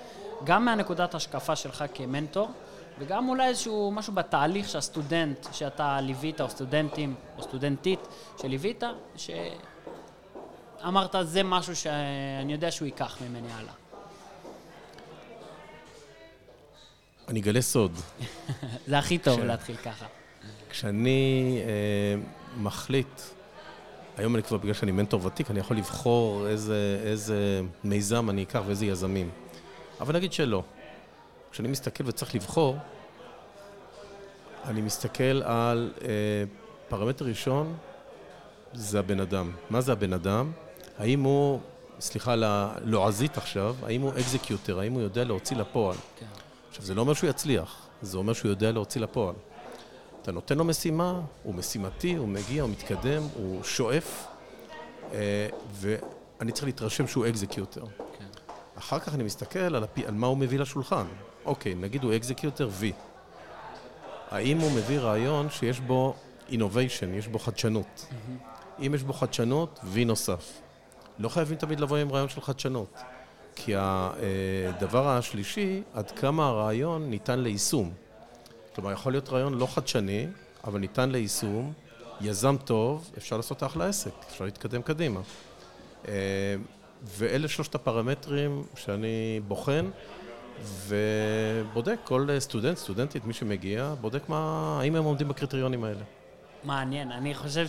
גם 0.44 0.64
מהנקודת 0.64 1.14
השקפה 1.14 1.56
שלך 1.56 1.84
כמנטור, 1.94 2.50
וגם 2.98 3.28
אולי 3.28 3.48
איזשהו 3.48 3.92
משהו 3.94 4.12
בתהליך 4.12 4.68
שהסטודנט 4.68 5.46
שאתה 5.52 6.00
ליווית, 6.00 6.40
או 6.40 6.48
סטודנטים, 6.48 7.14
או 7.38 7.42
סטודנטית 7.42 8.00
שליווית, 8.40 8.82
שאמרת, 9.16 11.14
זה 11.22 11.42
משהו 11.42 11.76
שאני 11.76 12.52
יודע 12.52 12.70
שהוא 12.70 12.86
ייקח 12.86 13.18
ממני 13.22 13.52
הלאה. 13.52 13.72
אני 17.28 17.40
אגלה 17.40 17.62
סוד. 17.62 17.92
זה 18.88 18.98
הכי 18.98 19.18
טוב 19.18 19.40
ש- 19.40 19.42
להתחיל 19.44 19.76
ככה. 19.76 20.06
כשאני 20.70 21.58
אה, 21.66 22.22
מחליט, 22.62 23.20
היום 24.16 24.34
אני 24.34 24.42
כבר, 24.42 24.56
בגלל 24.58 24.72
שאני 24.74 24.92
מנטור 24.92 25.26
ותיק, 25.26 25.50
אני 25.50 25.60
יכול 25.60 25.76
לבחור 25.76 26.46
איזה, 26.48 27.00
איזה 27.04 27.60
מיזם 27.84 28.30
אני 28.30 28.42
אקח 28.42 28.62
ואיזה 28.66 28.86
יזמים. 28.86 29.30
אבל 30.00 30.14
נגיד 30.14 30.32
שלא. 30.32 30.62
כשאני 31.52 31.68
מסתכל 31.68 32.04
וצריך 32.06 32.34
לבחור, 32.34 32.76
אני 34.64 34.80
מסתכל 34.80 35.42
על 35.44 35.92
אה, 36.02 36.08
פרמטר 36.88 37.24
ראשון, 37.24 37.76
זה 38.72 38.98
הבן 38.98 39.20
אדם. 39.20 39.50
מה 39.70 39.80
זה 39.80 39.92
הבן 39.92 40.12
אדם? 40.12 40.52
האם 40.98 41.22
הוא, 41.22 41.60
סליחה 42.00 42.32
על 42.32 42.44
הלועזית 42.46 43.36
עכשיו, 43.36 43.76
האם 43.82 44.00
הוא 44.00 44.10
אקזקיוטר, 44.12 44.80
האם 44.80 44.92
הוא 44.92 45.02
יודע 45.02 45.24
להוציא 45.24 45.56
לפועל? 45.56 45.96
כן. 46.20 46.26
עכשיו, 46.74 46.86
זה 46.86 46.94
לא 46.94 47.00
אומר 47.00 47.14
שהוא 47.14 47.30
יצליח, 47.30 47.88
זה 48.02 48.18
אומר 48.18 48.32
שהוא 48.32 48.48
יודע 48.48 48.72
להוציא 48.72 49.00
לפועל. 49.00 49.34
אתה 50.22 50.32
נותן 50.32 50.58
לו 50.58 50.64
משימה, 50.64 51.20
הוא 51.42 51.54
משימתי, 51.54 52.14
הוא 52.14 52.28
מגיע, 52.28 52.62
הוא 52.62 52.70
מתקדם, 52.70 53.22
הוא 53.34 53.62
שואף, 53.62 54.26
אה, 55.12 55.48
ואני 55.72 56.52
צריך 56.52 56.64
להתרשם 56.64 57.06
שהוא 57.06 57.26
executor. 57.26 57.84
כן. 58.18 58.24
אחר 58.78 58.98
כך 58.98 59.14
אני 59.14 59.24
מסתכל 59.24 59.58
על, 59.58 59.84
הפי, 59.84 60.06
על 60.06 60.14
מה 60.14 60.26
הוא 60.26 60.38
מביא 60.38 60.58
לשולחן. 60.58 61.04
אוקיי, 61.44 61.74
נגיד 61.74 62.04
הוא 62.04 62.16
executor, 62.16 62.68
V. 62.80 62.84
האם 64.30 64.58
הוא 64.58 64.72
מביא 64.72 64.98
רעיון 64.98 65.50
שיש 65.50 65.80
בו 65.80 66.14
innovation, 66.48 67.06
יש 67.14 67.28
בו 67.28 67.38
חדשנות? 67.38 68.06
אם 68.86 68.94
יש 68.94 69.02
בו 69.02 69.12
חדשנות, 69.12 69.80
V 69.94 69.98
נוסף. 70.06 70.60
לא 71.18 71.28
חייבים 71.28 71.56
תמיד 71.56 71.80
לבוא 71.80 71.96
עם 71.96 72.12
רעיון 72.12 72.28
של 72.28 72.40
חדשנות. 72.40 72.98
כי 73.56 73.74
הדבר 73.76 75.08
השלישי, 75.08 75.82
עד 75.94 76.10
כמה 76.10 76.46
הרעיון 76.46 77.10
ניתן 77.10 77.40
ליישום. 77.40 77.92
כלומר, 78.74 78.92
יכול 78.92 79.12
להיות 79.12 79.28
רעיון 79.28 79.54
לא 79.54 79.66
חדשני, 79.66 80.26
אבל 80.64 80.80
ניתן 80.80 81.10
ליישום, 81.10 81.72
יזם 82.20 82.56
טוב, 82.64 83.10
אפשר 83.18 83.36
לעשות 83.36 83.62
אחלה 83.62 83.86
עסק, 83.86 84.12
אפשר 84.28 84.44
להתקדם 84.44 84.82
קדימה. 84.82 85.20
אה, 86.08 86.14
ואלה 87.04 87.48
שלושת 87.48 87.74
הפרמטרים 87.74 88.62
שאני 88.76 89.40
בוחן 89.48 89.90
ובודק 90.86 91.98
כל 92.04 92.28
סטודנט, 92.38 92.76
סטודנטית, 92.76 93.24
מי 93.24 93.32
שמגיע, 93.32 93.94
בודק 94.00 94.28
מה, 94.28 94.78
האם 94.80 94.96
הם 94.96 95.04
עומדים 95.04 95.28
בקריטריונים 95.28 95.84
האלה. 95.84 96.02
מעניין. 96.64 97.12
אני 97.12 97.34
חושב 97.34 97.66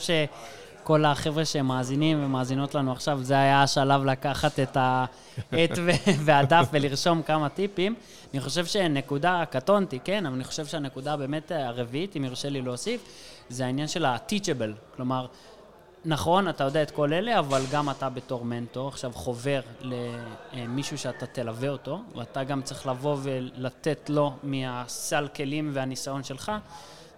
שכל 0.86 1.06
החבר'ה 1.06 1.46
שמאזינים 1.46 2.24
ומאזינות 2.24 2.76
לנו 2.76 2.92
עכשיו, 2.92 3.20
זה 3.22 3.34
היה 3.34 3.64
השלב 3.64 4.06
לקחת 4.06 4.60
את 4.60 4.78
העט 4.78 5.72
והדף 6.26 6.68
ולרשום 6.72 7.22
כמה 7.22 7.50
טיפים. 7.50 7.96
אני 8.34 8.42
חושב 8.42 8.66
שנקודה, 8.66 9.44
קטונתי, 9.50 10.00
כן, 10.04 10.26
אבל 10.26 10.36
אני 10.36 10.44
חושב 10.44 10.66
שהנקודה 10.66 11.18
באמת 11.18 11.52
הרביעית, 11.52 12.18
אם 12.18 12.24
יורשה 12.24 12.50
לי 12.50 12.62
להוסיף, 12.62 13.02
זה 13.50 13.66
העניין 13.66 13.88
של 13.88 14.06
ה-teachable. 14.06 14.96
כלומר, 14.96 15.28
נכון, 16.06 16.50
אתה 16.50 16.64
יודע 16.64 16.82
את 16.82 16.92
כל 16.92 17.14
אלה, 17.14 17.40
אבל 17.40 17.62
גם 17.72 17.90
אתה 17.90 18.10
בתור 18.10 18.46
מנטור, 18.46 18.88
עכשיו 18.88 19.12
חובר 19.14 19.62
למישהו 20.54 20.98
שאתה 20.98 21.26
תלווה 21.26 21.70
אותו, 21.70 22.02
ואתה 22.16 22.44
גם 22.44 22.62
צריך 22.62 22.88
לבוא 22.88 23.18
ולתת 23.22 24.10
לו 24.10 24.34
מהסל 24.44 25.28
כלים 25.36 25.72
והניסיון 25.74 26.24
שלך, 26.24 26.52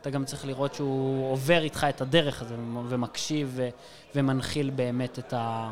אתה 0.02 0.10
גם 0.10 0.26
צריך 0.26 0.46
לראות 0.46 0.74
שהוא 0.74 1.32
עובר 1.32 1.64
איתך 1.64 1.86
את 1.90 2.02
הדרך 2.02 2.42
הזו 2.42 2.56
ומקשיב 2.90 3.52
ו- 3.56 3.70
ומנחיל 4.16 4.70
באמת 4.70 5.20
את 5.20 5.34
ה... 5.34 5.72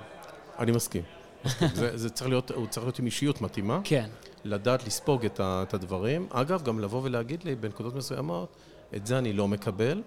אני 0.60 0.72
מסכים. 0.72 1.04
זה, 1.74 1.98
זה 1.98 2.10
צריך 2.10 2.30
להיות, 2.30 2.52
הוא 2.52 2.68
צריך 2.68 2.86
להיות 2.86 3.00
עם 3.00 3.06
אישיות 3.06 3.42
מתאימה. 3.42 3.80
כן, 3.84 4.10
לדעת 4.44 4.88
לספוג 4.88 5.26
את, 5.26 5.40
ה, 5.40 5.64
את 5.68 5.74
הדברים. 5.74 6.28
אגב, 6.32 6.64
גם 6.64 6.80
לבוא 6.80 7.02
ולהגיד 7.04 7.44
לי 7.44 7.56
בנקודות 7.56 7.96
מסוימות, 7.96 8.56
את 8.96 9.08
זה 9.08 9.18
אני 9.18 9.34
לא 9.34 9.48
מקבל, 9.48 10.02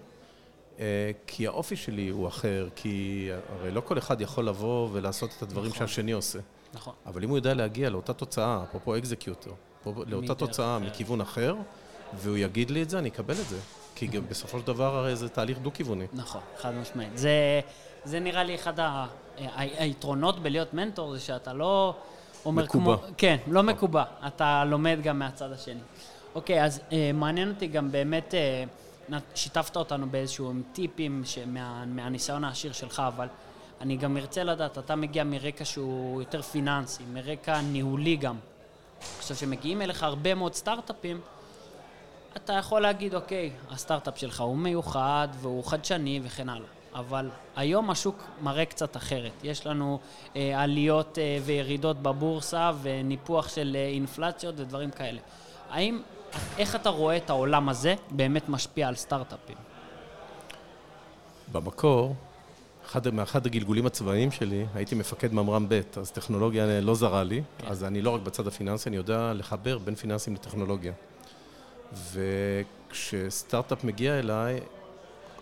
אה, 0.79 1.11
כי 1.27 1.47
האופי 1.47 1.75
שלי 1.75 2.09
הוא 2.09 2.27
אחר, 2.27 2.69
כי 2.75 3.29
הרי 3.49 3.71
לא 3.71 3.81
כל 3.81 3.97
אחד 3.97 4.21
יכול 4.21 4.47
לבוא 4.47 4.89
ולעשות 4.91 5.33
את 5.37 5.41
הדברים 5.41 5.71
נכון. 5.71 5.87
שהשני 5.87 6.11
עושה. 6.11 6.39
נכון. 6.73 6.93
אבל 7.05 7.23
אם 7.23 7.29
הוא 7.29 7.37
יודע 7.37 7.53
להגיע 7.53 7.89
לאותה 7.89 8.13
תוצאה, 8.13 8.63
אפרופו 8.63 8.97
אקזקיוטור, 8.97 9.55
לאותה 9.85 10.35
תוצאה 10.35 10.77
אחרת. 10.77 10.89
מכיוון 10.89 11.21
אחר, 11.21 11.55
והוא 12.13 12.37
יגיד 12.37 12.69
לי 12.69 12.83
את 12.83 12.89
זה, 12.89 12.99
אני 12.99 13.09
אקבל 13.09 13.33
את 13.33 13.49
זה. 13.49 13.57
כי. 13.99 14.07
גם 14.07 14.27
בסופו 14.29 14.59
של 14.59 14.67
דבר 14.67 14.95
הרי 14.95 15.15
זה 15.15 15.29
תהליך 15.29 15.59
דו-כיווני. 15.59 16.05
נכון, 16.13 16.41
חד 16.57 16.73
משמעית. 16.73 17.17
זה, 17.17 17.61
זה 18.03 18.19
נראה 18.19 18.43
לי 18.43 18.55
אחד 18.55 18.79
ה, 18.79 19.05
היתרונות 19.55 20.39
בלהיות 20.39 20.73
מנטור, 20.73 21.13
זה 21.13 21.19
שאתה 21.19 21.53
לא 21.53 21.95
אומר 22.45 22.63
מקובע. 22.63 22.97
כמו... 22.97 23.07
כן, 23.17 23.37
לא 23.47 23.63
מקובע. 23.63 24.03
אתה 24.27 24.63
לומד 24.65 24.99
גם 25.03 25.19
מהצד 25.19 25.51
השני. 25.51 25.79
אוקיי, 26.35 26.63
אז 26.63 26.81
אה, 26.91 27.11
מעניין 27.13 27.49
אותי 27.49 27.67
גם 27.67 27.91
באמת, 27.91 28.33
אה, 28.33 29.17
שיתפת 29.35 29.77
אותנו 29.77 30.09
באיזשהו 30.09 30.49
עם 30.49 30.61
טיפים 30.73 31.21
שמה, 31.25 31.85
מהניסיון 31.85 32.43
העשיר 32.43 32.71
שלך, 32.71 33.03
אבל 33.07 33.27
אני 33.81 33.97
גם 33.97 34.17
ארצה 34.17 34.43
לדעת, 34.43 34.77
אתה 34.77 34.95
מגיע 34.95 35.23
מרקע 35.23 35.65
שהוא 35.65 36.21
יותר 36.21 36.41
פיננסי, 36.41 37.03
מרקע 37.13 37.61
ניהולי 37.61 38.15
גם. 38.15 38.35
עכשיו, 39.19 39.37
כשמגיעים 39.37 39.81
אליך 39.81 40.03
הרבה 40.03 40.35
מאוד 40.35 40.53
סטארט-אפים, 40.53 41.21
אתה 42.43 42.53
יכול 42.53 42.81
להגיד, 42.81 43.15
אוקיי, 43.15 43.51
הסטארט-אפ 43.69 44.17
שלך 44.17 44.41
הוא 44.41 44.57
מיוחד 44.57 45.27
והוא 45.41 45.63
חדשני 45.63 46.19
וכן 46.23 46.49
הלאה. 46.49 46.67
אבל 46.93 47.29
היום 47.55 47.89
השוק 47.89 48.23
מראה 48.41 48.65
קצת 48.65 48.97
אחרת. 48.97 49.31
יש 49.43 49.67
לנו 49.67 49.99
אה, 50.35 50.61
עליות 50.63 51.17
אה, 51.17 51.37
וירידות 51.45 52.01
בבורסה 52.01 52.71
וניפוח 52.81 53.49
של 53.49 53.77
אה, 53.79 53.87
אינפלציות 53.87 54.55
ודברים 54.57 54.91
כאלה. 54.91 55.19
האם, 55.69 56.01
איך 56.57 56.75
אתה 56.75 56.89
רואה 56.89 57.17
את 57.17 57.29
העולם 57.29 57.69
הזה 57.69 57.95
באמת 58.11 58.49
משפיע 58.49 58.87
על 58.87 58.95
סטארט-אפים? 58.95 59.57
במקור, 61.51 62.15
אחד, 62.85 63.09
מאחד 63.09 63.45
הגלגולים 63.45 63.85
הצבאיים 63.85 64.31
שלי, 64.31 64.65
הייתי 64.73 64.95
מפקד 64.95 65.33
ממר"ם 65.33 65.65
ב', 65.69 65.81
אז 65.95 66.11
טכנולוגיה 66.11 66.81
לא 66.81 66.95
זרה 66.95 67.23
לי, 67.23 67.41
כן. 67.57 67.67
אז 67.67 67.83
אני 67.83 68.01
לא 68.01 68.09
רק 68.09 68.21
בצד 68.21 68.47
הפיננסי, 68.47 68.89
אני 68.89 68.97
יודע 68.97 69.33
לחבר 69.33 69.77
בין 69.77 69.95
פיננסים 69.95 70.33
לטכנולוגיה. 70.33 70.93
וכשסטארט-אפ 71.93 73.83
מגיע 73.83 74.19
אליי, 74.19 74.59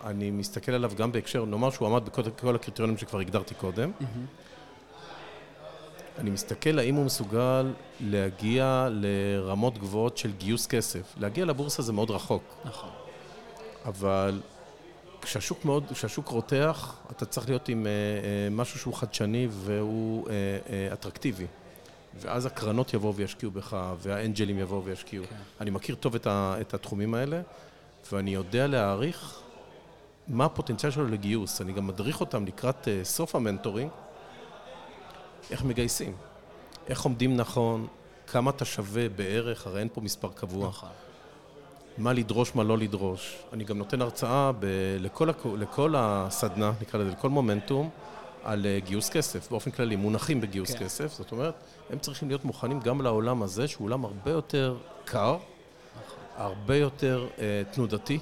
אני 0.04 0.30
מסתכל 0.30 0.72
עליו 0.72 0.90
גם 0.96 1.12
בהקשר, 1.12 1.44
נאמר 1.44 1.70
שהוא 1.70 1.88
עמד 1.88 2.04
בכל 2.04 2.22
כל 2.30 2.54
הקריטריונים 2.54 2.96
שכבר 2.98 3.18
הגדרתי 3.20 3.54
קודם. 3.54 3.90
אני 6.18 6.30
מסתכל 6.30 6.78
האם 6.78 6.94
הוא 6.94 7.04
מסוגל 7.04 7.72
להגיע 8.00 8.88
לרמות 8.90 9.78
גבוהות 9.78 10.16
של 10.16 10.32
גיוס 10.32 10.66
כסף. 10.66 11.14
להגיע 11.16 11.44
לבורסה 11.44 11.82
זה 11.82 11.92
מאוד 11.92 12.10
רחוק. 12.10 12.42
נכון. 12.64 12.90
אבל 13.84 14.40
כשהשוק 15.22 15.64
מאוד, 15.64 15.84
כשהשוק 15.92 16.28
רותח, 16.28 16.96
אתה 17.10 17.26
צריך 17.26 17.48
להיות 17.48 17.68
עם 17.68 17.86
אה, 17.86 17.90
אה, 17.90 18.50
משהו 18.50 18.78
שהוא 18.78 18.94
חדשני 18.94 19.48
והוא 19.50 20.28
אה, 20.28 20.34
אה, 20.70 20.92
אטרקטיבי. 20.92 21.46
ואז 22.20 22.46
הקרנות 22.46 22.94
יבואו 22.94 23.14
וישקיעו 23.14 23.52
בך, 23.52 23.76
והאנג'לים 23.98 24.58
יבואו 24.58 24.84
וישקיעו. 24.84 25.24
כן. 25.30 25.36
אני 25.60 25.70
מכיר 25.70 25.94
טוב 25.94 26.14
את, 26.14 26.26
ה, 26.26 26.54
את 26.60 26.74
התחומים 26.74 27.14
האלה, 27.14 27.40
ואני 28.12 28.34
יודע 28.34 28.66
להעריך 28.66 29.38
מה 30.28 30.44
הפוטנציאל 30.44 30.92
שלו 30.92 31.06
לגיוס. 31.08 31.60
אני 31.60 31.72
גם 31.72 31.86
מדריך 31.86 32.20
אותם 32.20 32.44
לקראת 32.46 32.88
אה, 32.88 33.00
סוף 33.04 33.34
המנטורינג, 33.34 33.90
איך 35.50 35.64
מגייסים, 35.64 36.12
איך 36.88 37.02
עומדים 37.02 37.36
נכון, 37.36 37.86
כמה 38.26 38.50
אתה 38.50 38.64
שווה 38.64 39.08
בערך, 39.08 39.66
הרי 39.66 39.80
אין 39.80 39.88
פה 39.92 40.00
מספר 40.00 40.28
קבוע. 40.34 40.68
נכון. 40.68 40.88
מה 41.98 42.12
לדרוש, 42.12 42.54
מה 42.54 42.62
לא 42.64 42.78
לדרוש. 42.78 43.36
אני 43.52 43.64
גם 43.64 43.78
נותן 43.78 44.02
הרצאה 44.02 44.52
ב- 44.52 44.66
לכל, 45.00 45.30
הכ- 45.30 45.56
לכל 45.58 45.94
הסדנה, 45.96 46.72
נקרא 46.80 47.00
לזה, 47.00 47.10
לכל 47.10 47.28
מומנטום, 47.30 47.90
על 48.44 48.66
אה, 48.66 48.78
גיוס 48.84 49.10
כסף, 49.10 49.50
באופן 49.50 49.70
כללי, 49.70 49.96
מונחים 49.96 50.40
בגיוס 50.40 50.70
כן. 50.70 50.84
כסף. 50.84 51.12
זאת 51.12 51.32
אומרת, 51.32 51.54
הם 51.90 51.98
צריכים 51.98 52.28
להיות 52.28 52.44
מוכנים 52.44 52.80
גם 52.80 53.00
לעולם 53.00 53.42
הזה, 53.42 53.68
שהוא 53.68 53.84
עולם 53.84 54.04
הרבה 54.04 54.30
יותר 54.30 54.76
קר, 55.04 55.36
הרבה 56.36 56.76
יותר 56.76 57.26
אה, 57.38 57.62
תנודתי. 57.70 58.18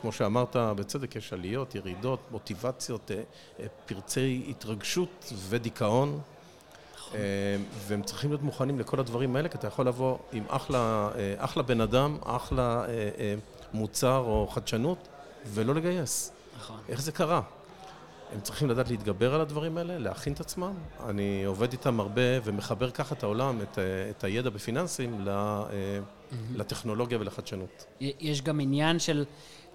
כמו 0.00 0.12
שאמרת, 0.12 0.56
בצדק, 0.56 1.16
יש 1.16 1.32
עליות, 1.32 1.74
ירידות, 1.74 2.20
מוטיבציות, 2.30 3.10
אה, 3.10 3.16
אה, 3.60 3.66
פרצי 3.86 4.46
התרגשות 4.48 5.32
ודיכאון. 5.48 6.20
אה, 7.14 7.18
והם 7.86 8.02
צריכים 8.02 8.30
להיות 8.30 8.42
מוכנים 8.42 8.78
לכל 8.78 9.00
הדברים 9.00 9.36
האלה, 9.36 9.48
כי 9.48 9.58
אתה 9.58 9.66
יכול 9.66 9.86
לבוא 9.86 10.18
עם 10.32 10.44
אחלה, 10.48 11.10
אה, 11.14 11.34
אחלה 11.38 11.62
בן 11.62 11.80
אדם, 11.80 12.18
אחלה 12.24 12.84
אה, 12.84 13.10
אה, 13.18 13.34
מוצר 13.72 14.18
או 14.18 14.48
חדשנות, 14.50 15.08
ולא 15.46 15.74
לגייס. 15.74 16.32
נכון. 16.58 16.76
איך 16.88 17.02
זה 17.02 17.12
קרה? 17.12 17.40
הם 18.34 18.40
צריכים 18.40 18.70
לדעת 18.70 18.90
להתגבר 18.90 19.34
על 19.34 19.40
הדברים 19.40 19.78
האלה, 19.78 19.98
להכין 19.98 20.32
את 20.32 20.40
עצמם. 20.40 20.72
אני 21.08 21.44
עובד 21.44 21.72
איתם 21.72 22.00
הרבה 22.00 22.20
ומחבר 22.44 22.90
ככה 22.90 23.14
את 23.14 23.22
העולם, 23.22 23.58
את, 23.62 23.78
אה, 23.78 23.84
את 24.10 24.24
הידע 24.24 24.50
בפיננסים, 24.50 25.20
ל- 25.20 25.28
אה, 25.28 25.98
לטכנולוגיה 26.54 27.18
ולחדשנות. 27.20 27.86
יש 28.00 28.42
גם 28.42 28.60
עניין 28.60 28.98
של 28.98 29.24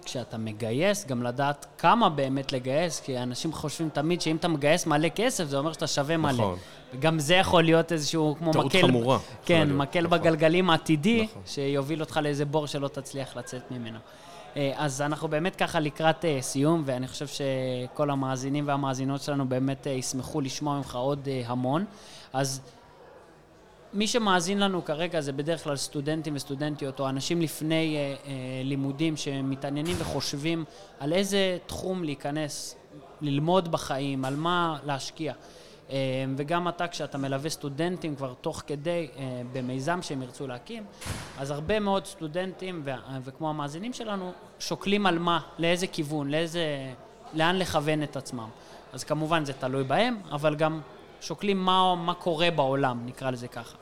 כשאתה 0.04 0.38
מגייס, 0.38 1.06
גם 1.06 1.22
לדעת 1.22 1.66
כמה 1.78 2.08
באמת 2.08 2.52
לגייס, 2.52 3.00
כי 3.00 3.18
אנשים 3.18 3.52
חושבים 3.52 3.88
תמיד 3.88 4.20
שאם 4.20 4.36
אתה 4.36 4.48
מגייס 4.48 4.86
מלא 4.86 5.08
כסף, 5.08 5.44
זה 5.44 5.58
אומר 5.58 5.72
שאתה 5.72 5.86
שווה 5.86 6.16
מלא. 6.16 6.32
נכון. 6.32 6.58
וגם 6.94 7.18
זה 7.18 7.34
יכול 7.34 7.64
להיות 7.64 7.92
איזשהו 7.92 8.34
כמו 8.38 8.52
טעות 8.52 8.66
מקל... 8.66 8.82
חמורה. 8.82 9.16
יכולה 9.16 9.38
כן, 9.44 9.76
מקל 9.76 10.00
נכון. 10.06 10.18
בגלגלים 10.18 10.70
עתידי, 10.70 11.22
נכון. 11.30 11.42
שיוביל 11.46 12.00
אותך 12.00 12.20
לאיזה 12.22 12.44
בור 12.44 12.66
שלא 12.66 12.88
תצליח 12.88 13.36
לצאת 13.36 13.70
ממנו. 13.70 13.98
אה, 14.58 14.72
אז 14.76 15.02
אנחנו 15.02 15.28
באמת 15.28 15.56
ככה 15.56 15.80
לקראת 15.80 16.24
אה, 16.24 16.38
סיום, 16.40 16.82
ואני 16.86 17.08
חושב 17.08 17.26
שכל 17.26 18.10
המאזינים 18.10 18.68
והמאזינות 18.68 19.22
שלנו 19.22 19.48
באמת 19.48 19.86
אה, 19.86 19.92
ישמחו 19.92 20.40
לשמוע 20.40 20.76
ממך 20.76 20.96
עוד 20.96 21.28
המון. 21.44 21.84
אז 22.32 22.60
מי 23.92 24.06
שמאזין 24.06 24.58
לנו 24.58 24.84
כרגע 24.84 25.20
זה 25.20 25.32
בדרך 25.32 25.64
כלל 25.64 25.76
סטודנטים 25.76 26.36
וסטודנטיות, 26.36 27.00
או 27.00 27.08
אנשים 27.08 27.42
לפני 27.42 27.96
לימודים 28.64 29.16
שמתעניינים 29.16 29.96
וחושבים 29.98 30.64
על 31.00 31.12
איזה 31.12 31.58
תחום 31.66 32.04
להיכנס, 32.04 32.76
ללמוד 33.20 33.72
בחיים, 33.72 34.24
על 34.24 34.36
מה 34.36 34.78
להשקיע. 34.84 35.32
אה, 35.90 35.96
וגם 36.36 36.68
אתה, 36.68 36.88
כשאתה 36.88 37.18
מלווה 37.18 37.50
סטודנטים 37.50 38.16
כבר 38.16 38.34
תוך 38.40 38.62
כדי, 38.66 39.08
אה, 39.16 39.42
במיזם 39.52 40.02
שהם 40.02 40.22
ירצו 40.22 40.46
להקים, 40.46 40.84
אז 41.38 41.50
הרבה 41.50 41.80
מאוד 41.80 42.06
סטודנטים, 42.06 42.82
וכמו 43.24 43.50
המאזינים 43.50 43.92
שלנו, 43.92 44.32
שוקלים 44.58 45.06
על 45.06 45.18
מה, 45.18 45.40
לאיזה 45.58 45.86
כיוון, 45.86 46.30
לאיזה, 46.30 46.92
לאן 47.34 47.56
לכוון 47.56 48.02
את 48.02 48.16
עצמם. 48.16 48.48
אז 48.92 49.04
כמובן 49.04 49.44
זה 49.44 49.52
תלוי 49.52 49.84
בהם, 49.84 50.16
אבל 50.30 50.54
גם 50.54 50.80
שוקלים 51.20 51.58
מה, 51.58 51.94
מה 51.94 52.14
קורה 52.14 52.50
בעולם, 52.50 53.06
נקרא 53.06 53.30
לזה 53.30 53.48
ככה. 53.48 53.76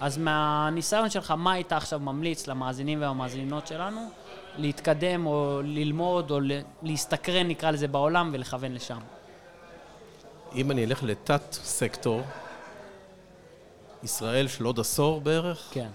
אז 0.00 0.18
מהניסיון 0.18 1.10
שלך, 1.10 1.30
מה 1.30 1.52
היית 1.52 1.72
עכשיו 1.72 2.00
ממליץ 2.00 2.46
למאזינים 2.46 3.00
והמאזינות 3.02 3.66
שלנו 3.66 4.08
להתקדם 4.56 5.26
או 5.26 5.60
ללמוד 5.64 6.30
או 6.30 6.38
להסתקרן, 6.82 7.48
נקרא 7.48 7.70
לזה, 7.70 7.88
בעולם 7.88 8.30
ולכוון 8.32 8.72
לשם? 8.72 8.98
אם 10.54 10.70
אני 10.70 10.84
אלך 10.84 11.02
לתת 11.02 11.42
סקטור, 11.52 12.22
ישראל 14.02 14.48
של 14.48 14.64
עוד 14.64 14.80
עשור 14.80 15.20
בערך, 15.20 15.68
כן, 15.70 15.88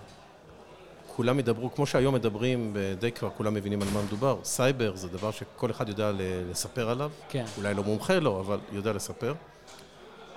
כולם 1.15 1.39
ידברו, 1.39 1.73
כמו 1.75 1.85
שהיום 1.85 2.15
מדברים, 2.15 2.75
די 2.99 3.11
כבר 3.11 3.29
כולם 3.37 3.53
מבינים 3.53 3.81
על 3.81 3.87
מה 3.93 4.01
מדובר. 4.01 4.37
סייבר 4.43 4.95
זה 4.95 5.07
דבר 5.07 5.31
שכל 5.31 5.71
אחד 5.71 5.89
יודע 5.89 6.11
לספר 6.19 6.89
עליו. 6.89 7.11
כן. 7.29 7.45
אולי 7.57 7.73
לא 7.73 7.83
מומחה 7.83 8.19
לו, 8.19 8.39
אבל 8.39 8.59
יודע 8.71 8.93
לספר. 8.93 9.33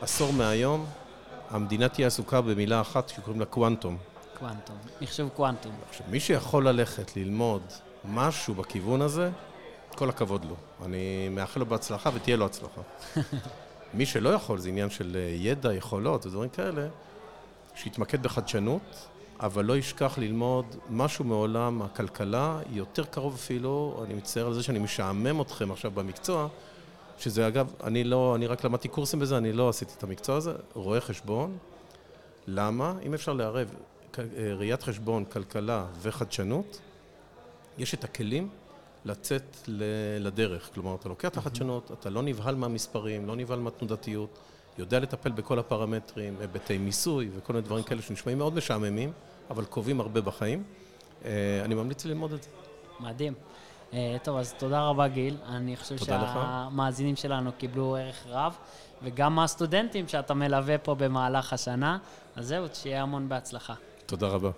עשור 0.01 0.33
מהיום, 0.33 0.87
המדינה 1.51 1.89
תהיה 1.89 2.07
עסוקה 2.07 2.41
במילה 2.41 2.81
אחת 2.81 3.09
שקוראים 3.09 3.41
לה 3.41 3.47
קוונטום. 3.47 3.97
קוונטום, 4.39 4.77
מחשוב 5.01 5.29
קוונטום. 5.29 5.73
עכשיו, 5.89 6.07
מי 6.11 6.21
שיכול 6.21 6.69
ללכת 6.69 7.17
ללמוד 7.17 7.63
משהו 8.05 8.55
בכיוון 8.55 9.03
הזה, 9.03 9.31
כל 9.95 10.09
הכבוד 10.09 10.45
לו. 10.45 10.55
אני 10.85 11.29
מאחל 11.29 11.61
לו 11.61 11.67
בהצלחה 11.67 12.11
ותהיה 12.15 12.37
לו 12.37 12.47
הצלחה. 12.47 12.81
מי 13.97 14.07
שלא 14.07 14.29
יכול, 14.29 14.59
זה 14.59 14.69
עניין 14.69 14.91
של 14.91 15.17
אה, 15.17 15.35
ידע, 15.37 15.75
יכולות 15.75 16.27
ודברים 16.27 16.49
כאלה, 16.49 16.89
שיתמקד 17.75 18.23
בחדשנות, 18.23 19.07
אבל 19.41 19.65
לא 19.65 19.77
ישכח 19.77 20.19
ללמוד 20.19 20.67
משהו 20.91 21.25
מעולם 21.25 21.83
הכלכלה, 21.83 22.61
יותר 22.71 23.05
קרוב 23.05 23.35
אפילו, 23.35 24.03
אני 24.05 24.15
מצטער 24.15 24.47
על 24.47 24.55
זה 24.55 24.63
שאני 24.63 24.79
משעמם 24.79 25.41
אתכם 25.41 25.73
עכשיו 25.73 25.91
במקצוע, 25.91 26.49
שזה 27.19 27.49
אגב, 27.49 27.73
אני 27.85 28.05
לא, 28.05 28.35
אני 28.37 28.47
רק 28.47 28.65
למדתי 28.65 28.89
קורסים 28.89 29.19
בזה, 29.19 29.37
אני 29.37 29.53
לא 29.53 29.69
עשיתי 29.69 29.93
את 29.99 30.03
המקצוע 30.03 30.37
הזה, 30.37 30.53
רואה 30.75 31.01
חשבון. 31.01 31.57
למה? 32.47 32.95
אם 33.03 33.15
אפשר 33.15 33.33
לערב 33.33 33.69
אה, 34.19 34.25
ראיית 34.55 34.83
חשבון, 34.83 35.25
כלכלה 35.25 35.87
וחדשנות, 36.03 36.81
יש 37.79 37.95
את 37.95 38.05
הכלים 38.05 38.49
לצאת 39.07 39.59
לדרך. 40.21 40.71
כלומר, 40.75 40.95
אתה 40.95 41.09
לוקח 41.09 41.29
את 41.29 41.37
החדשנות, 41.37 41.93
אתה 41.93 42.11
לא 42.11 42.23
נבהל 42.23 42.55
מהמספרים, 42.55 43.27
לא 43.27 43.37
נבהל 43.37 43.59
מהתנודתיות, 43.59 44.39
יודע 44.79 45.01
לטפל 45.01 45.31
בכל 45.31 45.59
הפרמטרים, 45.59 46.37
היבטי 46.41 46.79
מיסוי 46.79 47.31
וכל 47.37 47.53
מיני 47.53 47.65
דברים 47.65 47.85
כאלה 47.85 48.03
שנשמעים 48.03 48.39
מאוד 48.39 48.55
משעממים, 48.55 49.13
אבל 49.51 49.65
קובעים 49.65 50.01
הרבה 50.01 50.21
בחיים. 50.21 50.63
אה, 51.25 51.61
אני 51.65 51.75
ממליץ 51.75 52.05
ללמוד 52.05 52.33
את 52.33 52.43
זה. 52.43 52.49
מדהים. 53.01 53.35
אה, 53.93 54.17
טוב, 54.23 54.37
אז 54.37 54.55
תודה 54.59 54.83
רבה, 54.83 55.09
גיל. 55.09 55.37
אני 55.49 55.77
חושב 55.77 55.95
לך. 55.95 56.05
שהמאזינים 56.05 57.17
שלנו 57.17 57.51
קיבלו 57.59 57.97
ערך 57.97 58.27
רב, 58.27 58.57
וגם 59.03 59.39
הסטודנטים 59.39 60.09
שאתה 60.09 60.35
מלווה 60.35 60.79
פה 60.79 60.95
במהלך 60.95 61.53
השנה. 61.53 61.99
אז 62.37 62.49
זהו, 62.49 62.67
שיהיה 62.75 63.03
המון 63.03 63.29
בהצלחה. 63.29 63.75
תודה 64.07 64.29
רבה. 64.29 64.51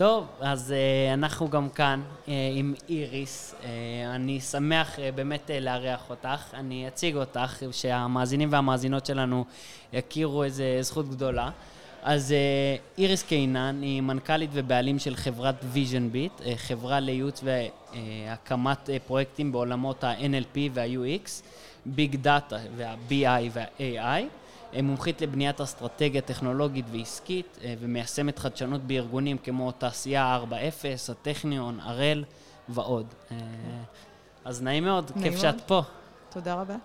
טוב, 0.00 0.26
אז 0.40 0.74
uh, 0.74 1.14
אנחנו 1.14 1.48
גם 1.48 1.68
כאן 1.68 2.02
uh, 2.26 2.30
עם 2.54 2.74
איריס. 2.88 3.54
Uh, 3.60 3.64
אני 4.14 4.40
שמח 4.40 4.96
uh, 4.96 5.00
באמת 5.14 5.50
uh, 5.50 5.60
לארח 5.60 6.10
אותך. 6.10 6.54
אני 6.54 6.88
אציג 6.88 7.16
אותך, 7.16 7.62
שהמאזינים 7.72 8.52
והמאזינות 8.52 9.06
שלנו 9.06 9.44
יכירו 9.92 10.44
איזה 10.44 10.78
זכות 10.80 11.10
גדולה. 11.10 11.50
אז 12.02 12.34
uh, 12.34 12.98
איריס 12.98 13.22
קינן 13.22 13.82
היא 13.82 14.00
מנכ"לית 14.00 14.50
ובעלים 14.52 14.98
של 14.98 15.16
חברת 15.16 15.64
Vision 15.72 16.10
Bit, 16.10 16.32
uh, 16.40 16.42
חברה 16.56 17.00
לייעוץ 17.00 17.44
והקמת 17.44 18.88
uh, 18.88 18.92
פרויקטים 19.06 19.52
בעולמות 19.52 20.04
ה-NLP 20.04 20.58
וה-UX, 20.72 21.30
big 21.86 22.16
data 22.16 22.58
וה-BI 22.76 23.50
וה-AI. 23.52 24.22
אה, 24.74 24.82
מומחית 24.82 25.20
לבניית 25.20 25.60
אסטרטגיה 25.60 26.20
טכנולוגית 26.20 26.84
ועסקית 26.92 27.58
אה, 27.64 27.74
ומיישמת 27.80 28.38
חדשנות 28.38 28.80
בארגונים 28.80 29.38
כמו 29.38 29.72
תעשייה 29.72 30.40
4.0, 30.50 30.54
הטכניון, 31.12 31.80
הראל 31.80 32.24
ועוד. 32.68 33.06
אה, 33.30 33.36
אז 34.44 34.62
נעים 34.62 34.84
מאוד, 34.84 35.10
נעים 35.16 35.32
כיף 35.32 35.44
מאוד. 35.44 35.54
שאת 35.56 35.60
פה. 35.66 35.82
תודה 36.30 36.54
רבה. 36.54 36.76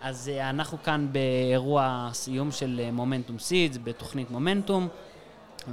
אז 0.00 0.30
אנחנו 0.40 0.78
כאן 0.82 1.08
באירוע 1.12 2.10
סיום 2.12 2.52
של 2.52 2.88
מומנטום 2.92 3.38
סידס, 3.38 3.78
בתוכנית 3.84 4.30
מומנטום, 4.30 4.88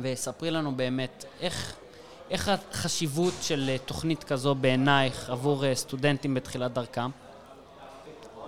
וספרי 0.01 0.51
לנו 0.51 0.76
באמת 0.76 1.26
איך, 1.41 1.76
איך 2.30 2.49
החשיבות 2.49 3.34
של 3.41 3.76
תוכנית 3.86 4.24
כזו 4.24 4.55
בעינייך 4.55 5.30
עבור 5.30 5.76
סטודנטים 5.76 6.34
בתחילת 6.34 6.74
דרכם. 6.74 7.09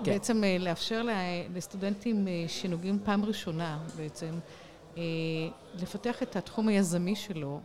כן. 0.03 0.11
בעצם 0.11 0.43
אה, 0.43 0.57
לאפשר 0.59 1.05
לסטודנטים 1.55 2.27
אה, 2.27 2.45
שנוגעים 2.47 2.99
פעם 3.03 3.25
ראשונה 3.25 3.79
בעצם, 3.97 4.39
אה, 4.97 5.03
לפתח 5.73 6.23
את 6.23 6.35
התחום 6.35 6.67
היזמי 6.67 7.15
שלו, 7.15 7.59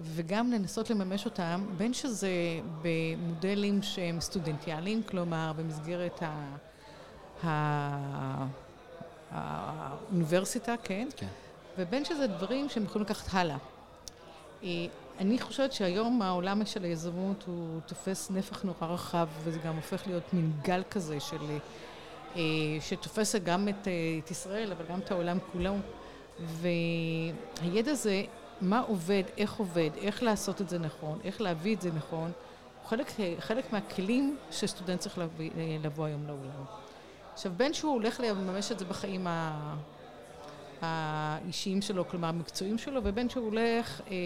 וגם 0.00 0.52
לנסות 0.52 0.90
לממש 0.90 1.24
אותם, 1.24 1.64
בין 1.76 1.94
שזה 1.94 2.30
במודלים 2.82 3.82
שהם 3.82 4.20
סטודנטיאליים, 4.20 5.02
כלומר 5.02 5.52
במסגרת 5.56 6.22
ה... 6.22 6.56
ה... 7.46 8.46
האוניברסיטה, 9.30 10.74
כן? 10.82 11.08
כן. 11.16 11.26
ובין 11.78 12.04
שזה 12.04 12.26
דברים 12.26 12.68
שהם 12.68 12.84
יכולים 12.84 13.06
לקחת 13.06 13.34
הלאה. 13.34 13.56
אני 15.18 15.40
חושבת 15.40 15.72
שהיום 15.72 16.22
העולם 16.22 16.64
של 16.66 16.84
היזמות 16.84 17.44
הוא 17.46 17.80
תופס 17.86 18.30
נפח 18.30 18.62
נורא 18.62 18.86
רחב, 18.86 19.28
וזה 19.44 19.58
גם 19.58 19.76
הופך 19.76 20.06
להיות 20.06 20.34
מין 20.34 20.52
גל 20.62 20.82
כזה 20.90 21.20
של... 21.20 21.58
אה, 22.36 22.40
שתופס 22.80 23.34
גם 23.34 23.68
את, 23.68 23.88
אה, 23.88 23.92
את 24.24 24.30
ישראל, 24.30 24.72
אבל 24.72 24.84
גם 24.90 24.98
את 24.98 25.10
העולם 25.10 25.38
כולו. 25.52 25.74
והידע 26.40 27.90
הזה, 27.90 28.24
מה 28.60 28.80
עובד, 28.80 29.22
איך 29.38 29.54
עובד, 29.54 29.90
איך 29.96 30.22
לעשות 30.22 30.60
את 30.60 30.68
זה 30.68 30.78
נכון, 30.78 31.18
איך 31.24 31.40
להביא 31.40 31.76
את 31.76 31.80
זה 31.80 31.90
נכון, 31.92 32.32
הוא 32.82 32.88
חלק, 32.88 33.12
חלק 33.38 33.72
מהכלים 33.72 34.36
שסטודנט 34.50 35.00
צריך 35.00 35.18
להביא, 35.18 35.50
אה, 35.56 35.76
לבוא 35.82 36.06
היום 36.06 36.26
לעולם. 36.26 36.64
עכשיו, 37.32 37.52
בין 37.56 37.74
שהוא 37.74 37.92
הולך 37.92 38.20
לממש 38.20 38.72
את 38.72 38.78
זה 38.78 38.84
בחיים. 38.84 39.26
האישיים 40.82 41.82
שלו, 41.82 42.08
כלומר 42.08 42.28
המקצועיים 42.28 42.78
שלו, 42.78 43.00
ובין 43.04 43.28
שהוא 43.28 43.44
הולך 43.44 44.00
אה, 44.10 44.16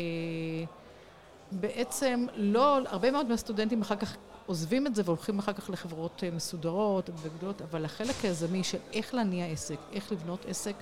בעצם 1.52 2.26
לא, 2.36 2.78
הרבה 2.86 3.10
מאוד 3.10 3.26
מהסטודנטים 3.26 3.82
אחר 3.82 3.96
כך 3.96 4.16
עוזבים 4.46 4.86
את 4.86 4.94
זה 4.94 5.02
והולכים 5.04 5.38
אחר 5.38 5.52
כך 5.52 5.70
לחברות 5.70 6.24
אה, 6.24 6.30
מסודרות 6.30 7.10
וגדולות, 7.22 7.62
אבל 7.62 7.84
החלק 7.84 8.14
היזמי 8.22 8.64
של 8.64 8.78
איך 8.92 9.14
להניע 9.14 9.46
עסק, 9.46 9.78
איך 9.92 10.12
לבנות 10.12 10.44
עסק, 10.48 10.74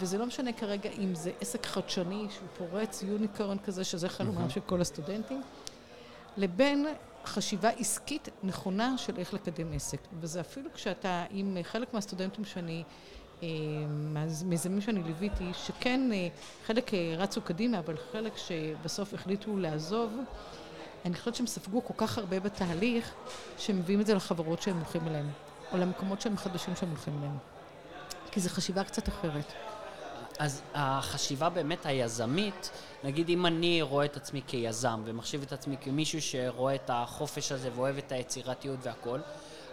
וזה 0.00 0.18
לא 0.18 0.26
משנה 0.26 0.52
כרגע 0.52 0.90
אם 0.98 1.14
זה 1.14 1.30
עסק 1.40 1.66
חדשני 1.66 2.26
שהוא 2.30 2.48
פורץ, 2.58 3.02
יוניקורן 3.02 3.58
כזה, 3.58 3.84
שזה 3.84 4.08
חלומם 4.08 4.50
של 4.50 4.60
כל 4.60 4.80
הסטודנטים, 4.80 5.42
לבין 6.36 6.86
חשיבה 7.24 7.68
עסקית 7.68 8.28
נכונה 8.42 8.98
של 8.98 9.18
איך 9.18 9.34
לקדם 9.34 9.72
עסק. 9.72 9.98
וזה 10.20 10.40
אפילו 10.40 10.72
כשאתה, 10.74 11.24
עם 11.30 11.56
חלק 11.62 11.94
מהסטודנטים 11.94 12.44
שאני, 12.44 12.82
מהמיזמים 13.88 14.80
שאני 14.80 15.02
ליוויתי, 15.02 15.44
שכן 15.66 16.10
אה, 16.12 16.28
חלק 16.66 16.94
אה, 16.94 17.14
רצו 17.18 17.40
קדימה, 17.40 17.78
אבל 17.78 17.96
חלק 18.12 18.32
שבסוף 18.36 19.14
החליטו 19.14 19.56
לעזוב, 19.56 20.12
אני 21.04 21.14
חושבת 21.14 21.34
שהם 21.34 21.46
ספגו 21.46 21.84
כל 21.84 21.94
כך 21.96 22.18
הרבה 22.18 22.40
בתהליך, 22.40 23.14
שהם 23.58 23.78
מביאים 23.78 24.00
את 24.00 24.06
זה 24.06 24.14
לחברות 24.14 24.62
שהם 24.62 24.76
הולכים 24.76 25.08
אליהן, 25.08 25.26
או 25.72 25.78
למקומות 25.78 26.20
שהם 26.20 26.36
חדשים 26.36 26.76
שהם 26.76 26.88
הולכים 26.88 27.18
אליהם. 27.18 27.36
כי 28.30 28.40
זו 28.40 28.50
חשיבה 28.50 28.84
קצת 28.84 29.08
אחרת. 29.08 29.52
אז 30.38 30.62
החשיבה 30.74 31.48
באמת 31.48 31.86
היזמית, 31.86 32.70
נגיד 33.04 33.28
אם 33.28 33.46
אני 33.46 33.82
רואה 33.82 34.04
את 34.04 34.16
עצמי 34.16 34.42
כיזם 34.46 35.02
ומחשיב 35.04 35.42
את 35.42 35.52
עצמי 35.52 35.76
כמישהו 35.80 36.22
שרואה 36.22 36.74
את 36.74 36.90
החופש 36.92 37.52
הזה 37.52 37.70
ואוהב 37.74 37.98
את 37.98 38.12
היצירתיות 38.12 38.78
והכל, 38.82 39.18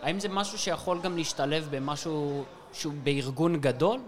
האם 0.01 0.20
זה 0.20 0.30
משהו 0.30 0.57
שיכול 0.57 1.01
גם 1.01 1.18
להשתלב 1.18 1.68
במשהו 1.72 2.43
שהוא 2.76 2.93
בארגון 3.03 3.61
גדול, 3.61 3.99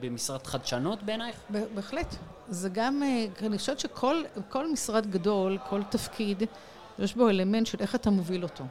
במשרד 0.00 0.46
חדשנות 0.46 1.02
בעינייך? 1.02 1.36
בהחלט. 1.74 2.14
זה 2.48 2.68
גם, 2.68 3.02
אה, 3.02 3.26
אני 3.46 3.58
חושבת 3.58 3.78
שכל 3.80 4.16
כל 4.48 4.72
משרד 4.72 5.06
גדול, 5.10 5.58
כל 5.68 5.82
תפקיד, 5.82 6.42
יש 6.98 7.14
בו 7.14 7.28
אלמנט 7.28 7.66
של 7.66 7.78
איך 7.80 7.94
אתה 7.94 8.10
מוביל 8.10 8.42
אותו. 8.42 8.64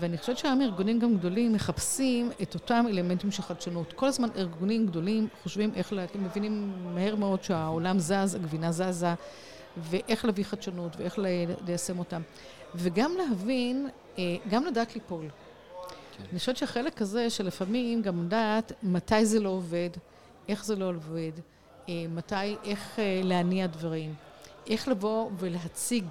ואני 0.00 0.18
חושבת 0.18 0.38
שהיום 0.38 0.60
ארגונים 0.60 0.98
גם 0.98 1.16
גדולים 1.16 1.52
מחפשים 1.52 2.30
את 2.42 2.54
אותם 2.54 2.84
אלמנטים 2.88 3.30
של 3.30 3.42
חדשנות. 3.42 3.92
כל 3.92 4.06
הזמן 4.06 4.28
ארגונים 4.36 4.86
גדולים 4.86 5.28
חושבים 5.42 5.72
איך, 5.74 5.92
לה- 5.92 6.04
הם 6.14 6.24
מבינים 6.24 6.72
מהר 6.94 7.16
מאוד 7.16 7.42
שהעולם 7.42 7.98
זז, 7.98 8.34
הגבינה 8.34 8.72
זזה, 8.72 9.14
ואיך 9.76 10.24
להביא 10.24 10.44
חדשנות 10.44 10.96
ואיך 10.96 11.18
ליישם 11.66 11.98
אותם. 11.98 12.22
וגם 12.74 13.12
להבין, 13.18 13.88
אה, 14.18 14.22
גם 14.50 14.64
לדעת 14.64 14.94
ליפול. 14.94 15.24
אני 16.30 16.38
חושבת 16.38 16.56
שהחלק 16.56 17.02
הזה 17.02 17.30
שלפעמים 17.30 18.02
גם 18.02 18.24
לדעת 18.24 18.72
מתי 18.82 19.26
זה 19.26 19.40
לא 19.40 19.48
עובד, 19.48 19.90
איך 20.48 20.64
זה 20.64 20.76
לא 20.76 20.88
עובד, 20.88 21.32
אה, 21.88 22.04
מתי, 22.08 22.56
איך 22.64 22.98
אה, 22.98 23.20
להניע 23.24 23.66
דברים, 23.66 24.14
איך 24.70 24.88
לבוא 24.88 25.30
ולהציג 25.38 26.04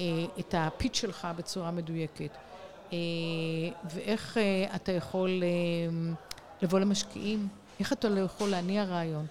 אה, 0.00 0.04
את 0.40 0.54
הפיץ' 0.58 0.96
שלך 0.96 1.28
בצורה 1.36 1.70
מדויקת, 1.70 2.36
ואיך 3.94 4.38
אתה 4.74 4.92
יכול 4.92 5.42
לבוא 6.62 6.78
למשקיעים, 6.78 7.48
איך 7.80 7.92
אתה 7.92 8.08
לא 8.08 8.20
יכול 8.20 8.48
להניע 8.48 8.84
רעיון. 8.84 9.26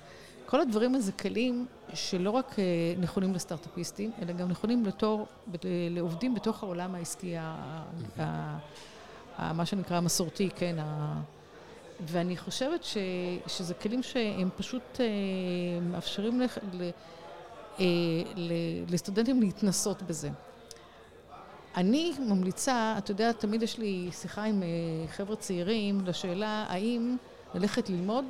כל 0.46 0.62
הדברים 0.62 0.96
הזה 0.96 1.12
כלים 1.12 1.66
שלא 1.94 2.30
רק 2.30 2.56
נכונים 3.00 3.34
לסטארט-אפיסטים, 3.34 4.12
אלא 4.22 4.34
גם 4.34 4.50
נכונים 4.50 4.86
לתור, 4.86 5.28
לעובדים 5.90 6.36
בתוך 6.36 6.64
העולם 6.64 6.96
העסקי, 6.96 7.38
ה- 7.38 8.58
מה 9.54 9.66
שנקרא 9.66 9.98
המסורתי, 9.98 10.50
כן, 10.56 10.76
ה... 10.80 11.14
ואני 12.08 12.38
חושבת 12.38 12.84
ש, 12.84 12.98
שזה 13.48 13.74
כלים 13.74 14.04
שהם 14.04 14.50
פשוט 14.58 15.00
אה, 15.00 15.06
מאפשרים 15.82 16.42
לך, 16.42 16.58
ל, 16.74 16.90
אה, 17.80 17.86
ל, 18.36 18.52
לסטודנטים 18.90 19.42
להתנסות 19.42 20.02
בזה. 20.02 20.30
אני 21.76 22.14
ממליצה, 22.20 22.96
אתה 22.98 23.12
יודע, 23.12 23.32
תמיד 23.32 23.64
יש 23.64 23.78
לי 23.78 24.10
שיחה 24.12 24.44
עם 24.44 24.64
אה, 24.64 24.68
חבר'ה 25.08 25.36
צעירים 25.36 26.02
לשאלה 26.06 26.66
האם 26.70 27.18
ללכת 27.54 27.90
ללמוד 27.90 28.26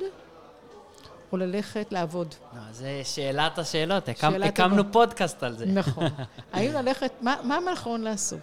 או 1.32 1.36
ללכת 1.36 1.86
לעבוד. 1.90 2.34
לא, 2.54 2.60
זה 2.72 3.00
שאלת 3.04 3.58
השאלות, 3.58 4.08
הקמ, 4.08 4.30
שאלה 4.30 4.46
הקמנו 4.46 4.76
טובה. 4.76 4.92
פודקאסט 4.92 5.42
על 5.42 5.56
זה. 5.56 5.66
נכון. 5.66 6.08
האם 6.52 6.72
ללכת, 6.72 7.12
מה, 7.20 7.36
מה 7.44 7.58
נכון 7.72 8.00
לעשות? 8.00 8.40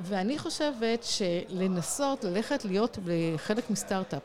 ואני 0.00 0.38
חושבת 0.38 1.04
שלנסות 1.04 2.24
ללכת 2.24 2.64
להיות 2.64 2.98
חלק 3.36 3.70
מסטארט-אפ, 3.70 4.22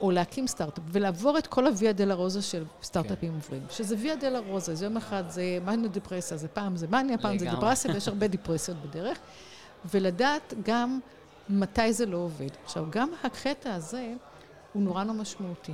או 0.00 0.10
להקים 0.10 0.46
סטארט-אפ, 0.46 0.84
ולעבור 0.88 1.38
את 1.38 1.46
כל 1.46 1.66
הוויה 1.66 1.92
דלה 1.92 2.14
רוזה 2.14 2.42
של 2.42 2.64
סטארט-אפים 2.82 3.34
עוברים. 3.34 3.62
שזה 3.70 3.96
ויה 3.98 4.16
דלה 4.16 4.38
רוזה, 4.38 4.74
זה 4.74 4.84
יום 4.84 4.96
אחד 4.96 5.24
זה 5.28 5.58
מניה 5.64 5.88
דיפרסיה, 5.88 6.36
זה 6.36 6.48
פעם 6.48 6.76
זה 6.76 6.86
מניה, 6.86 7.18
פעם 7.18 7.38
זה 7.38 7.44
לגמרי. 7.44 7.60
דיפרסיה, 7.60 7.94
ויש 7.94 8.08
הרבה 8.08 8.26
דיפרסיות 8.26 8.76
בדרך. 8.82 9.18
ולדעת 9.90 10.54
גם 10.64 11.00
מתי 11.48 11.92
זה 11.92 12.06
לא 12.06 12.16
עובד. 12.16 12.48
עכשיו, 12.64 12.86
גם 12.90 13.10
הקטע 13.24 13.74
הזה 13.74 14.14
הוא 14.72 14.82
נורא 14.82 15.04
נורא 15.04 15.14
משמעותי. 15.14 15.72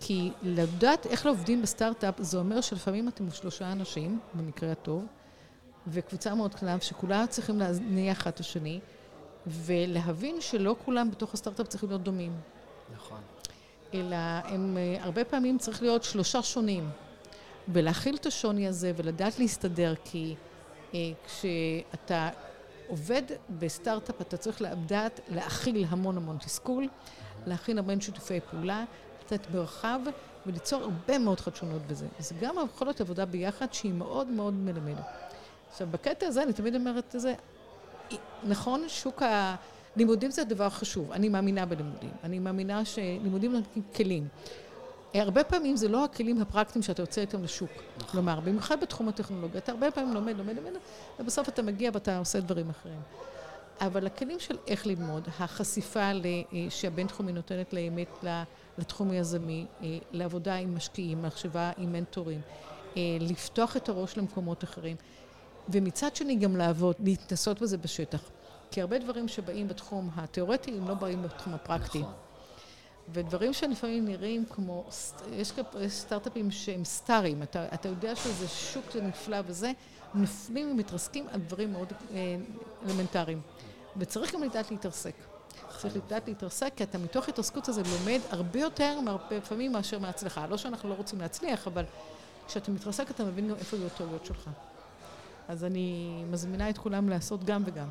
כי 0.00 0.30
לדעת 0.42 1.06
איך 1.06 1.26
לא 1.26 1.30
עובדים 1.30 1.62
בסטארט-אפ, 1.62 2.14
זה 2.18 2.38
אומר 2.38 2.60
שלפעמים 2.60 3.08
אתם 3.08 3.30
שלושה 3.30 3.72
אנשים, 3.72 4.18
במקרה 4.34 4.72
הטוב, 4.72 5.04
וקבוצה 5.86 6.34
מאוד 6.34 6.54
קטנה, 6.54 6.80
שכולם 6.80 7.24
צריכים 7.28 7.58
להניע 7.58 8.12
אחד 8.12 8.30
את 8.30 8.40
השני, 8.40 8.80
ולהבין 9.46 10.40
שלא 10.40 10.76
כולם 10.84 11.10
בתוך 11.10 11.34
הסטארט-אפ 11.34 11.68
צריכים 11.68 11.88
להיות 11.88 12.02
דומים. 12.02 12.32
נכון. 12.94 13.20
אלא 13.94 14.16
הם 14.44 14.76
אה, 14.76 15.04
הרבה 15.04 15.24
פעמים 15.24 15.58
צריך 15.58 15.82
להיות 15.82 16.04
שלושה 16.04 16.42
שונים. 16.42 16.90
ולהכיל 17.68 18.16
את 18.16 18.26
השוני 18.26 18.68
הזה 18.68 18.92
ולדעת 18.96 19.38
להסתדר, 19.38 19.94
כי 20.04 20.34
אה, 20.94 20.98
כשאתה 21.26 22.30
עובד 22.88 23.22
בסטארט-אפ 23.50 24.20
אתה 24.20 24.36
צריך 24.36 24.62
לדעת 24.62 25.20
להכיל 25.28 25.86
המון 25.88 26.16
המון 26.16 26.38
תסכול, 26.38 26.88
להכיל 27.46 27.78
המון 27.78 28.00
שיתופי 28.00 28.40
פעולה, 28.40 28.84
לתת 29.24 29.50
מרחב 29.54 30.00
וליצור 30.46 30.82
הרבה 30.82 31.18
מאוד 31.18 31.40
חדשונות 31.40 31.82
בזה. 31.86 32.06
זה 32.18 32.34
גם 32.40 32.54
יכול 32.74 32.86
להיות 32.86 33.00
עבודה 33.00 33.24
ביחד 33.24 33.72
שהיא 33.72 33.92
מאוד 33.92 34.26
מאוד 34.26 34.54
מלמדת. 34.54 35.27
עכשיו, 35.78 35.88
בקטע 35.90 36.26
הזה 36.26 36.42
אני 36.42 36.52
תמיד 36.52 36.74
אומרת 36.74 37.14
את 37.14 37.20
זה, 37.20 37.34
נכון, 38.42 38.84
שוק 38.88 39.22
הלימודים 39.22 40.30
זה 40.30 40.44
דבר 40.44 40.68
חשוב, 40.68 41.12
אני 41.12 41.28
מאמינה 41.28 41.66
בלימודים, 41.66 42.10
אני 42.24 42.38
מאמינה 42.38 42.84
שלימודים 42.84 43.52
נותנים 43.52 43.84
כלים. 43.94 44.28
הרבה 45.14 45.44
פעמים 45.44 45.76
זה 45.76 45.88
לא 45.88 46.04
הכלים 46.04 46.42
הפרקטיים 46.42 46.82
שאתה 46.82 47.02
יוצא 47.02 47.20
איתם 47.20 47.44
לשוק. 47.44 47.70
נכון. 47.70 48.08
כלומר, 48.10 48.40
במיוחד 48.40 48.80
בתחום 48.80 49.08
הטכנולוגיה, 49.08 49.58
אתה 49.58 49.72
הרבה 49.72 49.90
פעמים 49.90 50.14
לומד, 50.14 50.36
לומד, 50.36 50.56
לומד, 50.56 50.70
ובסוף 51.20 51.48
אתה 51.48 51.62
מגיע 51.62 51.90
ואתה 51.94 52.18
עושה 52.18 52.40
דברים 52.40 52.70
אחרים. 52.70 53.00
אבל 53.80 54.06
הכלים 54.06 54.40
של 54.40 54.56
איך 54.66 54.86
ללמוד, 54.86 55.28
החשיפה 55.38 56.00
אה, 56.00 56.12
שהבינתחומי 56.70 57.32
נותנת 57.32 57.72
לאמת 57.72 58.24
לתחום 58.78 59.10
היזמי, 59.10 59.66
אה, 59.82 59.98
לעבודה 60.12 60.54
עם 60.54 60.76
משקיעים, 60.76 61.22
מחשבה 61.22 61.72
עם 61.78 61.92
מנטורים, 61.92 62.40
אה, 62.96 63.02
לפתוח 63.20 63.76
את 63.76 63.88
הראש 63.88 64.16
למקומות 64.16 64.64
אחרים, 64.64 64.96
ומצד 65.68 66.16
שני 66.16 66.36
גם 66.36 66.56
לעבוד, 66.56 66.96
להתנסות 67.04 67.60
בזה 67.62 67.78
בשטח. 67.78 68.20
כי 68.70 68.80
הרבה 68.80 68.98
דברים 68.98 69.28
שבאים 69.28 69.68
בתחום 69.68 70.10
התיאורטי, 70.16 70.70
הם 70.70 70.88
לא 70.88 70.94
באים 70.94 71.22
בתחום 71.22 71.54
הפרקטי. 71.54 71.98
נכון. 71.98 72.12
ודברים 73.12 73.52
שלפעמים 73.52 74.04
נראים 74.04 74.44
כמו, 74.50 74.84
יש 75.32 75.52
סטארט-אפים 75.88 76.50
שהם 76.50 76.84
סטארים, 76.84 77.42
אתה, 77.42 77.66
אתה 77.74 77.88
יודע 77.88 78.16
שזה 78.16 78.48
שוק 78.48 78.96
נפלא 78.96 79.36
וזה, 79.46 79.72
נופלים 80.14 80.70
ומתרסקים 80.70 81.26
על 81.32 81.40
דברים 81.40 81.72
מאוד 81.72 81.92
אה, 82.14 82.36
אלמנטריים. 82.86 83.40
וצריך 83.96 84.34
גם 84.34 84.42
לדעת 84.42 84.70
להתרסק. 84.70 85.14
צריך 85.68 85.96
לדעת 85.96 86.28
להתרסק, 86.28 86.72
כי 86.76 86.84
אתה 86.84 86.98
מתוך 86.98 87.28
התרסקות 87.28 87.68
הזה 87.68 87.82
לומד 87.82 88.20
הרבה 88.30 88.60
יותר, 88.60 88.98
לפעמים 89.30 89.72
מאשר 89.72 89.98
מההצלחה. 89.98 90.46
לא 90.46 90.56
שאנחנו 90.56 90.88
לא 90.88 90.94
רוצים 90.94 91.20
להצליח, 91.20 91.66
אבל 91.66 91.84
כשאתה 92.46 92.70
מתרסק 92.70 93.10
אתה 93.10 93.24
מבין 93.24 93.54
איפה 93.58 93.76
יהיו 93.76 93.86
הטעויות 93.86 94.26
שלך. 94.26 94.50
אז 95.48 95.64
אני 95.64 96.08
מזמינה 96.30 96.70
את 96.70 96.78
כולם 96.78 97.08
לעשות 97.08 97.44
גם 97.44 97.62
וגם. 97.66 97.88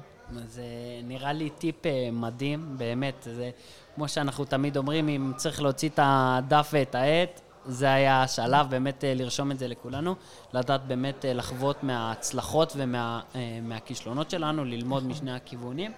זה 0.47 0.63
נראה 1.03 1.33
לי 1.33 1.49
טיפ 1.49 1.85
אה, 1.85 2.09
מדהים, 2.11 2.77
באמת. 2.77 3.27
זה 3.35 3.49
כמו 3.95 4.07
שאנחנו 4.07 4.45
תמיד 4.45 4.77
אומרים, 4.77 5.09
אם 5.09 5.31
צריך 5.35 5.61
להוציא 5.61 5.89
את 5.89 5.99
הדף 6.03 6.69
ואת 6.73 6.95
העט, 6.95 7.41
זה 7.65 7.93
היה 7.93 8.23
השלב 8.23 8.69
באמת 8.69 9.03
אה, 9.03 9.13
לרשום 9.13 9.51
את 9.51 9.59
זה 9.59 9.67
לכולנו, 9.67 10.15
לדעת 10.53 10.87
באמת 10.87 11.25
אה, 11.25 11.33
לחוות 11.33 11.83
מההצלחות 11.83 12.75
ומהכישלונות 12.75 14.31
שלנו, 14.31 14.65
ללמוד 14.65 15.03
נכון. 15.03 15.11
משני 15.11 15.31
הכיוונים. 15.31 15.91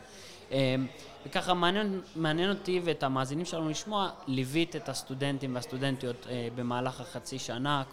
וככה 1.25 1.53
מעניין, 1.53 2.01
מעניין 2.15 2.49
אותי 2.49 2.81
ואת 2.83 3.03
המאזינים 3.03 3.45
שלנו 3.45 3.69
לשמוע, 3.69 4.09
ליווית 4.27 4.75
את 4.75 4.89
הסטודנטים 4.89 5.55
והסטודנטיות 5.55 6.27
במהלך 6.55 7.01
החצי 7.01 7.39
שנה 7.39 7.83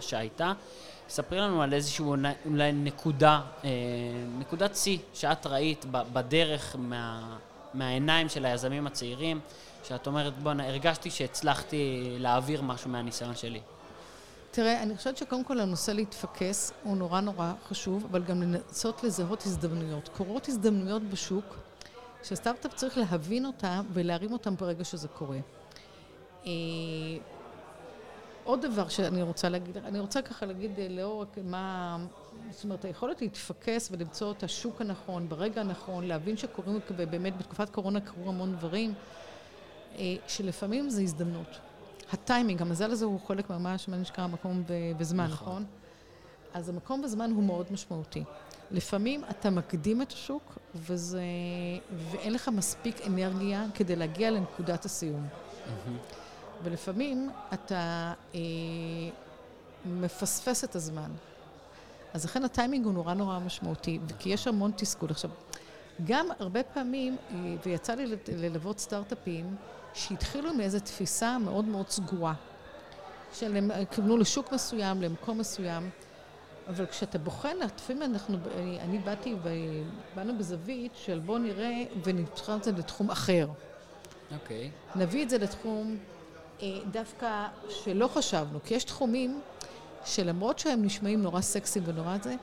שהייתה. 0.00 0.52
ספרי 1.12 1.38
לנו 1.38 1.62
על 1.62 1.74
איזושהי 1.74 2.04
אולי 2.46 2.72
נקודה, 2.72 3.40
אה, 3.64 3.70
נקודת 4.38 4.76
שיא 4.76 4.98
שאת 5.14 5.46
ראית 5.46 5.84
בדרך 5.90 6.76
מה, 6.78 7.36
מהעיניים 7.74 8.28
של 8.28 8.44
היזמים 8.44 8.86
הצעירים, 8.86 9.40
שאת 9.84 10.06
אומרת, 10.06 10.38
בוא'נה, 10.38 10.68
הרגשתי 10.68 11.10
שהצלחתי 11.10 12.16
להעביר 12.18 12.62
משהו 12.62 12.90
מהניסיון 12.90 13.36
שלי. 13.36 13.60
תראה, 14.50 14.82
אני 14.82 14.96
חושבת 14.96 15.16
שקודם 15.16 15.44
כל 15.44 15.60
הנושא 15.60 15.90
להתפקס 15.90 16.72
הוא 16.82 16.96
נורא 16.96 17.20
נורא 17.20 17.52
חשוב, 17.68 18.06
אבל 18.10 18.22
גם 18.22 18.42
לנסות 18.42 19.04
לזהות 19.04 19.42
הזדמנויות. 19.46 20.08
קורות 20.08 20.48
הזדמנויות 20.48 21.02
בשוק, 21.02 21.44
שסטארט-אפ 22.24 22.74
צריך 22.74 22.98
להבין 22.98 23.46
אותה 23.46 23.80
ולהרים 23.92 24.32
אותם 24.32 24.54
ברגע 24.56 24.84
שזה 24.84 25.08
קורה. 25.08 25.38
עוד 28.44 28.66
דבר 28.66 28.88
שאני 28.88 29.22
רוצה 29.22 29.48
להגיד, 29.48 29.76
אני 29.76 30.00
רוצה 30.00 30.22
ככה 30.22 30.46
להגיד 30.46 30.78
אה, 30.78 30.88
לאור 30.90 31.24
מה, 31.44 31.98
זאת 32.50 32.64
אומרת, 32.64 32.84
היכולת 32.84 33.22
להתפקס 33.22 33.88
ולמצוא 33.92 34.32
את 34.32 34.42
השוק 34.42 34.80
הנכון, 34.80 35.28
ברגע 35.28 35.60
הנכון, 35.60 36.04
להבין 36.04 36.36
שקורים, 36.36 36.80
ובאמת 36.96 37.36
בתקופת 37.38 37.70
קורונה 37.70 38.00
קרו 38.00 38.28
המון 38.28 38.56
דברים, 38.56 38.94
אה, 39.98 40.14
שלפעמים 40.26 40.90
זה 40.90 41.02
הזדמנות. 41.02 41.58
הטיימינג, 42.12 42.62
המזל 42.62 42.90
הזה 42.90 43.04
הוא 43.04 43.20
חלק 43.20 43.50
ממש, 43.50 43.88
מה 43.88 43.96
נשכח, 43.96 44.22
מקום 44.22 44.62
וזמן, 44.98 45.24
נכון. 45.24 45.48
נכון? 45.48 45.64
אז 46.54 46.68
המקום 46.68 47.00
וזמן 47.04 47.30
הוא 47.30 47.42
מאוד 47.42 47.66
משמעותי. 47.70 48.24
לפעמים 48.70 49.24
אתה 49.30 49.50
מקדים 49.50 50.02
את 50.02 50.12
השוק, 50.12 50.58
וזה, 50.74 51.22
ואין 52.10 52.32
לך 52.32 52.48
מספיק 52.48 53.06
אנרגיה 53.06 53.64
כדי 53.74 53.96
להגיע 53.96 54.30
לנקודת 54.30 54.84
הסיום. 54.84 55.26
Mm-hmm. 55.26 56.21
ולפעמים 56.62 57.30
אתה 57.54 58.12
אה, 58.34 58.40
מפספס 59.84 60.64
את 60.64 60.76
הזמן. 60.76 61.10
אז 62.14 62.24
לכן 62.24 62.44
הטיימינג 62.44 62.84
הוא 62.84 62.94
נורא 62.94 63.14
נורא 63.14 63.38
משמעותי, 63.38 63.98
כי 64.18 64.28
יש 64.28 64.46
המון 64.46 64.70
תסכול. 64.76 65.10
עכשיו, 65.10 65.30
גם 66.04 66.26
הרבה 66.38 66.62
פעמים, 66.62 67.16
אה, 67.30 67.36
ויצא 67.66 67.94
לי 67.94 68.16
ללוות 68.28 68.78
סטארט-אפים, 68.78 69.56
שהתחילו 69.94 70.54
מאיזו 70.54 70.80
תפיסה 70.80 71.38
מאוד 71.38 71.64
מאוד 71.64 71.88
סגורה, 71.88 72.34
שהם 73.32 73.70
כיוונו 73.90 74.16
לשוק 74.16 74.52
מסוים, 74.52 75.02
למקום 75.02 75.38
מסוים, 75.38 75.90
אבל 76.68 76.86
כשאתה 76.86 77.18
בוחן, 77.18 77.56
לפעמים 77.76 78.02
אנחנו, 78.02 78.38
אני 78.80 78.98
באתי 78.98 79.34
ובאנו 79.42 80.38
בזווית 80.38 80.92
של 80.94 81.18
בוא 81.18 81.38
נראה 81.38 81.84
ונבחר 82.04 82.56
את 82.56 82.64
זה 82.64 82.72
לתחום 82.72 83.10
אחר. 83.10 83.48
אוקיי. 84.34 84.70
Okay. 84.94 84.98
נביא 84.98 85.24
את 85.24 85.30
זה 85.30 85.38
לתחום 85.38 85.96
אה, 85.96 86.21
דווקא 86.90 87.46
שלא 87.68 88.08
חשבנו, 88.08 88.58
כי 88.64 88.74
יש 88.74 88.84
תחומים 88.84 89.40
שלמרות 90.04 90.58
שהם 90.58 90.84
נשמעים 90.84 91.22
נורא 91.22 91.40
סקסיים 91.40 91.84
ונורא 91.88 92.16
זה, 92.22 92.34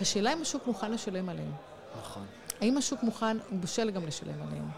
השאלה 0.00 0.32
אם 0.32 0.42
השוק 0.42 0.66
מוכן 0.66 0.92
לשלם 0.92 1.28
עליהם. 1.28 1.52
נכון. 2.00 2.26
האם 2.60 2.76
השוק 2.76 3.02
מוכן, 3.02 3.36
הוא 3.50 3.58
בשל 3.60 3.90
גם 3.90 4.06
לשלם 4.06 4.42
עליהם. 4.48 4.68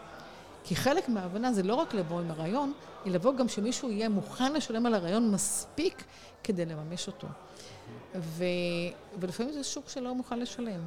כי 0.65 0.77
חלק 0.77 1.09
מההבנה 1.09 1.53
זה 1.53 1.63
לא 1.63 1.75
רק 1.75 1.95
לבוא 1.95 2.21
עם 2.21 2.31
הרעיון, 2.31 2.73
אלא 3.07 3.15
לבוא 3.15 3.35
גם 3.37 3.49
שמישהו 3.49 3.91
יהיה 3.91 4.09
מוכן 4.09 4.53
לשלם 4.53 4.87
על 4.87 4.95
הרעיון 4.95 5.31
מספיק 5.31 6.05
כדי 6.45 6.67
לממש 6.67 7.07
אותו. 7.07 7.27
ו... 8.15 8.45
ולפעמים 9.21 9.53
זה 9.53 9.65
שוק 9.65 9.89
שלא 9.89 10.15
מוכן 10.15 10.39
לשלם. 10.39 10.81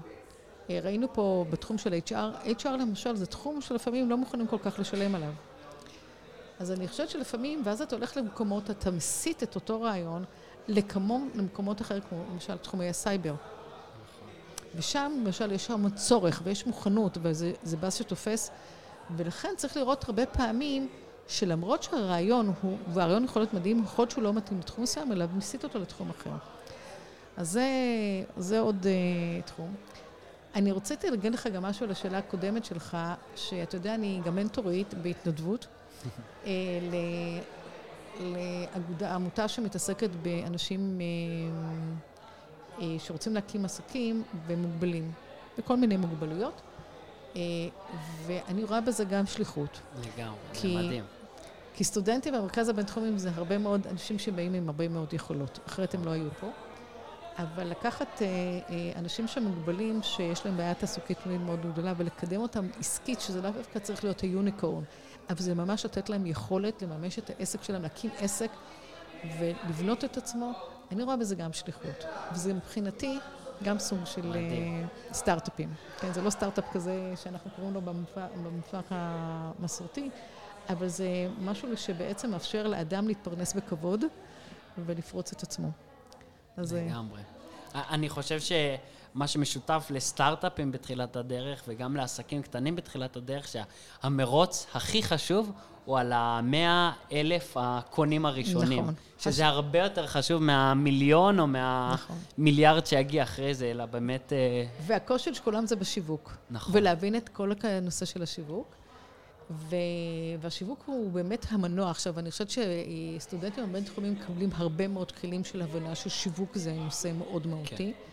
אה, 0.70 0.80
ראינו 0.84 1.14
פה 1.14 1.46
בתחום 1.50 1.78
של 1.78 1.94
HR, 2.08 2.48
HR 2.64 2.70
למשל 2.70 3.16
זה 3.16 3.26
תחום 3.26 3.62
שלפעמים 3.62 4.10
לא 4.10 4.18
מוכנים 4.18 4.48
כל 4.48 4.58
כך 4.58 4.80
לשלם 4.80 5.16
עליו. 5.16 5.32
אז 6.60 6.72
אני 6.72 6.88
חושבת 6.88 7.10
שלפעמים, 7.10 7.62
ואז 7.66 7.82
אתה 7.82 7.96
הולך 7.96 8.18
למקומות, 8.18 8.70
אתה 8.70 8.92
מסיט 8.92 9.44
את 9.44 9.56
אותו 9.56 9.82
רעיון 9.82 10.24
לקמום 10.68 11.30
למקומות 11.36 11.82
אחרים, 11.82 12.02
כמו 12.10 12.24
למשל 12.34 12.58
תחומי 12.58 12.90
הסייבר. 12.90 13.36
ושם 14.76 15.12
למשל 15.26 15.52
יש 15.52 15.66
שם 15.66 15.90
צורך 15.90 16.42
ויש 16.44 16.68
מוכנות 16.68 17.18
וזה 17.22 17.78
באז 17.80 17.96
שתופס 17.96 18.52
ולכן 19.18 19.50
צריך 19.58 19.78
לראות 19.78 20.04
הרבה 20.04 20.26
פעמים 20.26 20.88
שלמרות 21.28 21.84
שהרעיון 21.84 22.54
הוא, 22.62 22.78
והרעיון 22.94 23.24
יכול 23.24 23.42
להיות 23.42 23.54
מדהים, 23.54 23.84
יכול 23.84 24.04
להיות 24.04 24.12
שהוא 24.12 24.24
לא 24.24 24.34
מתאים 24.34 24.60
לתחום 24.60 24.84
מסוים, 24.84 25.12
אלא 25.12 25.26
מסיט 25.38 25.64
אותו 25.64 25.80
לתחום 25.80 26.10
אחר. 26.10 26.32
אז 27.38 27.52
זה, 27.52 27.68
זה 28.38 28.60
עוד 28.60 28.84
uh, 28.84 29.48
תחום. 29.48 29.76
אני 30.56 30.72
רציתי 30.72 31.10
להגיד 31.10 31.34
לך 31.34 31.48
גם 31.48 31.64
משהו 31.64 31.86
על 31.86 31.92
השאלה 31.92 32.18
הקודמת 32.18 32.66
שלך, 32.66 32.98
שאתה 33.36 33.76
יודע, 33.76 33.96
אני 33.96 34.22
גם 34.26 34.36
מנטורית 34.36 34.94
בהתנדבות. 34.94 35.68
אה, 36.46 36.52
לאגודה, 38.20 39.16
עמותה 39.16 39.48
שמתעסקת 39.48 40.10
באנשים 40.22 41.02
אה, 41.02 41.06
אה, 42.82 42.96
שרוצים 43.00 43.34
להקים 43.34 43.66
עסקים 43.66 44.24
ומוגבלים, 44.48 45.12
בכל 45.58 45.78
מיני 45.78 45.98
מוגבלויות. 45.98 46.62
ואני 48.26 48.64
רואה 48.64 48.82
בזה 48.82 49.04
גם 49.04 49.26
שליחות. 49.26 49.80
לגמרי, 50.02 50.38
זה 50.54 50.68
מדהים. 50.68 51.04
כי 51.74 51.84
סטודנטים 51.84 52.34
במרכז 52.34 52.70
הבינתחומי 52.70 53.20
זה 53.20 53.30
הרבה 53.36 53.58
מאוד 53.58 53.88
אנשים 53.88 54.20
שבאים 54.20 54.54
עם 54.54 54.70
הרבה 54.70 54.88
מאוד 54.88 55.14
יכולות, 55.14 55.60
אחרת 55.68 55.94
הם 55.94 56.06
לא 56.06 56.12
היו 56.12 56.30
פה. 56.40 56.50
אבל 57.38 57.68
לקחת 57.68 58.22
אה, 58.22 58.28
אה, 58.28 58.92
אנשים 59.00 59.28
שמוגבלים, 59.28 60.04
שיש 60.04 60.46
להם 60.46 60.58
בעיה 60.58 60.74
תעסוקית 60.74 61.18
מאוד 61.26 61.60
גדולה, 61.74 61.94
ולקדם 61.98 62.42
אותם 62.42 62.68
עסקית, 62.80 63.22
שזה 63.22 63.42
לאו 63.42 63.52
דווקא 63.52 63.80
צריך 63.80 64.04
להיות 64.04 64.22
היוניקורן, 64.22 64.84
אבל 65.30 65.40
זה 65.40 65.56
ממש 65.56 65.86
לתת 65.86 66.10
להם 66.10 66.26
יכולת 66.26 66.82
לממש 66.82 67.20
את 67.20 67.30
העסק 67.30 67.64
שלהם, 67.64 67.82
להקים 67.82 68.12
עסק 68.18 68.52
ולבנות 69.40 70.04
את 70.04 70.18
עצמו, 70.18 70.52
אני 70.92 71.04
רואה 71.04 71.18
בזה 71.18 71.36
גם 71.36 71.54
שליחות. 71.54 72.06
וזה 72.34 72.54
מבחינתי 72.54 73.20
גם 73.64 73.80
סוג 73.80 74.00
של. 74.06 74.36
אה, 74.36 74.88
סטארט-אפים. 75.14 75.74
כן, 76.00 76.14
זה 76.14 76.22
לא 76.22 76.30
סטארט-אפ 76.30 76.66
כזה 76.74 77.14
שאנחנו 77.24 77.52
קוראים 77.52 77.74
לו 77.74 77.82
במפח 78.44 78.84
המסורתי, 78.90 80.10
אבל 80.70 80.88
זה 80.88 81.28
משהו 81.42 81.78
שבעצם 81.78 82.32
מאפשר 82.32 82.68
לאדם 82.68 83.08
להתפרנס 83.08 83.54
בכבוד 83.54 84.04
ולפרוץ 84.78 85.32
את 85.32 85.44
עצמו. 85.44 85.68
אז 86.58 86.74
אה, 86.74 86.86
לגמרי. 86.86 87.22
אני 87.76 88.10
חושב 88.10 88.40
שמה 89.14 89.28
שמשותף 89.28 89.88
לסטארט-אפים 89.90 90.72
בתחילת 90.72 91.16
הדרך, 91.16 91.64
וגם 91.68 91.96
לעסקים 91.96 92.42
קטנים 92.42 92.76
בתחילת 92.76 93.16
הדרך, 93.16 93.48
שהמרוץ 93.48 94.68
הכי 94.74 95.04
חשוב 95.04 95.52
הוא 95.86 96.00
על 96.00 96.12
המאה 96.16 96.92
אלף 97.12 97.58
הקונים 97.60 98.26
הראשונים. 98.26 98.84
נכון. 98.84 98.94
שזה 99.20 99.48
הרבה 99.48 99.80
יותר 99.80 100.08
חשוב 100.08 100.42
מהמיליון 100.42 101.40
או 101.40 101.48
נכון. 101.48 102.18
מהמיליארד 102.38 102.86
שיגיע 102.86 103.24
אחרי 103.24 103.54
זה, 103.54 103.66
אלא 103.72 103.86
באמת... 103.86 104.34
אה, 104.34 104.66
והקושי 104.86 105.34
של 105.34 105.44
כולם 105.44 105.66
זה 105.66 105.76
בשיווק. 105.76 106.38
נכון. 106.50 106.76
ולהבין 106.76 107.16
את 107.16 107.30
כל 107.30 107.52
הנושא 107.64 108.06
של 108.06 108.24
השיווק. 108.24 108.76
ו... 109.52 109.76
והשיווק 110.42 110.84
הוא 110.86 111.12
באמת 111.12 111.46
המנוע. 111.50 111.92
עכשיו, 111.92 112.20
אני 112.20 112.32
חושבת 112.32 112.50
שסטודנטים 112.50 113.64
הבינתחומיים 113.64 114.14
מקבלים 114.14 114.50
הרבה 114.54 114.88
מאוד 114.88 115.12
כלים 115.12 115.44
של 115.44 115.62
הבנה 115.62 115.96
ששיווק 115.96 116.56
זה 116.56 116.74
נושא 116.74 117.12
מאוד 117.18 117.48
מהותי. 117.48 117.86
אה, 117.86 118.09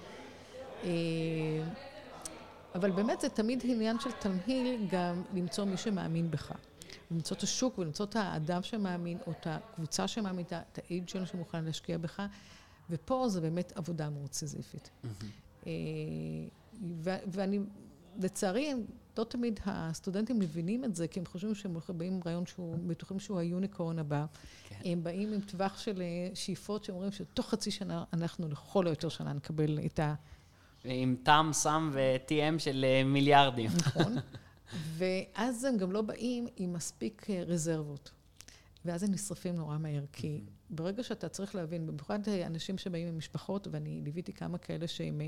אבל 2.74 2.90
באמת 2.90 3.20
זה 3.20 3.28
תמיד 3.28 3.62
עניין 3.64 4.00
של 4.00 4.12
תמהיל 4.12 4.86
גם 4.90 5.22
למצוא 5.34 5.64
מי 5.64 5.76
שמאמין 5.76 6.30
בך. 6.30 6.52
למצוא 7.10 7.36
את 7.36 7.42
השוק 7.42 7.78
ולמצוא 7.78 8.06
את 8.06 8.16
האדם 8.16 8.62
שמאמין, 8.62 9.18
או 9.26 9.32
את 9.32 9.46
הקבוצה 9.46 10.08
שמאמין, 10.08 10.44
את 10.46 10.78
האייג'ל 10.78 11.24
שמוכן 11.24 11.64
להשקיע 11.64 11.98
בך. 11.98 12.22
ופה 12.90 13.28
זה 13.28 13.40
באמת 13.40 13.72
עבודה 13.76 14.10
מאוד 14.10 14.32
סיזיפית. 14.32 14.90
אה, 15.66 15.72
ואני, 17.02 17.58
לצערי, 18.18 18.72
לא 19.18 19.24
תמיד 19.24 19.60
הסטודנטים 19.64 20.38
מבינים 20.38 20.84
את 20.84 20.96
זה, 20.96 21.08
כי 21.08 21.20
הם 21.20 21.26
חושבים 21.26 21.54
שהם 21.54 21.76
באים 21.96 22.12
עם 22.12 22.20
רעיון 22.26 22.46
שהוא, 22.46 22.76
בטוחים 22.86 23.18
שהוא 23.18 23.38
היוניקורן 23.38 23.98
הבא. 23.98 24.26
כן. 24.68 24.80
הם 24.84 25.04
באים 25.04 25.32
עם 25.32 25.40
טווח 25.40 25.78
של 25.78 26.02
אה, 26.02 26.34
שאיפות 26.34 26.84
שאומרים 26.84 27.12
שתוך 27.12 27.48
חצי 27.48 27.70
שנה 27.70 28.04
אנחנו 28.12 28.48
לכל 28.48 28.86
היותר 28.86 29.08
שנה 29.08 29.32
נקבל 29.32 29.78
את 29.86 29.98
ה... 29.98 30.14
עם 30.88 31.16
טעם, 31.22 31.52
סם 31.52 31.90
ו-TM 31.92 32.58
של 32.58 32.84
אה, 32.88 33.04
מיליארדים. 33.04 33.70
נכון. 33.86 34.14
ואז 34.96 35.64
הם 35.64 35.76
גם 35.76 35.92
לא 35.92 36.02
באים 36.02 36.46
עם 36.56 36.72
מספיק 36.72 37.26
אה, 37.30 37.42
רזרבות. 37.46 38.10
ואז 38.84 39.02
הם 39.02 39.10
נשרפים 39.10 39.54
נורא 39.54 39.78
מהר, 39.78 40.04
כי 40.12 40.40
ברגע 40.70 41.02
שאתה 41.02 41.28
צריך 41.28 41.54
להבין, 41.54 41.86
במיוחד 41.86 42.28
אה, 42.28 42.46
אנשים 42.46 42.78
שבאים 42.78 43.08
עם 43.08 43.18
משפחות, 43.18 43.68
ואני 43.70 44.00
ליוויתי 44.04 44.32
כמה 44.32 44.58
כאלה 44.58 44.88
שהם 44.88 45.20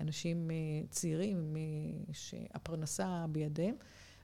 אנשים 0.00 0.50
צעירים, 0.90 1.56
שהפרנסה 2.12 3.26
בידיהם, 3.28 3.74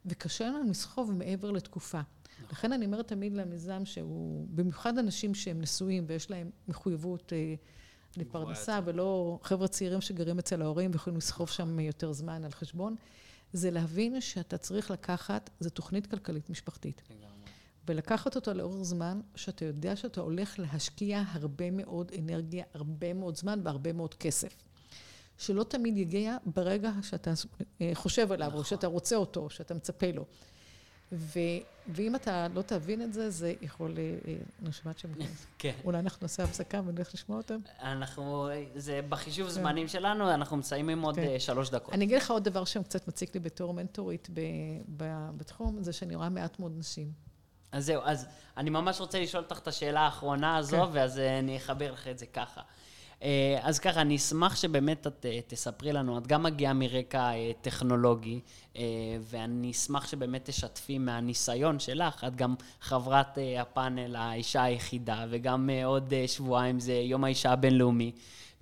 וקשה 0.07 0.51
להם 0.51 0.71
לסחוב 0.71 1.13
מעבר 1.13 1.51
לתקופה. 1.51 2.01
לכן 2.53 2.73
אני 2.73 2.87
אומרת 2.87 3.09
תמיד 3.09 3.33
למיזם 3.33 3.85
שהוא, 3.85 4.47
במיוחד 4.51 4.99
אנשים 4.99 5.35
שהם 5.35 5.61
נשואים 5.61 6.05
ויש 6.07 6.31
להם 6.31 6.51
מחויבות 6.69 7.33
אה, 7.33 7.55
לפרנסה, 8.17 8.81
ולא 8.85 9.39
חבר'ה 9.43 9.69
צעירים 9.69 10.01
שגרים 10.01 10.39
אצל 10.39 10.63
ההורים 10.63 10.91
ויכולים 10.93 11.17
לסחוב 11.17 11.49
שם 11.49 11.81
יותר 11.81 12.13
זמן 12.13 12.45
על 12.45 12.51
חשבון, 12.51 12.97
זה 13.53 13.71
להבין 13.71 14.21
שאתה 14.21 14.59
צריך 14.59 14.91
לקחת, 14.91 15.51
זו 15.61 15.71
תוכנית 15.71 16.07
כלכלית 16.07 16.51
משפחתית. 16.51 17.03
ולקחת 17.89 18.37
אותו 18.37 18.55
לאורך 18.55 18.83
זמן, 18.83 19.21
שאתה 19.35 19.65
יודע 19.65 19.97
שאתה 19.97 20.21
הולך 20.21 20.59
להשקיע 20.59 21.23
הרבה 21.33 21.71
מאוד 21.71 22.13
אנרגיה, 22.19 22.65
הרבה 22.75 23.15
מאוד 23.15 23.37
זמן 23.37 23.61
והרבה 23.65 23.93
מאוד 23.93 24.15
כסף. 24.15 24.57
שלא 25.39 25.65
תמיד 25.65 25.97
יגיע 25.97 26.37
ברגע 26.47 26.91
שאתה 27.03 27.33
אה, 27.81 27.91
חושב 27.95 28.33
עליו, 28.33 28.55
או 28.55 28.65
שאתה 28.65 28.87
רוצה 28.87 29.17
אותו, 29.17 29.41
או 29.41 29.51
שאתה 29.51 29.75
מצפה 29.75 30.13
לו. 30.13 30.25
ו, 31.13 31.39
ואם 31.89 32.15
אתה 32.15 32.47
לא 32.55 32.63
תבין 32.63 33.03
את 33.03 33.13
זה, 33.13 33.31
זה 33.31 33.55
יכול... 33.61 33.95
אה, 34.67 34.73
שומעת 34.73 34.99
שם... 34.99 35.09
כן. 35.59 35.73
אולי 35.85 35.99
אנחנו 35.99 36.19
נעשה 36.23 36.45
הפסקה 36.45 36.81
ונלך 36.87 37.15
לשמוע 37.15 37.39
אותם? 37.39 37.59
אנחנו, 37.83 38.49
זה 38.75 39.01
בחישוב 39.09 39.49
זמנים 39.49 39.89
שלנו, 39.89 40.35
אנחנו 40.35 40.57
מסיימים 40.57 41.03
עוד 41.03 41.15
כן. 41.15 41.23
אה, 41.23 41.41
שלוש 41.41 41.71
דקות. 41.71 41.95
אני 41.95 42.05
אגיד 42.05 42.17
לך 42.17 42.31
עוד 42.31 42.45
דבר 42.45 42.65
שקצת 42.65 43.09
מציק 43.09 43.35
לי 43.35 43.41
בתור 43.41 43.75
מנטורית 43.75 44.29
ב, 44.35 44.41
ב, 44.97 45.05
בתחום, 45.37 45.83
זה 45.83 45.93
שאני 45.93 46.15
רואה 46.15 46.29
מעט 46.29 46.59
מאוד 46.59 46.73
נשים. 46.79 47.13
אז 47.73 47.87
זהו, 47.87 48.03
אז 48.05 48.27
אני 48.57 48.71
ממש 48.71 49.01
רוצה 49.01 49.21
לשאול 49.21 49.43
אותך 49.43 49.59
את 49.59 49.69
השאלה 49.69 50.01
האחרונה 50.01 50.57
הזו, 50.57 50.87
כן. 50.87 50.91
ואז 50.93 51.19
אה, 51.19 51.39
אני 51.39 51.57
אחבר 51.57 51.93
לך 51.93 52.09
את 52.09 52.19
זה 52.19 52.27
ככה. 52.27 52.61
אה, 53.23 53.59
אז 53.63 53.79
ככה, 53.79 54.01
אני 54.01 54.17
אשמח 54.17 54.57
שבאמת 54.57 55.07
את 55.07 55.27
אה, 55.27 55.39
תספרי 55.47 55.93
לנו, 55.93 56.19
את 56.19 56.27
גם 56.27 56.43
מגיעה 56.43 56.73
מרקע 56.73 57.33
אה, 57.33 57.51
טכנולוגי, 57.61 58.41
ואני 59.21 59.71
אשמח 59.71 60.07
שבאמת 60.07 60.45
תשתפי 60.45 60.99
מהניסיון 60.99 61.79
שלך, 61.79 62.25
את 62.25 62.37
גם 62.37 62.55
חברת 62.81 63.39
הפאנל 63.61 64.17
האישה 64.17 64.63
היחידה, 64.63 65.27
וגם 65.31 65.71
עוד 65.85 66.13
שבועיים 66.27 66.81
זה 66.81 66.93
יום 66.93 67.25
האישה 67.25 67.53
הבינלאומי, 67.53 68.13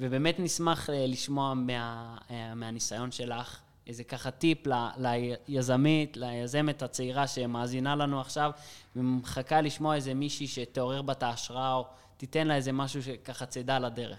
ובאמת 0.01 0.41
נשמח 0.41 0.91
לשמוע 0.93 1.55
מה, 1.55 2.17
מהניסיון 2.57 3.13
שלך. 3.13 3.61
איזה 3.87 4.05
ככה 4.05 4.31
טיפ 4.31 4.67
ל- 4.67 5.35
ליזמית, 5.49 6.17
ליזמת 6.17 6.83
הצעירה 6.83 7.27
שמאזינה 7.27 7.97
לנו 7.97 8.21
עכשיו, 8.21 8.51
ומחכה 8.97 9.61
לשמוע 9.61 9.95
איזה 9.95 10.15
מישהי 10.15 10.47
שתעורר 10.47 11.03
בה 11.03 11.13
את 11.13 11.23
ההשראה, 11.23 11.75
או 11.75 11.87
תיתן 12.17 12.47
לה 12.47 12.57
איזה 12.57 12.73
משהו 12.73 13.03
שככה 13.03 13.47
צידה 13.47 13.79
לדרך. 13.79 14.19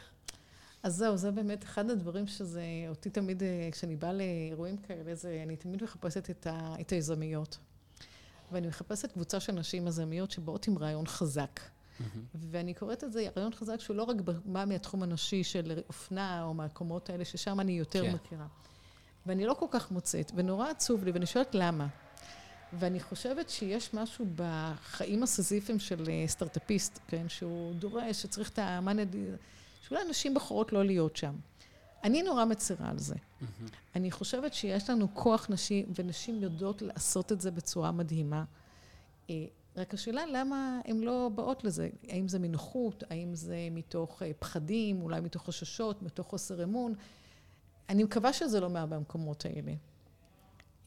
אז 0.84 0.96
זהו, 0.96 1.18
זה 1.18 1.32
באמת 1.32 1.64
אחד 1.64 1.90
הדברים 1.90 2.28
שזה, 2.28 2.64
אותי 2.90 3.10
תמיד, 3.10 3.44
אה, 3.44 3.70
כשאני 3.72 3.96
באה 3.96 4.14
לאירועים 4.14 4.78
כאלה, 4.78 5.16
זה, 5.16 5.42
אני 5.44 5.56
תמיד 5.56 5.84
מחפשת 5.84 6.30
את, 6.30 6.48
ה, 6.48 6.76
את 6.82 6.90
היזמיות. 6.90 7.58
ואני 8.52 8.68
מחפשת 8.68 9.12
קבוצה 9.12 9.40
של 9.40 9.52
נשים 9.52 9.88
יזמיות 9.88 10.32
שבאות 10.32 10.68
עם 10.68 10.78
רעיון 10.78 11.08
חזק. 11.08 11.60
ואני 12.36 12.74
קוראת 12.74 13.04
את 13.04 13.12
זה, 13.12 13.28
רעיון 13.38 13.54
חזק 13.54 13.80
שהוא 13.80 13.96
לא 13.96 14.04
רק 14.04 14.16
בא 14.46 14.66
מהתחום 14.66 15.04
הנשי 15.04 15.44
של 15.44 15.80
אופנה, 15.88 16.44
או 16.44 16.54
מהקומות 16.54 17.10
האלה, 17.10 17.26
ששם 17.26 17.60
אני 17.60 17.72
יותר 17.72 18.04
כן. 18.06 18.14
מכירה. 18.14 18.48
ואני 19.26 19.46
לא 19.46 19.54
כל 19.54 19.66
כך 19.72 19.92
מוצאת, 19.92 20.32
ונורא 20.36 20.70
עצוב 20.70 21.04
לי, 21.04 21.12
ואני 21.12 21.26
שואלת 21.26 21.56
למה. 21.56 21.88
ואני 22.74 23.00
חושבת 23.00 23.50
שיש 23.50 23.94
משהו 23.94 24.26
בחיים 24.36 25.24
הסיזיפיים 25.24 25.80
של 25.80 26.10
אה, 26.10 26.24
סטארט-אפיסט, 26.28 27.00
כן, 27.08 27.30
שהוא 27.30 27.74
דורש, 27.74 28.22
שצריך 28.22 28.50
את 28.50 28.60
המאנד... 28.60 29.16
שאולי 29.90 30.04
נשים 30.10 30.34
בוחרות 30.34 30.74
לא 30.74 30.86
להיות 30.86 31.16
שם. 31.16 31.36
אני 32.04 32.24
נורא 32.24 32.46
מצרה 32.46 32.90
על 32.90 33.00
זה. 33.00 33.16
אני 33.96 34.12
חושבת 34.12 34.54
שיש 34.54 34.90
לנו 34.90 35.08
כוח 35.14 35.48
נשי, 35.50 35.86
ונשים 35.96 36.44
יודעות 36.44 36.82
לעשות 36.82 37.32
את 37.32 37.42
זה 37.42 37.52
בצורה 37.52 37.92
מדהימה. 37.92 38.44
אה, 39.30 39.46
רק 39.76 39.94
השאלה 39.94 40.26
למה 40.26 40.80
הן 40.86 41.00
לא 41.00 41.30
באות 41.36 41.64
לזה. 41.64 41.90
האם 42.08 42.28
זה 42.28 42.40
מנוחות, 42.40 43.04
האם 43.10 43.36
זה 43.36 43.68
מתוך 43.72 44.24
אה, 44.24 44.32
פחדים, 44.40 45.02
אולי 45.02 45.22
מתוך 45.22 45.46
חששות, 45.46 46.04
מתוך 46.04 46.28
חוסר 46.28 46.64
אמון. 46.64 46.94
אני 47.90 48.04
מקווה 48.04 48.34
שזה 48.34 48.60
לא 48.60 48.70
מהמקומות 48.70 49.46
האלה. 49.46 49.74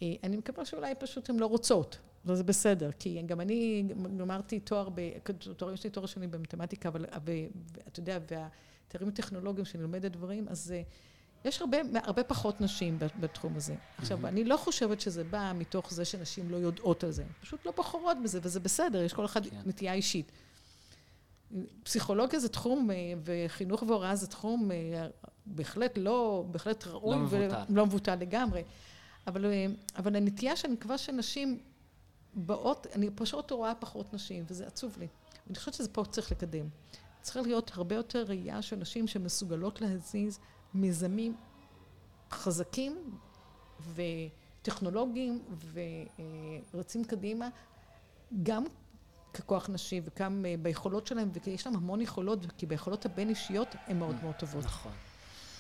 אה, 0.03 0.15
אני 0.25 0.37
מקווה 0.37 0.65
שאולי 0.65 0.95
פשוט 0.95 1.31
הן 1.31 1.37
לא 1.39 1.47
רוצות, 1.47 1.99
וזה 2.25 2.45
בסדר, 2.45 2.91
כי 2.93 3.23
גם 3.27 3.41
אני 3.41 3.85
גמרתי 4.17 4.61
תואר, 4.61 4.89
ב, 4.95 5.01
תואר, 5.57 5.73
יש 5.73 5.85
לי 5.85 5.91
תואר 5.91 6.07
שני 6.07 6.27
במתמטיקה, 6.27 6.89
אבל 6.89 7.07
ואתה 7.25 8.01
יודע, 8.01 8.19
והתארים 8.93 9.09
הטכנולוגיים 9.09 9.65
שאני 9.65 9.83
לומדת 9.83 10.11
דברים, 10.11 10.47
אז 10.49 10.73
אה, 10.73 10.83
יש 11.45 11.61
הרבה, 11.61 11.77
הרבה 11.95 12.25
פחות 12.25 12.61
נשים 12.61 12.99
בתחום 13.21 13.57
הזה. 13.57 13.75
עכשיו, 13.99 14.27
אני 14.27 14.45
לא 14.45 14.57
חושבת 14.57 15.01
שזה 15.01 15.25
בא 15.25 15.53
מתוך 15.55 15.93
זה 15.93 16.05
שנשים 16.05 16.51
לא 16.51 16.57
יודעות 16.57 17.05
על 17.05 17.11
זה, 17.11 17.25
פשוט 17.41 17.67
לא 17.67 17.73
בוחרות 17.77 18.17
בזה, 18.25 18.41
וזה 18.43 18.61
בסדר, 18.61 19.03
יש 19.03 19.13
כל 19.13 19.25
אחד 19.25 19.47
כן. 19.47 19.63
נטייה 19.67 19.93
אישית. 19.93 20.33
פסיכולוגיה 21.83 22.39
זה 22.39 22.49
תחום, 22.49 22.91
אה, 22.91 22.97
וחינוך 23.25 23.83
והוראה 23.83 24.17
זה 24.17 24.27
תחום 24.27 24.71
אה, 24.71 25.07
בהחלט 25.47 25.99
לא, 25.99 26.45
בהחלט 26.51 26.87
ראוי. 26.87 27.17
לא 27.17 27.23
מבוטל. 27.23 27.63
ולא 27.69 27.87
מבוטל 27.87 28.15
לגמרי. 28.15 28.63
אבל, 29.27 29.45
אבל 29.97 30.17
הנטייה 30.17 30.57
שאני 30.57 30.73
מקווה 30.73 30.99
שנשים 30.99 31.59
באות, 32.35 32.87
אני 32.95 33.11
פשוט 33.15 33.51
רואה 33.51 33.75
פחות 33.75 34.15
נשים, 34.15 34.45
וזה 34.49 34.67
עצוב 34.67 34.97
לי. 34.99 35.07
אני 35.47 35.57
חושבת 35.57 35.75
שזה 35.75 35.89
פה 35.89 36.05
צריך 36.05 36.33
לקדם. 36.33 36.69
צריכה 37.23 37.41
להיות 37.41 37.71
הרבה 37.75 37.95
יותר 37.95 38.25
ראייה 38.29 38.63
של 38.63 38.77
נשים 38.77 39.07
שמסוגלות 39.07 39.81
להזיז 39.81 40.39
מיזמים 40.75 41.37
חזקים 42.31 43.19
וטכנולוגיים 43.95 45.43
ורצים 46.73 47.05
קדימה, 47.05 47.49
גם 48.43 48.65
ככוח 49.35 49.71
נשי 49.71 50.01
וגם 50.05 50.47
אה, 50.49 50.55
ביכולות 50.63 51.07
שלהם, 51.07 51.31
ויש 51.47 51.67
להם 51.67 51.77
המון 51.77 52.01
יכולות, 52.01 52.39
כי 52.59 52.67
ביכולות 52.67 53.07
הבין-אישיות 53.07 53.69
הן 53.87 53.99
מאוד 53.99 54.17
מאוד 54.23 54.35
טובות. 54.35 54.65
נכון. 54.65 54.93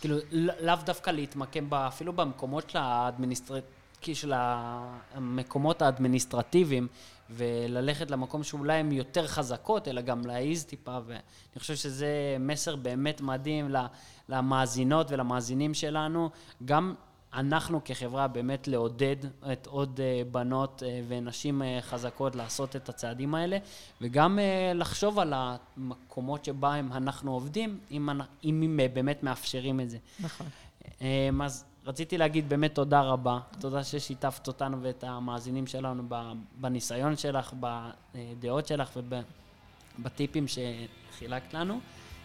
כאילו, 0.00 0.16
לאו 0.32 0.76
דווקא 0.84 1.10
להתמקם 1.10 1.74
אפילו 1.74 2.12
במקומות 2.12 2.70
של 2.70 2.78
האדמיניסטרט... 2.78 3.64
של 4.14 4.32
המקומות 4.34 5.82
האדמיניסטרטיביים, 5.82 6.88
וללכת 7.30 8.11
למקום 8.11 8.42
שאולי 8.42 8.74
הן 8.74 8.92
יותר 8.92 9.26
חזקות, 9.26 9.88
אלא 9.88 10.00
גם 10.00 10.26
להעיז 10.26 10.64
טיפה, 10.64 10.98
ואני 11.07 11.20
חושב 11.59 11.74
שזה 11.74 12.36
מסר 12.40 12.76
באמת 12.76 13.20
מדהים 13.20 13.74
למאזינות 14.28 15.11
ולמאזינים 15.11 15.74
שלנו, 15.74 16.30
גם 16.64 16.94
אנחנו 17.34 17.80
כחברה 17.84 18.28
באמת 18.28 18.68
לעודד 18.68 19.16
את 19.53 19.66
עוד 19.66 20.00
אה, 20.03 20.22
בנות 20.30 20.82
אה, 20.86 21.00
ונשים 21.09 21.62
אה, 21.62 21.78
חזקות 21.80 22.36
לעשות 22.36 22.76
את 22.76 22.88
הצעדים 22.88 23.34
האלה, 23.34 23.59
וגם 24.00 24.38
לחשוב 24.74 25.18
על 25.18 25.32
המקומות 25.36 26.44
שבהם 26.44 26.92
אנחנו 26.92 27.32
עובדים, 27.32 27.78
אם, 27.90 28.09
אם 28.44 28.80
באמת 28.92 29.22
מאפשרים 29.22 29.80
את 29.80 29.90
זה. 29.90 29.98
נכון. 30.20 30.46
אז 31.42 31.64
רציתי 31.87 32.18
להגיד 32.18 32.49
באמת 32.49 32.74
תודה 32.74 33.01
רבה. 33.01 33.39
תודה 33.61 33.85
ששיתפת 33.85 34.49
אותנו 34.49 34.83
ואת 34.83 35.05
המאזינים 35.05 35.66
שלנו 35.66 36.03
בניסיון 36.61 37.16
שלך, 37.16 37.53
בדעות 37.61 38.66
שלך 38.66 38.91
ובטיפים 39.99 40.47
שחילקת 40.49 41.55
לנו. 41.55 41.80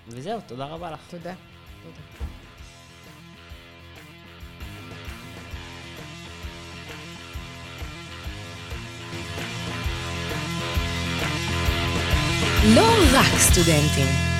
וזהו, 0.07 0.39
תודה 0.47 0.65
רבה 0.65 0.91
לך. 0.91 0.99
תודה. 1.09 1.33
תודה. 1.83 2.27
לא 12.75 12.87
רק 13.13 13.37
סטודנטים. 13.37 14.36